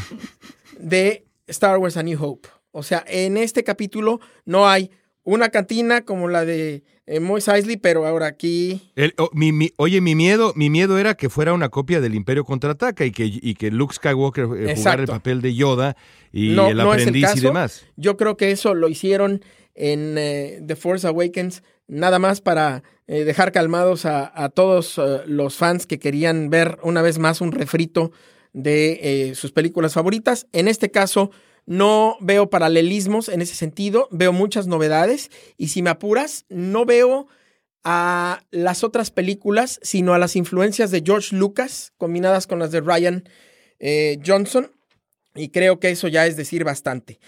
de 0.79 1.27
Star 1.47 1.77
Wars 1.79 1.97
A 1.99 2.03
New 2.03 2.19
Hope. 2.23 2.49
O 2.73 2.83
sea, 2.83 3.05
en 3.07 3.37
este 3.37 3.63
capítulo 3.63 4.21
no 4.47 4.69
hay 4.69 4.91
una 5.23 5.51
cantina 5.51 6.03
como 6.07 6.29
la 6.29 6.47
de 6.47 6.83
eh, 7.07 7.21
Moise 7.21 7.51
Eisley, 7.53 7.77
pero 7.77 8.07
ahora 8.07 8.27
aquí 8.27 8.91
El- 8.97 9.13
oh, 9.19 9.29
mi- 9.35 9.53
mi- 9.53 9.73
oye, 9.77 10.01
mi 10.01 10.15
miedo, 10.15 10.53
mi 10.57 10.71
miedo 10.71 10.99
era 10.99 11.15
que 11.15 11.29
fuera 11.29 11.53
una 11.53 11.69
copia 11.69 12.01
del 12.01 12.15
Imperio 12.15 12.45
contraataca 12.45 13.05
y 13.05 13.11
que, 13.11 13.25
y 13.27 13.55
que 13.55 13.71
Luke 13.71 13.95
Skywalker 13.95 14.45
eh, 14.45 14.75
jugara 14.77 15.03
el 15.03 15.09
papel 15.09 15.43
de 15.43 15.55
Yoda 15.55 15.95
y 16.33 16.51
No, 16.51 16.69
el 16.69 16.77
no 16.79 16.95
es 16.95 17.03
el 17.03 17.09
aprendiz 17.09 17.37
y 17.37 17.41
demás. 17.41 17.85
Yo 17.97 18.17
creo 18.17 18.37
que 18.39 18.51
eso 18.51 18.75
lo 18.75 18.89
hicieron 18.89 19.45
en 19.75 20.15
eh, 20.17 20.63
The 20.67 20.77
Force 20.77 21.07
Awakens, 21.07 21.63
nada 21.91 22.19
más 22.19 22.41
para 22.41 22.83
eh, 23.07 23.25
dejar 23.25 23.53
calmados 23.53 24.07
a, 24.07 24.49
todos 24.55 24.99
eh, 24.99 25.23
los 25.27 25.57
fans 25.57 25.87
que 25.87 25.99
querían 25.99 26.49
ver 26.49 26.79
una 26.83 27.03
vez 27.03 27.19
más 27.19 27.41
un 27.41 27.53
refrito 27.53 28.13
de 28.53 29.01
eh, 29.03 29.35
sus 29.35 29.53
películas 29.53 29.95
favoritas. 29.95 30.47
En 30.53 30.69
este 30.69 30.91
caso, 30.91 31.31
no 31.67 32.17
veo 32.21 32.49
paralelismos 32.49 33.29
en 33.29 33.43
ese 33.43 33.55
sentido, 33.55 34.09
veo 34.11 34.33
muchas 34.33 34.67
novedades 34.67 35.31
y 35.57 35.69
si 35.69 35.83
me 35.83 35.91
apuras, 35.91 36.47
no 36.49 36.85
veo 36.85 37.27
a 37.85 38.43
las 38.51 38.85
otras 38.85 39.11
películas, 39.11 39.81
sino 39.83 40.15
a 40.15 40.19
las 40.19 40.37
influencias 40.37 40.91
de 40.91 41.03
George 41.05 41.35
Lucas 41.35 41.93
combinadas 41.99 42.47
con 42.47 42.59
las 42.59 42.71
de 42.71 42.81
Ryan 42.81 43.25
Johnson 44.25 44.71
y 45.35 45.49
creo 45.49 45.81
que 45.81 45.89
eso 45.89 46.07
ya 46.07 46.27
es 46.27 46.37
decir 46.37 46.65
bastante 46.65 47.19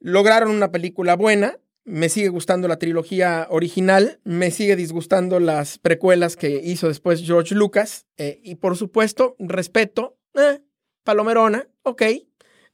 lograron 0.00 0.50
una 0.50 0.72
película 0.72 1.14
buena. 1.14 1.58
Me 1.84 2.08
sigue 2.08 2.28
gustando 2.28 2.68
la 2.68 2.78
trilogía 2.78 3.46
original, 3.50 4.20
me 4.24 4.50
sigue 4.50 4.76
disgustando 4.76 5.40
las 5.40 5.78
precuelas 5.78 6.36
que 6.36 6.60
hizo 6.62 6.88
después 6.88 7.22
George 7.24 7.54
Lucas. 7.54 8.06
eh, 8.18 8.40
y 8.44 8.56
por 8.56 8.76
supuesto, 8.76 9.34
respeto, 9.38 10.18
eh, 10.34 10.60
Palomerona, 11.04 11.66
ok, 11.82 12.02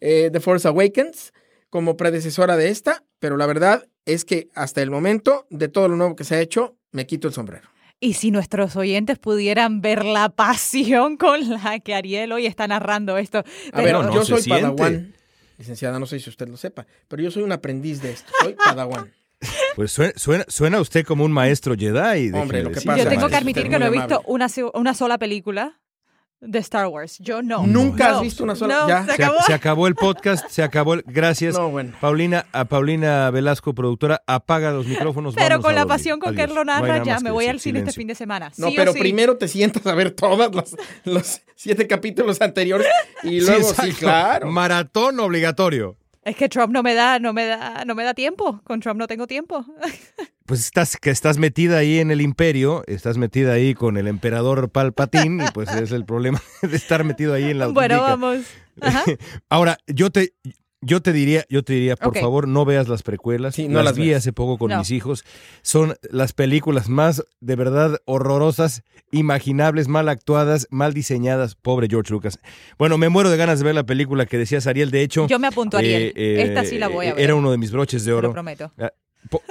eh, 0.01 0.31
The 0.33 0.41
Force 0.41 0.67
Awakens 0.69 1.33
como 1.71 1.97
predecesora 1.97 2.57
de 2.57 2.69
esta, 2.71 3.05
pero 3.21 3.37
la 3.37 3.47
verdad 3.47 3.89
es 4.05 4.25
que 4.25 4.49
hasta 4.55 4.83
el 4.83 4.91
momento, 4.91 5.47
de 5.51 5.69
todo 5.69 5.89
lo 5.89 5.97
nuevo 5.97 6.17
que 6.17 6.25
se 6.25 6.35
ha 6.35 6.41
hecho, 6.41 6.77
me 6.91 7.07
quito 7.07 7.29
el 7.29 7.35
sombrero. 7.35 7.69
Y 7.99 8.13
si 8.15 8.31
nuestros 8.31 8.77
oyentes 8.77 9.19
pudieran 9.19 9.81
ver 9.81 10.05
la 10.05 10.29
pasión 10.37 11.17
con 11.17 11.49
la 11.49 11.79
que 11.81 11.95
Ariel 11.95 12.33
hoy 12.33 12.47
está 12.47 12.67
narrando 12.69 13.17
esto. 13.19 13.39
A 13.39 13.45
Pero- 13.73 14.01
ver, 14.01 14.09
no 14.09 14.15
yo 14.15 14.25
soy 14.25 14.43
siente. 14.43 14.63
Padawan. 14.63 15.15
Licenciada, 15.59 15.99
no 15.99 16.07
sé 16.07 16.21
si 16.21 16.31
usted 16.31 16.49
lo 16.49 16.57
sepa, 16.57 16.87
pero 17.09 17.23
yo 17.23 17.31
soy 17.31 17.43
un 17.43 17.53
aprendiz 17.53 18.03
de 18.03 18.13
esto. 18.13 18.33
Soy 18.41 18.55
Padawan. 18.55 19.13
Pues 19.75 19.93
suena, 19.93 20.13
suena, 20.17 20.45
suena 20.49 20.81
usted 20.81 21.05
como 21.05 21.25
un 21.25 21.33
maestro 21.33 21.75
Jedi. 21.77 22.31
Hombre, 22.33 22.63
lo 22.63 22.71
que 22.71 22.81
pasa 22.81 23.03
Yo 23.03 23.09
tengo 23.09 23.29
que 23.29 23.37
admitir 23.37 23.69
que 23.69 23.79
no 23.79 23.87
he 23.87 23.91
visto 23.91 24.23
una 24.27 24.95
sola 24.95 25.19
película 25.19 25.79
de 26.41 26.59
Star 26.59 26.87
Wars. 26.89 27.19
Yo 27.19 27.43
no. 27.43 27.67
Nunca 27.67 28.09
No. 28.11 28.17
has 28.17 28.23
visto 28.23 28.45
una 28.45 28.55
sola. 28.57 28.81
No, 28.81 28.89
ya. 28.89 29.05
se 29.07 29.17
Se, 29.17 29.25
acabó. 29.25 29.39
se 29.47 29.55
acabó 29.55 29.87
el 29.87 29.95
podcast, 29.95 30.49
se 30.49 30.63
acabó 30.63 30.95
el... 30.95 31.03
Gracias. 31.07 31.55
No, 31.55 31.71
bueno. 31.71 31.95
Paulina, 32.01 32.47
a 32.53 32.65
Paulina 32.67 33.31
Velasco, 33.31 33.75
productora, 33.75 34.23
apaga 34.27 34.71
los 34.71 34.87
micrófonos. 34.87 35.35
Pero 35.35 35.61
con 35.61 35.75
la 35.75 35.81
dormir. 35.83 35.95
pasión 35.97 36.21
con 36.21 36.35
que 36.35 36.43
Adiós. 36.43 36.51
él 36.51 36.57
lo 36.57 36.65
narra, 36.65 37.03
ya 37.03 37.19
me 37.21 37.27
que 37.27 37.31
voy 37.33 37.47
al 37.47 37.59
cine 37.61 37.81
este 37.81 37.93
fin 37.93 38.07
de 38.07 38.15
semana. 38.15 38.53
No, 38.59 38.69
Sí 38.69 38.75
pero 38.77 38.93
sí. 38.93 38.99
primero 39.01 39.37
te 39.37 39.49
sientas 39.49 39.87
a 39.87 39.95
ver 39.95 40.11
todos 40.13 40.55
los, 40.55 40.77
los 41.05 41.41
siete 41.55 41.87
capítulos 41.87 42.41
anteriores 42.41 42.89
y 43.23 43.41
luego 43.41 43.73
sí, 43.75 43.93
claro. 43.93 44.49
Maratón 44.51 45.19
obligatorio. 45.21 45.97
Es 46.27 46.35
que 46.35 46.49
Trump 46.49 46.73
no 46.73 46.83
me 46.83 46.95
da, 46.95 47.21
no 47.21 47.33
me 47.33 47.47
da, 47.47 47.85
no 47.85 47.95
me 47.95 48.03
da 48.03 48.13
tiempo. 48.13 48.61
Con 48.65 48.81
Trump 48.81 48.99
no 48.99 49.07
tengo 49.07 49.27
tiempo. 49.27 49.65
Pues 50.47 50.61
estás, 50.61 50.97
que 50.97 51.11
estás 51.11 51.39
metida 51.39 51.79
ahí 51.79 51.99
en 51.99 52.13
el 52.13 52.21
imperio, 52.21 52.85
estás 52.87 53.19
metida 53.19 53.55
ahí 53.55 53.75
con 53.75 53.97
el 53.97 54.07
emperador 54.07 54.71
Palpatín, 54.71 55.41
y 55.41 55.51
pues 55.53 55.69
es 55.73 55.91
el 55.91 56.05
problema 56.05 56.41
de 56.63 56.77
estar 56.77 57.03
metido 57.03 57.35
ahí 57.35 57.51
en 57.51 57.59
la 57.59 57.67
bueno, 57.67 57.97
auténtica. 57.97 58.17
vamos. 58.17 58.47
Ajá. 58.81 59.03
Ahora, 59.51 59.79
yo 59.89 60.11
te, 60.11 60.35
Yo 60.87 61.01
te 61.03 61.13
diría, 61.13 61.45
yo 61.49 61.63
te 61.65 61.73
diría, 61.73 61.97
por 61.97 62.17
favor, 62.17 62.47
no 62.47 62.65
veas 62.65 62.87
las 62.89 63.03
precuelas. 63.03 63.57
Sí, 63.57 63.67
no 63.67 63.77
las, 63.79 63.85
las 63.87 63.97
vi 63.99 64.13
hace 64.15 64.33
poco 64.33 64.57
con 64.57 64.71
No. 64.71 64.79
mis 64.79 64.91
hijos. 64.93 65.25
Son 65.63 65.95
las 66.11 66.33
películas 66.33 66.89
más, 66.89 67.25
de 67.41 67.57
verdad, 67.57 67.99
horrorosas, 68.05 68.83
imaginables, 69.11 69.89
mal 69.89 70.09
actuadas, 70.09 70.69
mal 70.71 70.95
diseñadas. 70.95 71.55
Pobre 71.57 71.89
George 71.91 72.13
Lucas. 72.13 72.39
Bueno, 72.79 72.99
me 72.99 73.09
muero 73.09 73.31
de 73.31 73.37
ganas 73.37 73.59
de 73.59 73.65
ver 73.65 73.75
la 73.75 73.85
película 73.85 74.27
que 74.27 74.39
decías, 74.39 74.67
Ariel. 74.67 74.91
De 74.91 75.03
hecho, 75.03 75.27
Yo 75.27 75.39
me 75.39 75.49
apunto 75.49 75.77
a 75.77 75.81
Ariel. 75.81 76.03
eh, 76.03 76.13
eh, 76.15 76.43
Esta 76.49 76.65
sí 76.65 76.79
la 76.79 76.89
voy 76.89 77.07
a 77.07 77.15
ver. 77.15 77.25
Era 77.25 77.35
uno 77.35 77.51
de 77.51 77.59
mis 77.59 77.73
broches 77.73 78.05
de 78.05 78.11
te 78.11 78.15
oro. 78.15 78.29
lo 78.29 78.33
prometo. 78.35 78.73
Ah, 78.79 78.93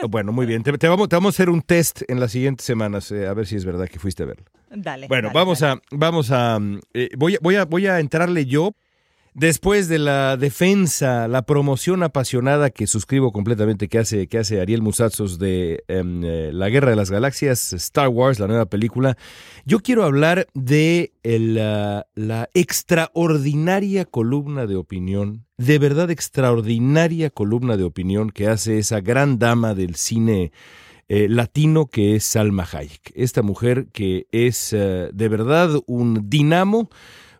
Bueno, 0.09 0.31
muy 0.31 0.45
bien. 0.45 0.63
Te, 0.63 0.71
te 0.77 0.87
vamos, 0.87 1.09
te 1.09 1.17
vamos 1.17 1.33
a 1.33 1.35
hacer 1.35 1.49
un 1.49 1.61
test 1.61 2.03
en 2.07 2.21
las 2.21 2.31
siguientes 2.31 2.65
semanas, 2.65 3.11
eh, 3.11 3.27
a 3.27 3.33
ver 3.33 3.45
si 3.45 3.57
es 3.57 3.65
verdad 3.65 3.89
que 3.89 3.99
fuiste 3.99 4.23
a 4.23 4.27
verlo. 4.27 4.45
Dale. 4.69 5.07
Bueno, 5.09 5.27
dale, 5.29 5.39
vamos 5.39 5.59
dale. 5.59 5.81
a, 5.91 5.95
vamos 5.97 6.31
a, 6.31 6.59
mm, 6.59 6.79
eh, 6.93 7.09
voy 7.17 7.35
a, 7.35 7.39
voy 7.41 7.55
a, 7.57 7.65
voy 7.65 7.87
a 7.87 7.99
entrarle 7.99 8.45
yo. 8.45 8.73
Después 9.37 9.89
de 9.89 9.99
la 9.99 10.37
defensa, 10.37 11.27
la 11.27 11.41
promoción 11.41 12.03
apasionada 12.03 12.69
que 12.69 12.87
suscribo 12.87 13.33
completamente 13.33 13.89
que 13.89 13.99
hace, 13.99 14.27
que 14.27 14.37
hace 14.37 14.61
Ariel 14.61 14.81
Musazos 14.81 15.39
de 15.39 15.83
em, 15.89 16.23
eh, 16.23 16.51
La 16.53 16.69
Guerra 16.69 16.91
de 16.91 16.95
las 16.95 17.11
Galaxias, 17.11 17.73
Star 17.73 18.07
Wars, 18.07 18.39
la 18.39 18.47
nueva 18.47 18.67
película, 18.67 19.17
yo 19.65 19.81
quiero 19.81 20.05
hablar 20.05 20.47
de 20.53 21.11
ah, 21.59 22.05
la 22.15 22.49
extraordinaria 22.53 24.05
columna 24.05 24.67
de 24.67 24.77
opinión, 24.77 25.45
de 25.57 25.79
verdad 25.79 26.11
extraordinaria 26.11 27.29
columna 27.29 27.75
de 27.75 27.83
opinión 27.83 28.29
que 28.29 28.47
hace 28.47 28.77
esa 28.77 29.01
gran 29.01 29.37
dama 29.37 29.75
del 29.75 29.95
cine 29.95 30.53
eh, 31.09 31.27
latino 31.27 31.87
que 31.87 32.15
es 32.15 32.23
Salma 32.23 32.65
Hayek. 32.71 33.11
Esta 33.15 33.41
mujer 33.41 33.87
que 33.91 34.27
es 34.31 34.71
eh, 34.71 35.09
de 35.13 35.27
verdad 35.27 35.71
un 35.87 36.29
dinamo, 36.29 36.89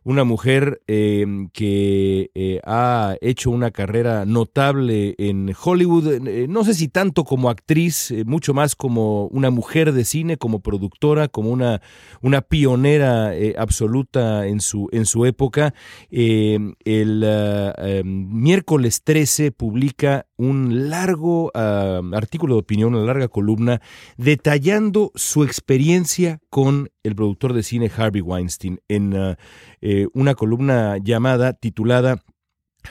una 0.05 0.23
mujer 0.23 0.83
eh, 0.87 1.25
que 1.51 2.29
eh, 2.35 2.61
ha 2.63 3.15
hecho 3.21 3.49
una 3.49 3.71
carrera 3.71 4.23
notable 4.25 5.15
en 5.17 5.53
Hollywood, 5.61 6.27
eh, 6.27 6.47
no 6.47 6.63
sé 6.63 6.75
si 6.75 6.87
tanto 6.87 7.23
como 7.23 7.49
actriz, 7.49 8.11
eh, 8.11 8.23
mucho 8.23 8.53
más 8.53 8.75
como 8.75 9.25
una 9.27 9.49
mujer 9.49 9.93
de 9.93 10.05
cine, 10.05 10.37
como 10.37 10.59
productora, 10.59 11.27
como 11.27 11.49
una, 11.49 11.81
una 12.21 12.41
pionera 12.41 13.33
absoluta 13.57 14.45
en 14.47 14.61
su, 14.61 14.89
en 14.91 15.05
su 15.07 15.25
época. 15.25 15.73
Eh, 16.11 16.59
el 16.85 17.23
ah, 17.23 17.73
eh, 17.77 18.03
miércoles 18.05 19.03
13 19.03 19.51
publica 19.51 20.27
un 20.37 20.89
largo 20.89 21.51
artículo 21.55 22.55
de 22.55 22.61
opinión, 22.61 22.95
una 22.95 23.05
larga 23.05 23.27
columna, 23.27 23.81
detallando 24.17 25.11
su 25.15 25.43
experiencia 25.43 26.39
con 26.49 26.89
el 27.03 27.15
productor 27.15 27.53
de 27.53 27.63
cine 27.63 27.91
Harvey 27.95 28.21
Weinstein 28.21 28.79
en 28.87 29.15
ah, 29.15 29.37
eh, 29.81 30.07
una 30.13 30.35
columna 30.35 30.97
llamada, 30.97 31.53
titulada 31.53 32.21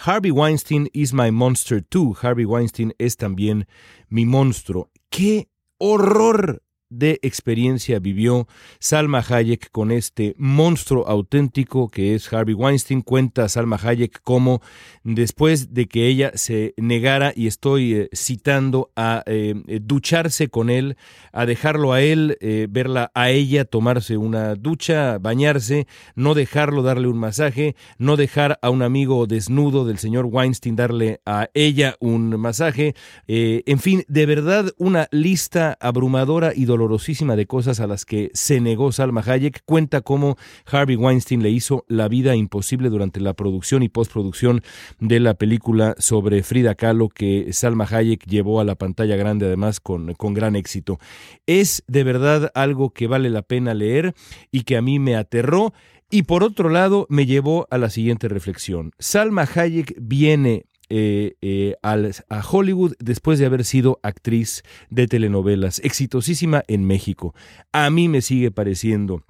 Harvey 0.04 0.30
Weinstein 0.30 0.88
is 0.92 1.12
my 1.12 1.30
monster 1.30 1.80
too. 1.80 2.16
Harvey 2.20 2.44
Weinstein 2.44 2.94
es 2.98 3.16
también 3.16 3.66
mi 4.08 4.26
monstruo. 4.26 4.90
¡Qué 5.08 5.48
horror! 5.78 6.63
De 6.98 7.18
experiencia 7.22 7.98
vivió 7.98 8.46
Salma 8.78 9.24
Hayek 9.26 9.70
con 9.70 9.90
este 9.90 10.34
monstruo 10.38 11.06
auténtico 11.06 11.88
que 11.88 12.14
es 12.14 12.32
Harvey 12.32 12.54
Weinstein. 12.54 13.02
Cuenta 13.02 13.48
Salma 13.48 13.78
Hayek 13.82 14.20
cómo 14.22 14.60
después 15.02 15.74
de 15.74 15.86
que 15.86 16.06
ella 16.06 16.32
se 16.34 16.74
negara, 16.76 17.32
y 17.34 17.46
estoy 17.46 17.94
eh, 17.94 18.08
citando, 18.14 18.90
a 18.96 19.22
eh, 19.26 19.54
ducharse 19.82 20.48
con 20.48 20.70
él, 20.70 20.96
a 21.32 21.46
dejarlo 21.46 21.92
a 21.92 22.00
él, 22.00 22.36
eh, 22.40 22.66
verla 22.70 23.10
a 23.14 23.30
ella 23.30 23.64
tomarse 23.64 24.16
una 24.16 24.54
ducha, 24.54 25.18
bañarse, 25.18 25.86
no 26.14 26.34
dejarlo 26.34 26.82
darle 26.82 27.08
un 27.08 27.18
masaje, 27.18 27.76
no 27.98 28.16
dejar 28.16 28.58
a 28.62 28.70
un 28.70 28.82
amigo 28.82 29.26
desnudo 29.26 29.84
del 29.84 29.98
señor 29.98 30.26
Weinstein 30.26 30.76
darle 30.76 31.20
a 31.26 31.48
ella 31.54 31.96
un 32.00 32.38
masaje, 32.40 32.94
eh, 33.26 33.62
en 33.66 33.78
fin, 33.78 34.04
de 34.08 34.26
verdad 34.26 34.72
una 34.78 35.08
lista 35.10 35.76
abrumadora 35.80 36.52
y 36.54 36.64
de 36.88 37.46
cosas 37.46 37.80
a 37.80 37.86
las 37.86 38.04
que 38.04 38.30
se 38.34 38.60
negó 38.60 38.92
Salma 38.92 39.22
Hayek. 39.24 39.62
Cuenta 39.64 40.00
cómo 40.00 40.36
Harvey 40.66 40.96
Weinstein 40.96 41.42
le 41.42 41.50
hizo 41.50 41.84
la 41.88 42.08
vida 42.08 42.36
imposible 42.36 42.90
durante 42.90 43.20
la 43.20 43.34
producción 43.34 43.82
y 43.82 43.88
postproducción 43.88 44.62
de 45.00 45.20
la 45.20 45.34
película 45.34 45.94
sobre 45.98 46.42
Frida 46.42 46.74
Kahlo 46.74 47.08
que 47.08 47.52
Salma 47.52 47.86
Hayek 47.90 48.26
llevó 48.26 48.60
a 48.60 48.64
la 48.64 48.74
pantalla 48.74 49.16
grande 49.16 49.46
además 49.46 49.80
con, 49.80 50.14
con 50.14 50.34
gran 50.34 50.56
éxito. 50.56 50.98
Es 51.46 51.82
de 51.86 52.04
verdad 52.04 52.50
algo 52.54 52.90
que 52.90 53.06
vale 53.06 53.30
la 53.30 53.42
pena 53.42 53.74
leer 53.74 54.14
y 54.50 54.62
que 54.62 54.76
a 54.76 54.82
mí 54.82 54.98
me 54.98 55.16
aterró. 55.16 55.72
Y 56.10 56.24
por 56.24 56.44
otro 56.44 56.68
lado, 56.68 57.06
me 57.08 57.26
llevó 57.26 57.66
a 57.70 57.78
la 57.78 57.90
siguiente 57.90 58.28
reflexión. 58.28 58.92
Salma 58.98 59.48
Hayek 59.52 59.94
viene 59.98 60.66
eh, 60.90 61.34
eh, 61.40 61.76
a 61.82 62.42
Hollywood 62.48 62.94
después 62.98 63.38
de 63.38 63.46
haber 63.46 63.64
sido 63.64 64.00
actriz 64.02 64.62
de 64.90 65.06
telenovelas, 65.06 65.80
exitosísima 65.84 66.62
en 66.68 66.84
México. 66.84 67.34
A 67.72 67.90
mí 67.90 68.08
me 68.08 68.20
sigue 68.20 68.50
pareciendo 68.50 69.24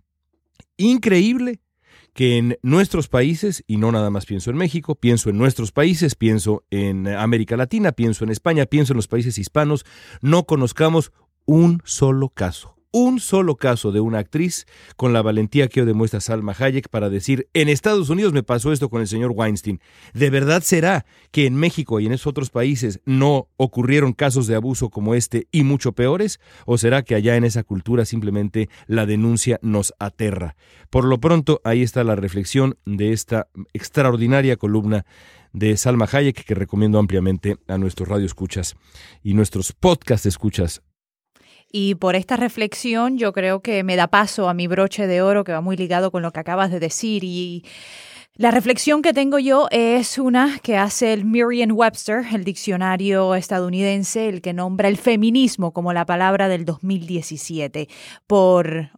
increíble 0.77 1.61
que 2.13 2.39
en 2.39 2.59
nuestros 2.63 3.09
países, 3.09 3.65
y 3.67 3.77
no 3.77 3.91
nada 3.93 4.09
más 4.09 4.25
pienso 4.25 4.51
en 4.51 4.57
México, 4.57 4.95
pienso 4.95 5.31
en 5.31 5.39
nuestros 5.39 5.73
países, 5.73 6.15
pienso 6.15 6.65
en 6.71 7.09
América 7.09 7.57
Latina, 7.57 7.93
pienso 7.93 8.25
en 8.25 8.31
España, 8.31 8.67
pienso 8.67 8.93
en 8.93 8.99
los 8.99 9.09
países 9.09 9.37
hispanos, 9.37 9.85
no 10.23 10.45
conozcamos 10.45 11.13
un 11.45 11.83
solo 11.85 12.29
caso. 12.29 12.74
Un 12.97 13.19
solo 13.19 13.57
caso 13.57 13.91
de 13.91 13.99
una 13.99 14.21
actriz 14.21 14.67
con 14.95 15.13
la 15.13 15.21
valentía 15.21 15.67
que 15.67 15.85
demuestra 15.85 16.21
Salma 16.21 16.55
Hayek 16.57 16.89
para 16.91 17.11
decir, 17.11 17.49
en 17.53 17.69
Estados 17.69 18.09
Unidos 18.09 18.33
me 18.33 18.45
pasó 18.45 18.73
esto 18.73 18.89
con 18.89 19.01
el 19.01 19.09
señor 19.09 19.33
Weinstein. 19.35 19.81
¿De 20.13 20.31
verdad 20.31 20.63
será 20.63 21.05
que 21.33 21.47
en 21.47 21.57
México 21.57 21.99
y 21.99 22.07
en 22.07 22.13
esos 22.13 22.29
otros 22.29 22.51
países 22.51 23.01
no 23.05 23.49
ocurrieron 23.57 24.13
casos 24.13 24.47
de 24.47 24.55
abuso 24.55 24.91
como 24.91 25.17
este 25.17 25.49
y 25.51 25.65
mucho 25.65 25.91
peores? 25.91 26.39
¿O 26.67 26.79
será 26.79 27.03
que 27.03 27.17
allá 27.17 27.35
en 27.35 27.43
esa 27.43 27.65
cultura 27.65 28.05
simplemente 28.05 28.69
la 28.87 29.07
denuncia 29.07 29.59
nos 29.61 29.93
aterra? 29.99 30.55
Por 30.89 31.05
lo 31.05 31.19
pronto, 31.19 31.61
ahí 31.65 31.83
está 31.83 32.05
la 32.05 32.15
reflexión 32.15 32.79
de 32.87 33.13
esta 33.13 33.49
extraordinaria 33.73 34.57
columna 34.57 35.05
de 35.53 35.77
Salma 35.77 36.07
Hayek 36.13 36.45
que 36.45 36.55
recomiendo 36.55 37.01
ampliamente 37.01 37.57
a 37.67 37.77
nuestros 37.77 38.09
radioescuchas 38.09 38.77
y 39.25 39.35
nuestros 39.35 39.73
podcast 39.73 40.27
escuchas. 40.27 40.81
Y 41.77 41.97
por 41.97 42.15
esta 42.15 42.37
reflexión 42.37 43.19
yo 43.19 43.33
creo 43.33 43.61
que 43.61 43.83
me 43.83 43.97
da 43.97 44.07
paso 44.07 44.49
a 44.49 44.55
mi 44.55 44.69
broche 44.69 45.09
de 45.09 45.23
oro 45.23 45.43
que 45.43 45.51
va 45.51 45.61
muy 45.61 45.77
ligado 45.77 46.13
con 46.13 46.23
lo 46.23 46.31
que 46.31 46.39
acabas 46.39 46.71
de 46.71 46.79
decir. 46.79 47.25
Y 47.25 47.65
la 48.37 48.53
reflexión 48.53 49.03
que 49.03 49.13
tengo 49.13 49.41
yo 49.41 49.67
es 49.73 50.17
una 50.19 50.61
que 50.63 50.77
hace 50.77 51.13
el 51.13 51.25
Merriam-Webster, 51.25 52.27
el 52.33 52.45
diccionario 52.45 53.35
estadounidense, 53.35 54.29
el 54.29 54.41
que 54.41 54.53
nombra 54.53 54.87
el 54.87 54.97
feminismo 54.97 55.73
como 55.73 55.93
la 55.93 56.07
palabra 56.07 56.49
del 56.49 56.65
2017 56.65 57.89
por 58.29 58.91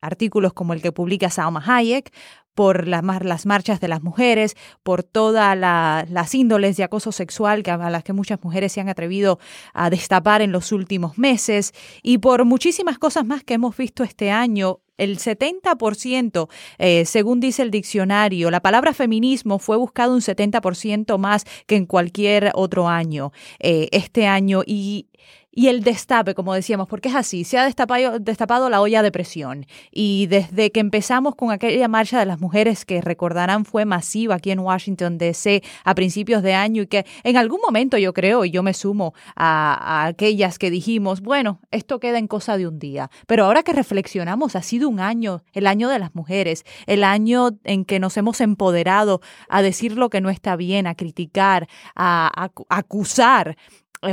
artículos 0.00 0.52
como 0.54 0.72
el 0.72 0.82
que 0.82 0.90
publica 0.90 1.30
Salma 1.30 1.62
Hayek, 1.64 2.12
por 2.54 2.88
las, 2.88 3.02
las 3.22 3.46
marchas 3.46 3.80
de 3.80 3.88
las 3.88 4.02
mujeres, 4.02 4.56
por 4.82 5.02
todas 5.02 5.56
la, 5.56 6.06
las 6.08 6.34
índoles 6.34 6.76
de 6.76 6.84
acoso 6.84 7.12
sexual 7.12 7.62
que, 7.62 7.70
a 7.70 7.90
las 7.90 8.04
que 8.04 8.12
muchas 8.12 8.42
mujeres 8.42 8.72
se 8.72 8.80
han 8.80 8.88
atrevido 8.88 9.38
a 9.72 9.90
destapar 9.90 10.42
en 10.42 10.52
los 10.52 10.72
últimos 10.72 11.18
meses 11.18 11.72
y 12.02 12.18
por 12.18 12.44
muchísimas 12.44 12.98
cosas 12.98 13.24
más 13.24 13.44
que 13.44 13.54
hemos 13.54 13.76
visto 13.76 14.04
este 14.04 14.30
año. 14.30 14.80
El 14.98 15.18
70%, 15.18 16.48
eh, 16.78 17.04
según 17.06 17.40
dice 17.40 17.62
el 17.62 17.70
diccionario, 17.70 18.50
la 18.50 18.60
palabra 18.60 18.92
feminismo 18.92 19.58
fue 19.58 19.76
buscado 19.76 20.14
un 20.14 20.20
70% 20.20 21.18
más 21.18 21.44
que 21.66 21.76
en 21.76 21.86
cualquier 21.86 22.52
otro 22.54 22.88
año 22.88 23.32
eh, 23.58 23.88
este 23.90 24.26
año 24.26 24.62
y 24.64 25.08
y 25.52 25.68
el 25.68 25.82
destape, 25.82 26.34
como 26.34 26.54
decíamos, 26.54 26.88
porque 26.88 27.10
es 27.10 27.14
así, 27.14 27.44
se 27.44 27.58
ha 27.58 27.64
destapado, 27.64 28.18
destapado 28.18 28.70
la 28.70 28.80
olla 28.80 29.02
de 29.02 29.12
presión. 29.12 29.66
Y 29.90 30.26
desde 30.26 30.72
que 30.72 30.80
empezamos 30.80 31.34
con 31.34 31.50
aquella 31.50 31.88
marcha 31.88 32.18
de 32.18 32.24
las 32.24 32.40
mujeres 32.40 32.86
que 32.86 33.02
recordarán 33.02 33.66
fue 33.66 33.84
masiva 33.84 34.36
aquí 34.36 34.50
en 34.50 34.60
Washington 34.60 35.18
DC 35.18 35.62
a 35.84 35.94
principios 35.94 36.42
de 36.42 36.54
año 36.54 36.82
y 36.82 36.86
que 36.86 37.04
en 37.22 37.36
algún 37.36 37.60
momento 37.60 37.98
yo 37.98 38.14
creo, 38.14 38.46
y 38.46 38.50
yo 38.50 38.62
me 38.62 38.72
sumo 38.72 39.12
a, 39.36 40.06
aquellas 40.06 40.58
que 40.58 40.70
dijimos, 40.70 41.20
bueno, 41.20 41.60
esto 41.70 42.00
queda 42.00 42.18
en 42.18 42.28
cosa 42.28 42.56
de 42.56 42.66
un 42.66 42.78
día. 42.78 43.10
Pero 43.26 43.44
ahora 43.44 43.62
que 43.62 43.74
reflexionamos, 43.74 44.56
ha 44.56 44.62
sido 44.62 44.88
un 44.88 45.00
año, 45.00 45.42
el 45.52 45.66
año 45.66 45.90
de 45.90 45.98
las 45.98 46.14
mujeres, 46.14 46.64
el 46.86 47.04
año 47.04 47.50
en 47.64 47.84
que 47.84 48.00
nos 48.00 48.16
hemos 48.16 48.40
empoderado 48.40 49.20
a 49.50 49.60
decir 49.60 49.98
lo 49.98 50.08
que 50.08 50.22
no 50.22 50.30
está 50.30 50.56
bien, 50.56 50.86
a 50.86 50.94
criticar, 50.94 51.68
a, 51.94 52.50
acusar 52.70 53.56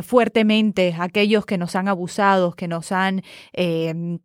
fuertemente 0.04 0.96
a 0.98 1.04
aquellos 1.04 1.46
que 1.46 1.58
nos 1.58 1.76
han 1.76 1.88
abusado, 1.88 2.54
que 2.54 2.68
nos 2.68 2.92
han... 2.92 3.24
Eh, 3.54 4.20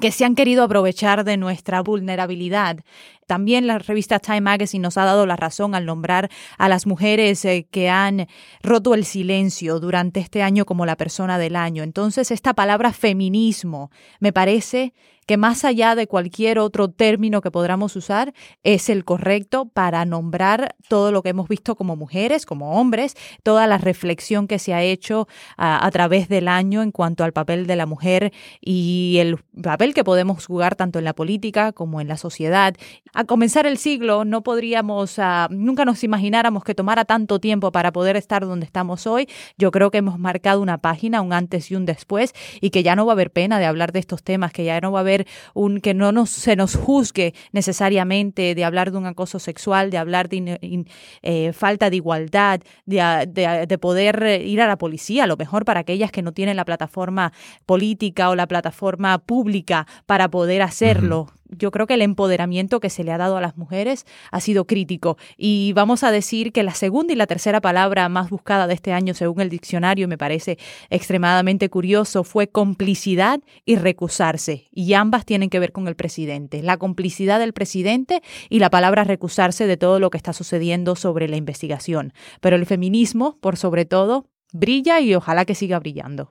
que 0.00 0.10
se 0.10 0.24
han 0.24 0.34
querido 0.34 0.64
aprovechar 0.64 1.24
de 1.24 1.36
nuestra 1.36 1.80
vulnerabilidad. 1.82 2.78
También 3.26 3.66
la 3.66 3.78
revista 3.78 4.18
Time 4.18 4.42
Magazine 4.42 4.82
nos 4.82 4.96
ha 4.98 5.04
dado 5.04 5.26
la 5.26 5.36
razón 5.36 5.74
al 5.74 5.86
nombrar 5.86 6.30
a 6.58 6.68
las 6.68 6.86
mujeres 6.86 7.44
eh, 7.44 7.66
que 7.70 7.88
han 7.88 8.26
roto 8.62 8.94
el 8.94 9.04
silencio 9.04 9.80
durante 9.80 10.20
este 10.20 10.42
año 10.42 10.64
como 10.64 10.86
la 10.86 10.96
persona 10.96 11.38
del 11.38 11.56
año. 11.56 11.82
Entonces, 11.82 12.30
esta 12.30 12.54
palabra 12.54 12.92
feminismo 12.92 13.90
me 14.20 14.32
parece 14.32 14.92
que 15.26 15.36
más 15.36 15.64
allá 15.64 15.94
de 15.94 16.06
cualquier 16.06 16.58
otro 16.58 16.90
término 16.90 17.40
que 17.40 17.50
podamos 17.50 17.96
usar, 17.96 18.34
es 18.62 18.88
el 18.90 19.04
correcto 19.04 19.66
para 19.66 20.04
nombrar 20.04 20.76
todo 20.88 21.12
lo 21.12 21.22
que 21.22 21.30
hemos 21.30 21.48
visto 21.48 21.76
como 21.76 21.96
mujeres, 21.96 22.46
como 22.46 22.78
hombres, 22.78 23.14
toda 23.42 23.66
la 23.66 23.78
reflexión 23.78 24.46
que 24.46 24.58
se 24.58 24.74
ha 24.74 24.82
hecho 24.82 25.26
a, 25.56 25.84
a 25.84 25.90
través 25.90 26.28
del 26.28 26.48
año 26.48 26.82
en 26.82 26.92
cuanto 26.92 27.24
al 27.24 27.32
papel 27.32 27.66
de 27.66 27.76
la 27.76 27.86
mujer 27.86 28.32
y 28.60 29.16
el 29.18 29.38
papel 29.62 29.94
que 29.94 30.04
podemos 30.04 30.46
jugar 30.46 30.76
tanto 30.76 30.98
en 30.98 31.04
la 31.04 31.14
política 31.14 31.72
como 31.72 32.00
en 32.00 32.08
la 32.08 32.16
sociedad. 32.16 32.74
A 33.16 33.22
comenzar 33.22 33.64
el 33.64 33.78
siglo 33.78 34.24
no 34.24 34.42
podríamos, 34.42 35.18
uh, 35.18 35.46
nunca 35.48 35.84
nos 35.84 36.02
imagináramos 36.02 36.64
que 36.64 36.74
tomara 36.74 37.04
tanto 37.04 37.38
tiempo 37.38 37.70
para 37.70 37.92
poder 37.92 38.16
estar 38.16 38.44
donde 38.44 38.66
estamos 38.66 39.06
hoy. 39.06 39.28
Yo 39.56 39.70
creo 39.70 39.92
que 39.92 39.98
hemos 39.98 40.18
marcado 40.18 40.60
una 40.60 40.78
página, 40.78 41.22
un 41.22 41.32
antes 41.32 41.70
y 41.70 41.76
un 41.76 41.86
después, 41.86 42.34
y 42.60 42.70
que 42.70 42.82
ya 42.82 42.96
no 42.96 43.06
va 43.06 43.12
a 43.12 43.14
haber 43.14 43.30
pena 43.30 43.60
de 43.60 43.66
hablar 43.66 43.92
de 43.92 44.00
estos 44.00 44.24
temas, 44.24 44.52
que 44.52 44.64
ya 44.64 44.80
no 44.80 44.90
va 44.90 44.98
a 44.98 45.02
haber 45.02 45.28
un 45.54 45.80
que 45.80 45.94
no 45.94 46.10
nos, 46.10 46.28
se 46.28 46.56
nos 46.56 46.74
juzgue 46.74 47.34
necesariamente 47.52 48.56
de 48.56 48.64
hablar 48.64 48.90
de 48.90 48.98
un 48.98 49.06
acoso 49.06 49.38
sexual, 49.38 49.90
de 49.90 49.98
hablar 49.98 50.28
de 50.28 50.36
in, 50.36 50.58
in, 50.60 50.88
eh, 51.22 51.52
falta 51.52 51.90
de 51.90 51.96
igualdad, 51.96 52.62
de, 52.84 53.28
de, 53.28 53.66
de 53.68 53.78
poder 53.78 54.42
ir 54.44 54.60
a 54.60 54.66
la 54.66 54.76
policía, 54.76 55.22
a 55.22 55.26
lo 55.28 55.36
mejor 55.36 55.64
para 55.64 55.80
aquellas 55.80 56.10
que 56.10 56.22
no 56.22 56.32
tienen 56.32 56.56
la 56.56 56.64
plataforma 56.64 57.32
política 57.64 58.28
o 58.30 58.34
la 58.34 58.48
plataforma 58.48 59.18
pública 59.18 59.86
para 60.04 60.28
poder 60.28 60.62
hacerlo. 60.62 61.20
Uh 61.20 61.26
-huh 61.26 61.43
yo 61.58 61.70
creo 61.70 61.86
que 61.86 61.94
el 61.94 62.02
empoderamiento 62.02 62.80
que 62.80 62.90
se 62.90 63.04
le 63.04 63.12
ha 63.12 63.18
dado 63.18 63.36
a 63.36 63.40
las 63.40 63.56
mujeres 63.56 64.06
ha 64.30 64.40
sido 64.40 64.66
crítico. 64.66 65.16
Y 65.36 65.72
vamos 65.74 66.02
a 66.02 66.10
decir 66.10 66.52
que 66.52 66.62
la 66.62 66.74
segunda 66.74 67.12
y 67.12 67.16
la 67.16 67.26
tercera 67.26 67.60
palabra 67.60 68.08
más 68.08 68.30
buscada 68.30 68.66
de 68.66 68.74
este 68.74 68.92
año, 68.92 69.14
según 69.14 69.40
el 69.40 69.48
diccionario, 69.48 70.08
me 70.08 70.18
parece 70.18 70.58
extremadamente 70.90 71.68
curioso, 71.68 72.24
fue 72.24 72.48
complicidad 72.48 73.40
y 73.64 73.76
recusarse. 73.76 74.68
Y 74.70 74.94
ambas 74.94 75.24
tienen 75.24 75.50
que 75.50 75.60
ver 75.60 75.72
con 75.72 75.88
el 75.88 75.96
presidente. 75.96 76.62
La 76.62 76.76
complicidad 76.76 77.38
del 77.38 77.52
presidente 77.52 78.22
y 78.48 78.58
la 78.58 78.70
palabra 78.70 79.04
recusarse 79.04 79.66
de 79.66 79.76
todo 79.76 80.00
lo 80.00 80.10
que 80.10 80.16
está 80.16 80.32
sucediendo 80.32 80.96
sobre 80.96 81.28
la 81.28 81.36
investigación. 81.36 82.12
Pero 82.40 82.56
el 82.56 82.66
feminismo, 82.66 83.38
por 83.40 83.56
sobre 83.56 83.84
todo, 83.84 84.26
brilla 84.52 85.00
y 85.00 85.14
ojalá 85.14 85.44
que 85.44 85.54
siga 85.54 85.78
brillando. 85.78 86.30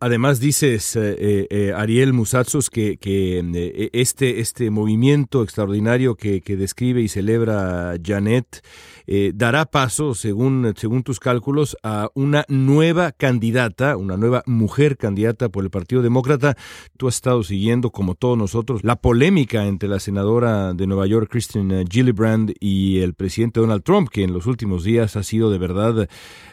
Además 0.00 0.38
dices, 0.38 0.96
eh, 0.96 1.46
eh, 1.48 1.72
Ariel 1.74 2.12
Musatsos, 2.12 2.68
que, 2.68 2.98
eh, 3.02 3.90
este, 3.94 4.40
este 4.40 4.70
movimiento 4.70 5.42
extraordinario 5.42 6.14
que, 6.14 6.42
describe 6.44 7.00
y 7.00 7.08
celebra 7.08 7.94
Janet 8.04 8.62
eh, 9.06 9.32
dará 9.34 9.66
paso, 9.66 10.14
según, 10.14 10.72
según 10.76 11.02
tus 11.02 11.20
cálculos, 11.20 11.76
a 11.82 12.10
una 12.14 12.44
nueva 12.48 13.12
candidata, 13.12 13.96
una 13.96 14.16
nueva 14.16 14.42
mujer 14.46 14.96
candidata 14.96 15.48
por 15.48 15.64
el 15.64 15.70
Partido 15.70 16.02
Demócrata. 16.02 16.56
Tú 16.96 17.08
has 17.08 17.16
estado 17.16 17.42
siguiendo, 17.42 17.90
como 17.90 18.14
todos 18.14 18.38
nosotros, 18.38 18.84
la 18.84 18.96
polémica 18.96 19.66
entre 19.66 19.88
la 19.88 20.00
senadora 20.00 20.74
de 20.74 20.86
Nueva 20.86 21.06
York, 21.06 21.30
Christine 21.30 21.84
Gillibrand, 21.88 22.54
y 22.60 23.00
el 23.00 23.14
presidente 23.14 23.60
Donald 23.60 23.82
Trump, 23.82 24.08
que 24.08 24.22
en 24.22 24.32
los 24.32 24.46
últimos 24.46 24.84
días 24.84 25.16
ha 25.16 25.22
sido 25.22 25.50
de 25.50 25.58
verdad 25.58 26.08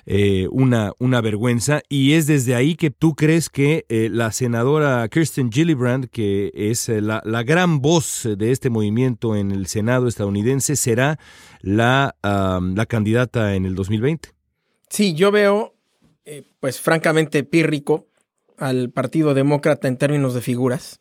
eh, 0.06 0.48
una, 0.52 0.94
una 1.00 1.22
vergüenza. 1.22 1.82
Y 1.90 2.14
es 2.14 2.28
desde 2.28 2.56
ahí 2.56 2.76
que 2.76 2.92
tú 2.92 3.09
crees 3.16 3.50
que 3.50 3.86
eh, 3.90 4.10
la 4.12 4.32
senadora 4.32 5.08
Kirsten 5.10 5.52
Gillibrand, 5.52 6.10
que 6.10 6.52
es 6.54 6.90
eh, 6.90 7.02
la, 7.02 7.22
la, 7.26 7.44
gran 7.44 7.82
voz 7.82 8.28
de 8.38 8.52
este 8.52 8.70
movimiento 8.70 9.36
en 9.36 9.52
el 9.52 9.68
Senado 9.68 10.08
estadounidense, 10.08 10.76
será 10.76 11.20
la, 11.62 12.16
la 12.24 12.86
candidata 12.86 13.56
en 13.56 13.66
el 13.66 13.76
2020. 13.76 14.30
Sí, 14.90 15.14
yo 15.14 15.32
veo, 15.32 15.76
eh, 16.26 16.44
pues 16.60 16.80
francamente, 16.80 17.44
pírrico 17.44 18.08
al 18.58 18.92
Partido 18.92 19.34
Demócrata 19.34 19.88
en 19.88 19.98
términos 19.98 20.34
de 20.34 20.42
figuras. 20.42 21.00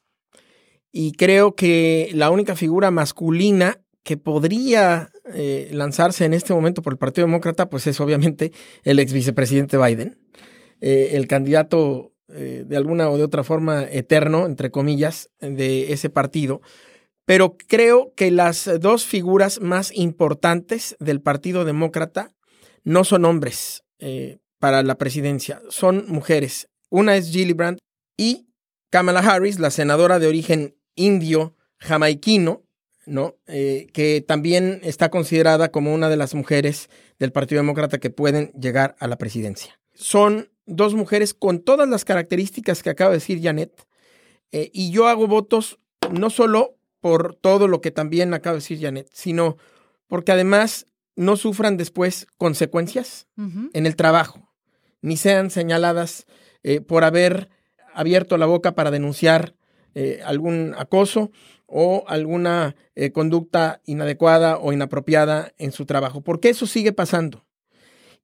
Y 0.92 1.12
creo 1.12 1.54
que 1.54 2.10
la 2.14 2.30
única 2.30 2.56
figura 2.56 2.90
masculina 2.90 3.80
que 4.02 4.16
podría 4.16 5.10
lanzarse 5.70 6.24
en 6.24 6.32
este 6.32 6.54
momento 6.54 6.80
por 6.80 6.94
el 6.94 6.98
Partido 6.98 7.26
Demócrata, 7.26 7.68
pues 7.68 7.86
es 7.86 8.00
obviamente 8.00 8.52
el 8.84 8.98
ex 8.98 9.12
vicepresidente 9.12 9.76
Biden, 9.76 10.16
eh, 10.80 11.10
el 11.12 11.26
candidato 11.26 12.12
eh, 12.28 12.64
de 12.66 12.76
alguna 12.76 13.10
o 13.10 13.16
de 13.16 13.24
otra 13.24 13.42
forma 13.42 13.84
eterno, 13.84 14.46
entre 14.46 14.70
comillas, 14.70 15.30
de 15.40 15.92
ese 15.92 16.10
partido. 16.10 16.60
Pero 17.24 17.56
creo 17.56 18.12
que 18.14 18.30
las 18.30 18.70
dos 18.80 19.04
figuras 19.04 19.60
más 19.60 19.90
importantes 19.94 20.96
del 20.98 21.20
Partido 21.20 21.64
Demócrata 21.64 22.34
no 22.84 23.04
son 23.04 23.24
hombres 23.24 23.84
eh, 23.98 24.38
para 24.58 24.82
la 24.82 24.96
presidencia, 24.96 25.60
son 25.68 26.04
mujeres. 26.08 26.68
Una 26.90 27.16
es 27.16 27.30
Gillibrand 27.30 27.78
y 28.16 28.48
Kamala 28.90 29.20
Harris, 29.20 29.58
la 29.58 29.70
senadora 29.70 30.18
de 30.18 30.26
origen 30.26 30.76
indio 30.94 31.54
jamaiquino, 31.78 32.62
¿no? 33.04 33.36
Que 33.46 34.24
también 34.26 34.80
está 34.82 35.10
considerada 35.10 35.70
como 35.70 35.94
una 35.94 36.08
de 36.08 36.16
las 36.16 36.34
mujeres 36.34 36.88
del 37.18 37.32
Partido 37.32 37.60
Demócrata 37.60 37.98
que 37.98 38.10
pueden 38.10 38.52
llegar 38.52 38.96
a 38.98 39.06
la 39.06 39.16
presidencia. 39.16 39.78
Son 39.94 40.50
dos 40.68 40.94
mujeres 40.94 41.34
con 41.34 41.60
todas 41.60 41.88
las 41.88 42.04
características 42.04 42.82
que 42.82 42.90
acaba 42.90 43.10
de 43.10 43.16
decir 43.16 43.42
Janet, 43.42 43.86
eh, 44.52 44.70
y 44.72 44.90
yo 44.90 45.08
hago 45.08 45.26
votos 45.26 45.78
no 46.12 46.30
solo 46.30 46.76
por 47.00 47.34
todo 47.34 47.68
lo 47.68 47.80
que 47.80 47.90
también 47.90 48.34
acaba 48.34 48.54
de 48.54 48.60
decir 48.60 48.80
Janet, 48.80 49.08
sino 49.12 49.56
porque 50.06 50.32
además 50.32 50.86
no 51.16 51.36
sufran 51.36 51.76
después 51.76 52.26
consecuencias 52.36 53.26
uh 53.36 53.42
-huh. 53.42 53.70
en 53.72 53.86
el 53.86 53.96
trabajo, 53.96 54.52
ni 55.02 55.16
sean 55.16 55.50
señaladas 55.50 56.26
eh, 56.62 56.80
por 56.80 57.04
haber 57.04 57.50
abierto 57.94 58.36
la 58.36 58.46
boca 58.46 58.74
para 58.74 58.90
denunciar 58.90 59.54
eh, 59.94 60.20
algún 60.24 60.74
acoso 60.78 61.32
o 61.66 62.04
alguna 62.06 62.76
eh, 62.94 63.10
conducta 63.10 63.80
inadecuada 63.84 64.58
o 64.58 64.72
inapropiada 64.72 65.52
en 65.58 65.72
su 65.72 65.86
trabajo, 65.86 66.20
porque 66.22 66.48
eso 66.48 66.66
sigue 66.66 66.92
pasando. 66.92 67.44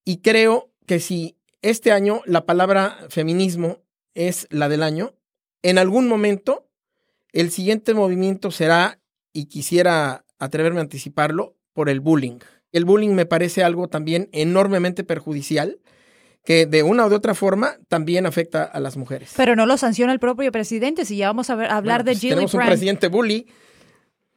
Y 0.05 0.19
creo 0.19 0.71
que 0.87 1.01
si 1.01 1.37
este 1.65 1.93
año 1.93 2.21
la 2.27 2.45
palabra 2.45 2.99
feminismo 3.09 3.79
es 4.15 4.47
la 4.51 4.69
del 4.69 4.83
año, 4.83 5.15
en 5.63 5.79
algún 5.79 6.07
momento 6.09 6.69
el 7.33 7.51
siguiente 7.51 7.95
movimiento 7.95 8.51
será, 8.51 9.01
y 9.33 9.47
quisiera 9.47 10.25
atreverme 10.39 10.79
a 10.79 10.83
anticiparlo, 10.83 11.57
por 11.73 11.89
el 11.89 12.01
bullying. 12.01 12.39
El 12.71 12.85
bullying 12.85 13.15
me 13.15 13.27
parece 13.27 13.65
algo 13.65 13.89
también 13.89 14.29
enormemente 14.33 15.03
perjudicial 15.05 15.81
que 16.45 16.67
de 16.67 16.83
una 16.83 17.07
o 17.07 17.09
de 17.09 17.17
otra 17.17 17.35
forma 17.35 17.79
también 17.89 18.27
afecta 18.27 18.63
a 18.63 18.79
las 18.79 18.97
mujeres. 18.97 19.33
Pero 19.37 19.57
no 19.57 19.65
lo 19.65 19.77
sanciona 19.79 20.13
el 20.13 20.21
propio 20.21 20.53
presidente, 20.53 21.05
si 21.05 21.17
ya 21.17 21.29
vamos 21.29 21.49
a, 21.51 21.57
ver, 21.57 21.71
a 21.71 21.79
hablar 21.79 22.03
bueno, 22.03 22.05
pues 22.05 22.17
de 22.17 22.21
Gillibrand. 22.21 22.51
Tenemos 22.51 22.67
un 22.67 22.71
presidente 22.71 23.09
bully 23.09 23.47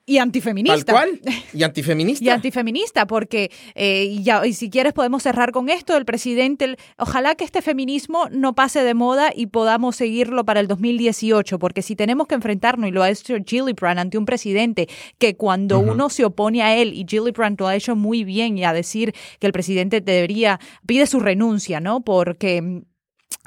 y 0.10 0.20
antifeminista. 0.20 0.94
Tal 0.94 1.20
cual. 1.20 1.22
Y 1.54 1.64
antifeminista. 1.64 2.24
y 2.24 2.30
antifeminista, 2.30 3.06
porque, 3.08 3.52
eh, 3.76 4.06
y, 4.06 4.24
ya, 4.24 4.46
y 4.46 4.54
si 4.54 4.70
quieres 4.70 4.94
podemos 4.94 5.22
cerrar 5.22 5.52
con 5.52 5.70
esto, 5.70 5.98
el 5.98 6.06
presidente, 6.06 6.66
el, 6.66 6.78
ojalá 6.98 7.36
que 7.36 7.44
este 7.44 7.62
feminismo 7.62 8.30
no 8.32 8.56
pase 8.56 8.84
de 8.84 8.94
moda 8.94 9.32
y 9.36 9.48
podamos 9.48 9.98
seguirlo 9.98 10.46
para 10.46 10.62
el 10.62 10.68
2018, 10.68 11.60
porque 11.60 11.82
si 11.82 11.96
tenemos 11.96 12.28
que 12.28 12.36
enfrentarnos, 12.36 12.88
y 12.88 12.92
lo 12.92 13.04
ha 13.04 13.10
hecho 13.10 13.36
Gillibrand 13.46 14.00
ante 14.00 14.18
un 14.18 14.26
presidente 14.26 14.88
que 15.18 15.36
cuando 15.36 15.80
uh 15.80 15.86
-huh. 15.86 15.92
uno 15.92 16.10
se 16.10 16.24
opone 16.24 16.64
a 16.64 16.78
él, 16.78 16.94
y 16.94 17.06
Gillibrand 17.08 17.60
lo 17.60 17.68
ha 17.68 17.76
hecho 17.76 17.96
muy 17.98 18.24
bien, 18.24 18.58
y 18.58 18.64
a 18.64 18.72
decir 18.72 19.14
que 19.40 19.48
el 19.48 19.54
presidente 19.54 20.00
debería, 20.00 20.60
pide 20.86 21.06
su 21.06 21.20
renuncia, 21.20 21.82
¿no? 21.82 22.02
Porque 22.02 22.84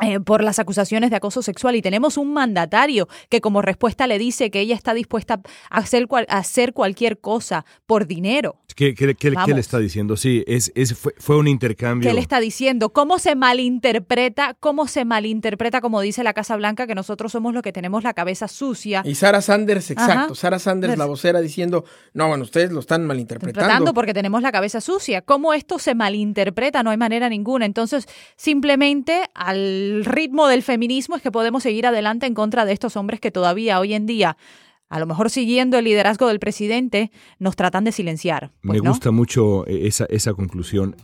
eh, 0.03 0.21
por 0.21 0.43
las 0.43 0.59
acusaciones 0.59 1.11
de 1.11 1.17
acoso 1.17 1.43
sexual 1.43 1.77
y 1.77 1.83
tenemos 1.83 2.17
un 2.17 2.33
mandatario 2.33 3.09
que 3.29 3.41
como 3.41 3.63
respuesta 3.63 4.07
le 4.07 4.19
dice 4.19 4.51
que 4.51 4.61
ella 4.61 4.75
está 4.75 4.95
dispuesta 4.95 5.41
a 5.71 5.79
hacer, 5.79 6.07
cual, 6.07 6.27
a 6.29 6.39
hacer 6.39 6.73
cualquier 6.73 7.21
cosa 7.21 7.65
por 7.87 8.07
dinero. 8.07 8.57
¿Qué, 8.75 8.95
qué, 8.95 9.15
qué, 9.15 9.35
¿qué 9.45 9.55
le 9.55 9.61
está 9.61 9.79
diciendo? 9.79 10.17
Sí, 10.17 10.45
es, 10.47 10.73
es, 10.75 10.97
fue, 10.97 11.15
fue, 11.19 11.37
un 11.37 11.49
intercambio. 11.49 12.09
¿Qué 12.09 12.15
le 12.15 12.21
está 12.21 12.41
diciendo? 12.41 12.91
¿Cómo 12.91 13.19
se 13.19 13.35
malinterpreta? 13.35 14.55
¿Cómo 14.59 14.87
se 14.87 15.05
malinterpreta, 15.05 15.81
como 15.81 16.01
dice 16.01 16.23
la 16.23 16.33
Casa 16.33 16.57
Blanca, 16.57 16.87
que 16.87 16.95
nosotros 16.95 17.33
somos 17.33 17.55
los 17.55 17.63
que 17.63 17.73
tenemos 17.73 18.05
la 18.05 18.15
cabeza 18.15 18.49
sucia? 18.49 19.03
Y 19.05 19.15
Sara 19.15 19.43
Sanders, 19.43 19.91
exacto. 19.91 20.35
Sara 20.35 20.59
Sanders, 20.59 20.99
la 20.99 21.07
vocera, 21.07 21.41
diciendo, 21.41 21.85
no, 22.15 22.29
bueno, 22.29 22.45
ustedes 22.45 22.73
lo 22.73 22.81
están 22.81 23.07
malinterpretando. 23.07 23.61
Interpretando 23.61 23.95
porque 23.95 24.15
tenemos 24.15 24.43
la 24.43 24.53
cabeza 24.53 24.81
sucia. 24.81 25.23
¿Cómo 25.23 25.53
esto 25.53 25.79
se 25.79 25.95
malinterpreta? 25.95 26.83
No 26.83 26.91
hay 26.91 26.97
manera 26.97 27.29
ninguna. 27.29 27.67
Entonces, 27.67 28.07
simplemente 28.37 29.23
al 29.35 30.05
ritmo 30.05 30.49
del 30.49 30.63
feminismo 30.63 31.17
es 31.17 31.23
que 31.23 31.31
podemos 31.31 31.63
seguir 31.63 31.87
adelante 31.87 32.27
en 32.27 32.35
contra 32.35 32.65
de 32.65 32.73
estos 32.73 32.97
hombres 32.97 33.21
que 33.21 33.31
todavía 33.31 33.81
hoy 33.81 33.95
en 33.95 34.07
día 34.07 34.37
a 34.91 34.99
lo 34.99 35.07
mejor 35.07 35.31
siguiendo 35.31 35.79
el 35.79 35.85
liderazgo 35.85 36.27
del 36.27 36.41
presidente, 36.41 37.11
nos 37.39 37.57
tratan 37.57 37.85
de 37.85 37.93
silenciar. 37.93 38.51
Pues, 38.63 38.79
Me 38.81 38.85
¿no? 38.85 38.91
gusta 38.91 39.13
mucho 39.13 39.67
eh, 39.67 39.87
esa, 39.87 40.05
esa 40.07 40.35
conclusión. 40.35 40.97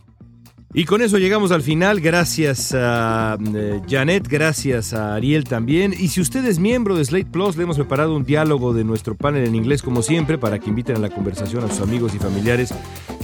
Y 0.77 0.85
con 0.85 1.01
eso 1.01 1.17
llegamos 1.17 1.51
al 1.51 1.63
final. 1.63 2.01
Gracias 2.01 2.71
a 2.75 3.35
eh, 3.55 3.81
Janet, 3.89 4.27
gracias 4.27 4.93
a 4.93 5.15
Ariel 5.15 5.43
también. 5.43 5.91
Y 5.97 6.09
si 6.09 6.21
usted 6.21 6.45
es 6.45 6.59
miembro 6.59 6.95
de 6.95 7.03
Slate 7.03 7.31
Plus, 7.31 7.57
le 7.57 7.63
hemos 7.63 7.77
preparado 7.77 8.15
un 8.15 8.23
diálogo 8.23 8.75
de 8.75 8.83
nuestro 8.83 9.15
panel 9.15 9.47
en 9.47 9.55
inglés, 9.55 9.81
como 9.81 10.03
siempre, 10.03 10.37
para 10.37 10.59
que 10.59 10.69
inviten 10.69 10.97
a 10.97 10.99
la 10.99 11.09
conversación 11.09 11.63
a 11.63 11.67
sus 11.67 11.81
amigos 11.81 12.13
y 12.13 12.19
familiares 12.19 12.75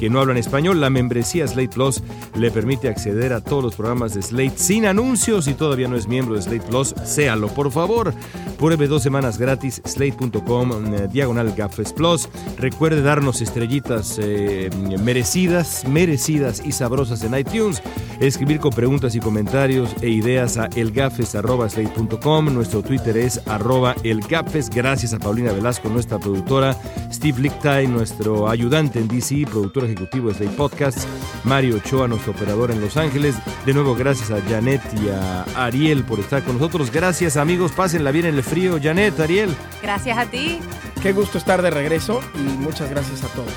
que 0.03 0.09
no 0.09 0.19
hablan 0.19 0.35
español, 0.35 0.81
la 0.81 0.89
membresía 0.89 1.47
Slate 1.47 1.69
Plus 1.69 2.03
le 2.35 2.51
permite 2.51 2.89
acceder 2.89 3.31
a 3.31 3.39
todos 3.39 3.63
los 3.63 3.75
programas 3.75 4.13
de 4.13 4.21
Slate 4.21 4.57
sin 4.57 4.85
anuncios. 4.85 5.45
Si 5.45 5.53
todavía 5.53 5.87
no 5.87 5.95
es 5.95 6.09
miembro 6.09 6.35
de 6.35 6.41
Slate 6.41 6.67
Plus, 6.67 6.93
séalo, 7.05 7.47
por 7.47 7.71
favor. 7.71 8.13
Pruebe 8.57 8.87
dos 8.87 9.01
semanas 9.01 9.37
gratis, 9.37 9.81
slate.com, 9.85 10.93
eh, 10.93 11.07
diagonal 11.09 11.53
Gafes 11.55 11.93
Plus. 11.93 12.27
Recuerde 12.57 13.01
darnos 13.01 13.41
estrellitas 13.41 14.19
eh, 14.21 14.69
merecidas, 15.01 15.87
merecidas 15.87 16.61
y 16.65 16.73
sabrosas 16.73 17.23
en 17.23 17.33
iTunes. 17.47 17.81
Escribir 18.19 18.59
con 18.59 18.71
preguntas 18.71 19.15
y 19.15 19.19
comentarios 19.19 19.95
e 20.01 20.09
ideas 20.09 20.57
a 20.57 20.67
elgafes.slate.com. 20.67 22.53
Nuestro 22.53 22.81
Twitter 22.81 23.17
es 23.17 23.41
arroba 23.47 23.95
elgafes. 24.03 24.69
Gracias 24.69 25.13
a 25.13 25.19
Paulina 25.19 25.51
Velasco, 25.51 25.89
nuestra 25.89 26.19
productora. 26.19 26.75
Steve 27.11 27.41
Lichtai, 27.41 27.87
nuestro 27.87 28.49
ayudante 28.49 28.99
en 28.99 29.07
DC, 29.07 29.45
productor 29.49 29.85
ejecutivo 29.85 30.29
de 30.29 30.35
Slate 30.35 30.55
Podcasts. 30.55 31.07
Mario 31.43 31.77
Ochoa, 31.77 32.07
nuestro 32.07 32.31
operador 32.31 32.71
en 32.71 32.81
Los 32.81 32.97
Ángeles. 32.97 33.35
De 33.65 33.73
nuevo, 33.73 33.95
gracias 33.95 34.31
a 34.31 34.41
Janet 34.49 34.81
y 35.03 35.09
a 35.09 35.43
Ariel 35.55 36.03
por 36.03 36.19
estar 36.19 36.43
con 36.43 36.55
nosotros. 36.57 36.91
Gracias, 36.91 37.37
amigos. 37.37 37.71
Pásenla 37.71 38.11
bien 38.11 38.25
en 38.25 38.35
el 38.35 38.43
frío. 38.43 38.79
Janet, 38.81 39.19
Ariel. 39.19 39.55
Gracias 39.81 40.17
a 40.17 40.25
ti. 40.25 40.59
Qué 41.01 41.11
gusto 41.11 41.37
estar 41.37 41.61
de 41.61 41.69
regreso 41.69 42.21
y 42.35 42.57
muchas 42.59 42.89
gracias 42.89 43.23
a 43.23 43.27
todos. 43.29 43.53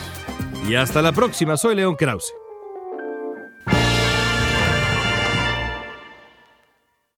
Y 0.68 0.74
hasta 0.74 1.00
la 1.02 1.12
próxima. 1.12 1.56
Soy 1.56 1.76
León 1.76 1.94
Krause. 1.94 2.45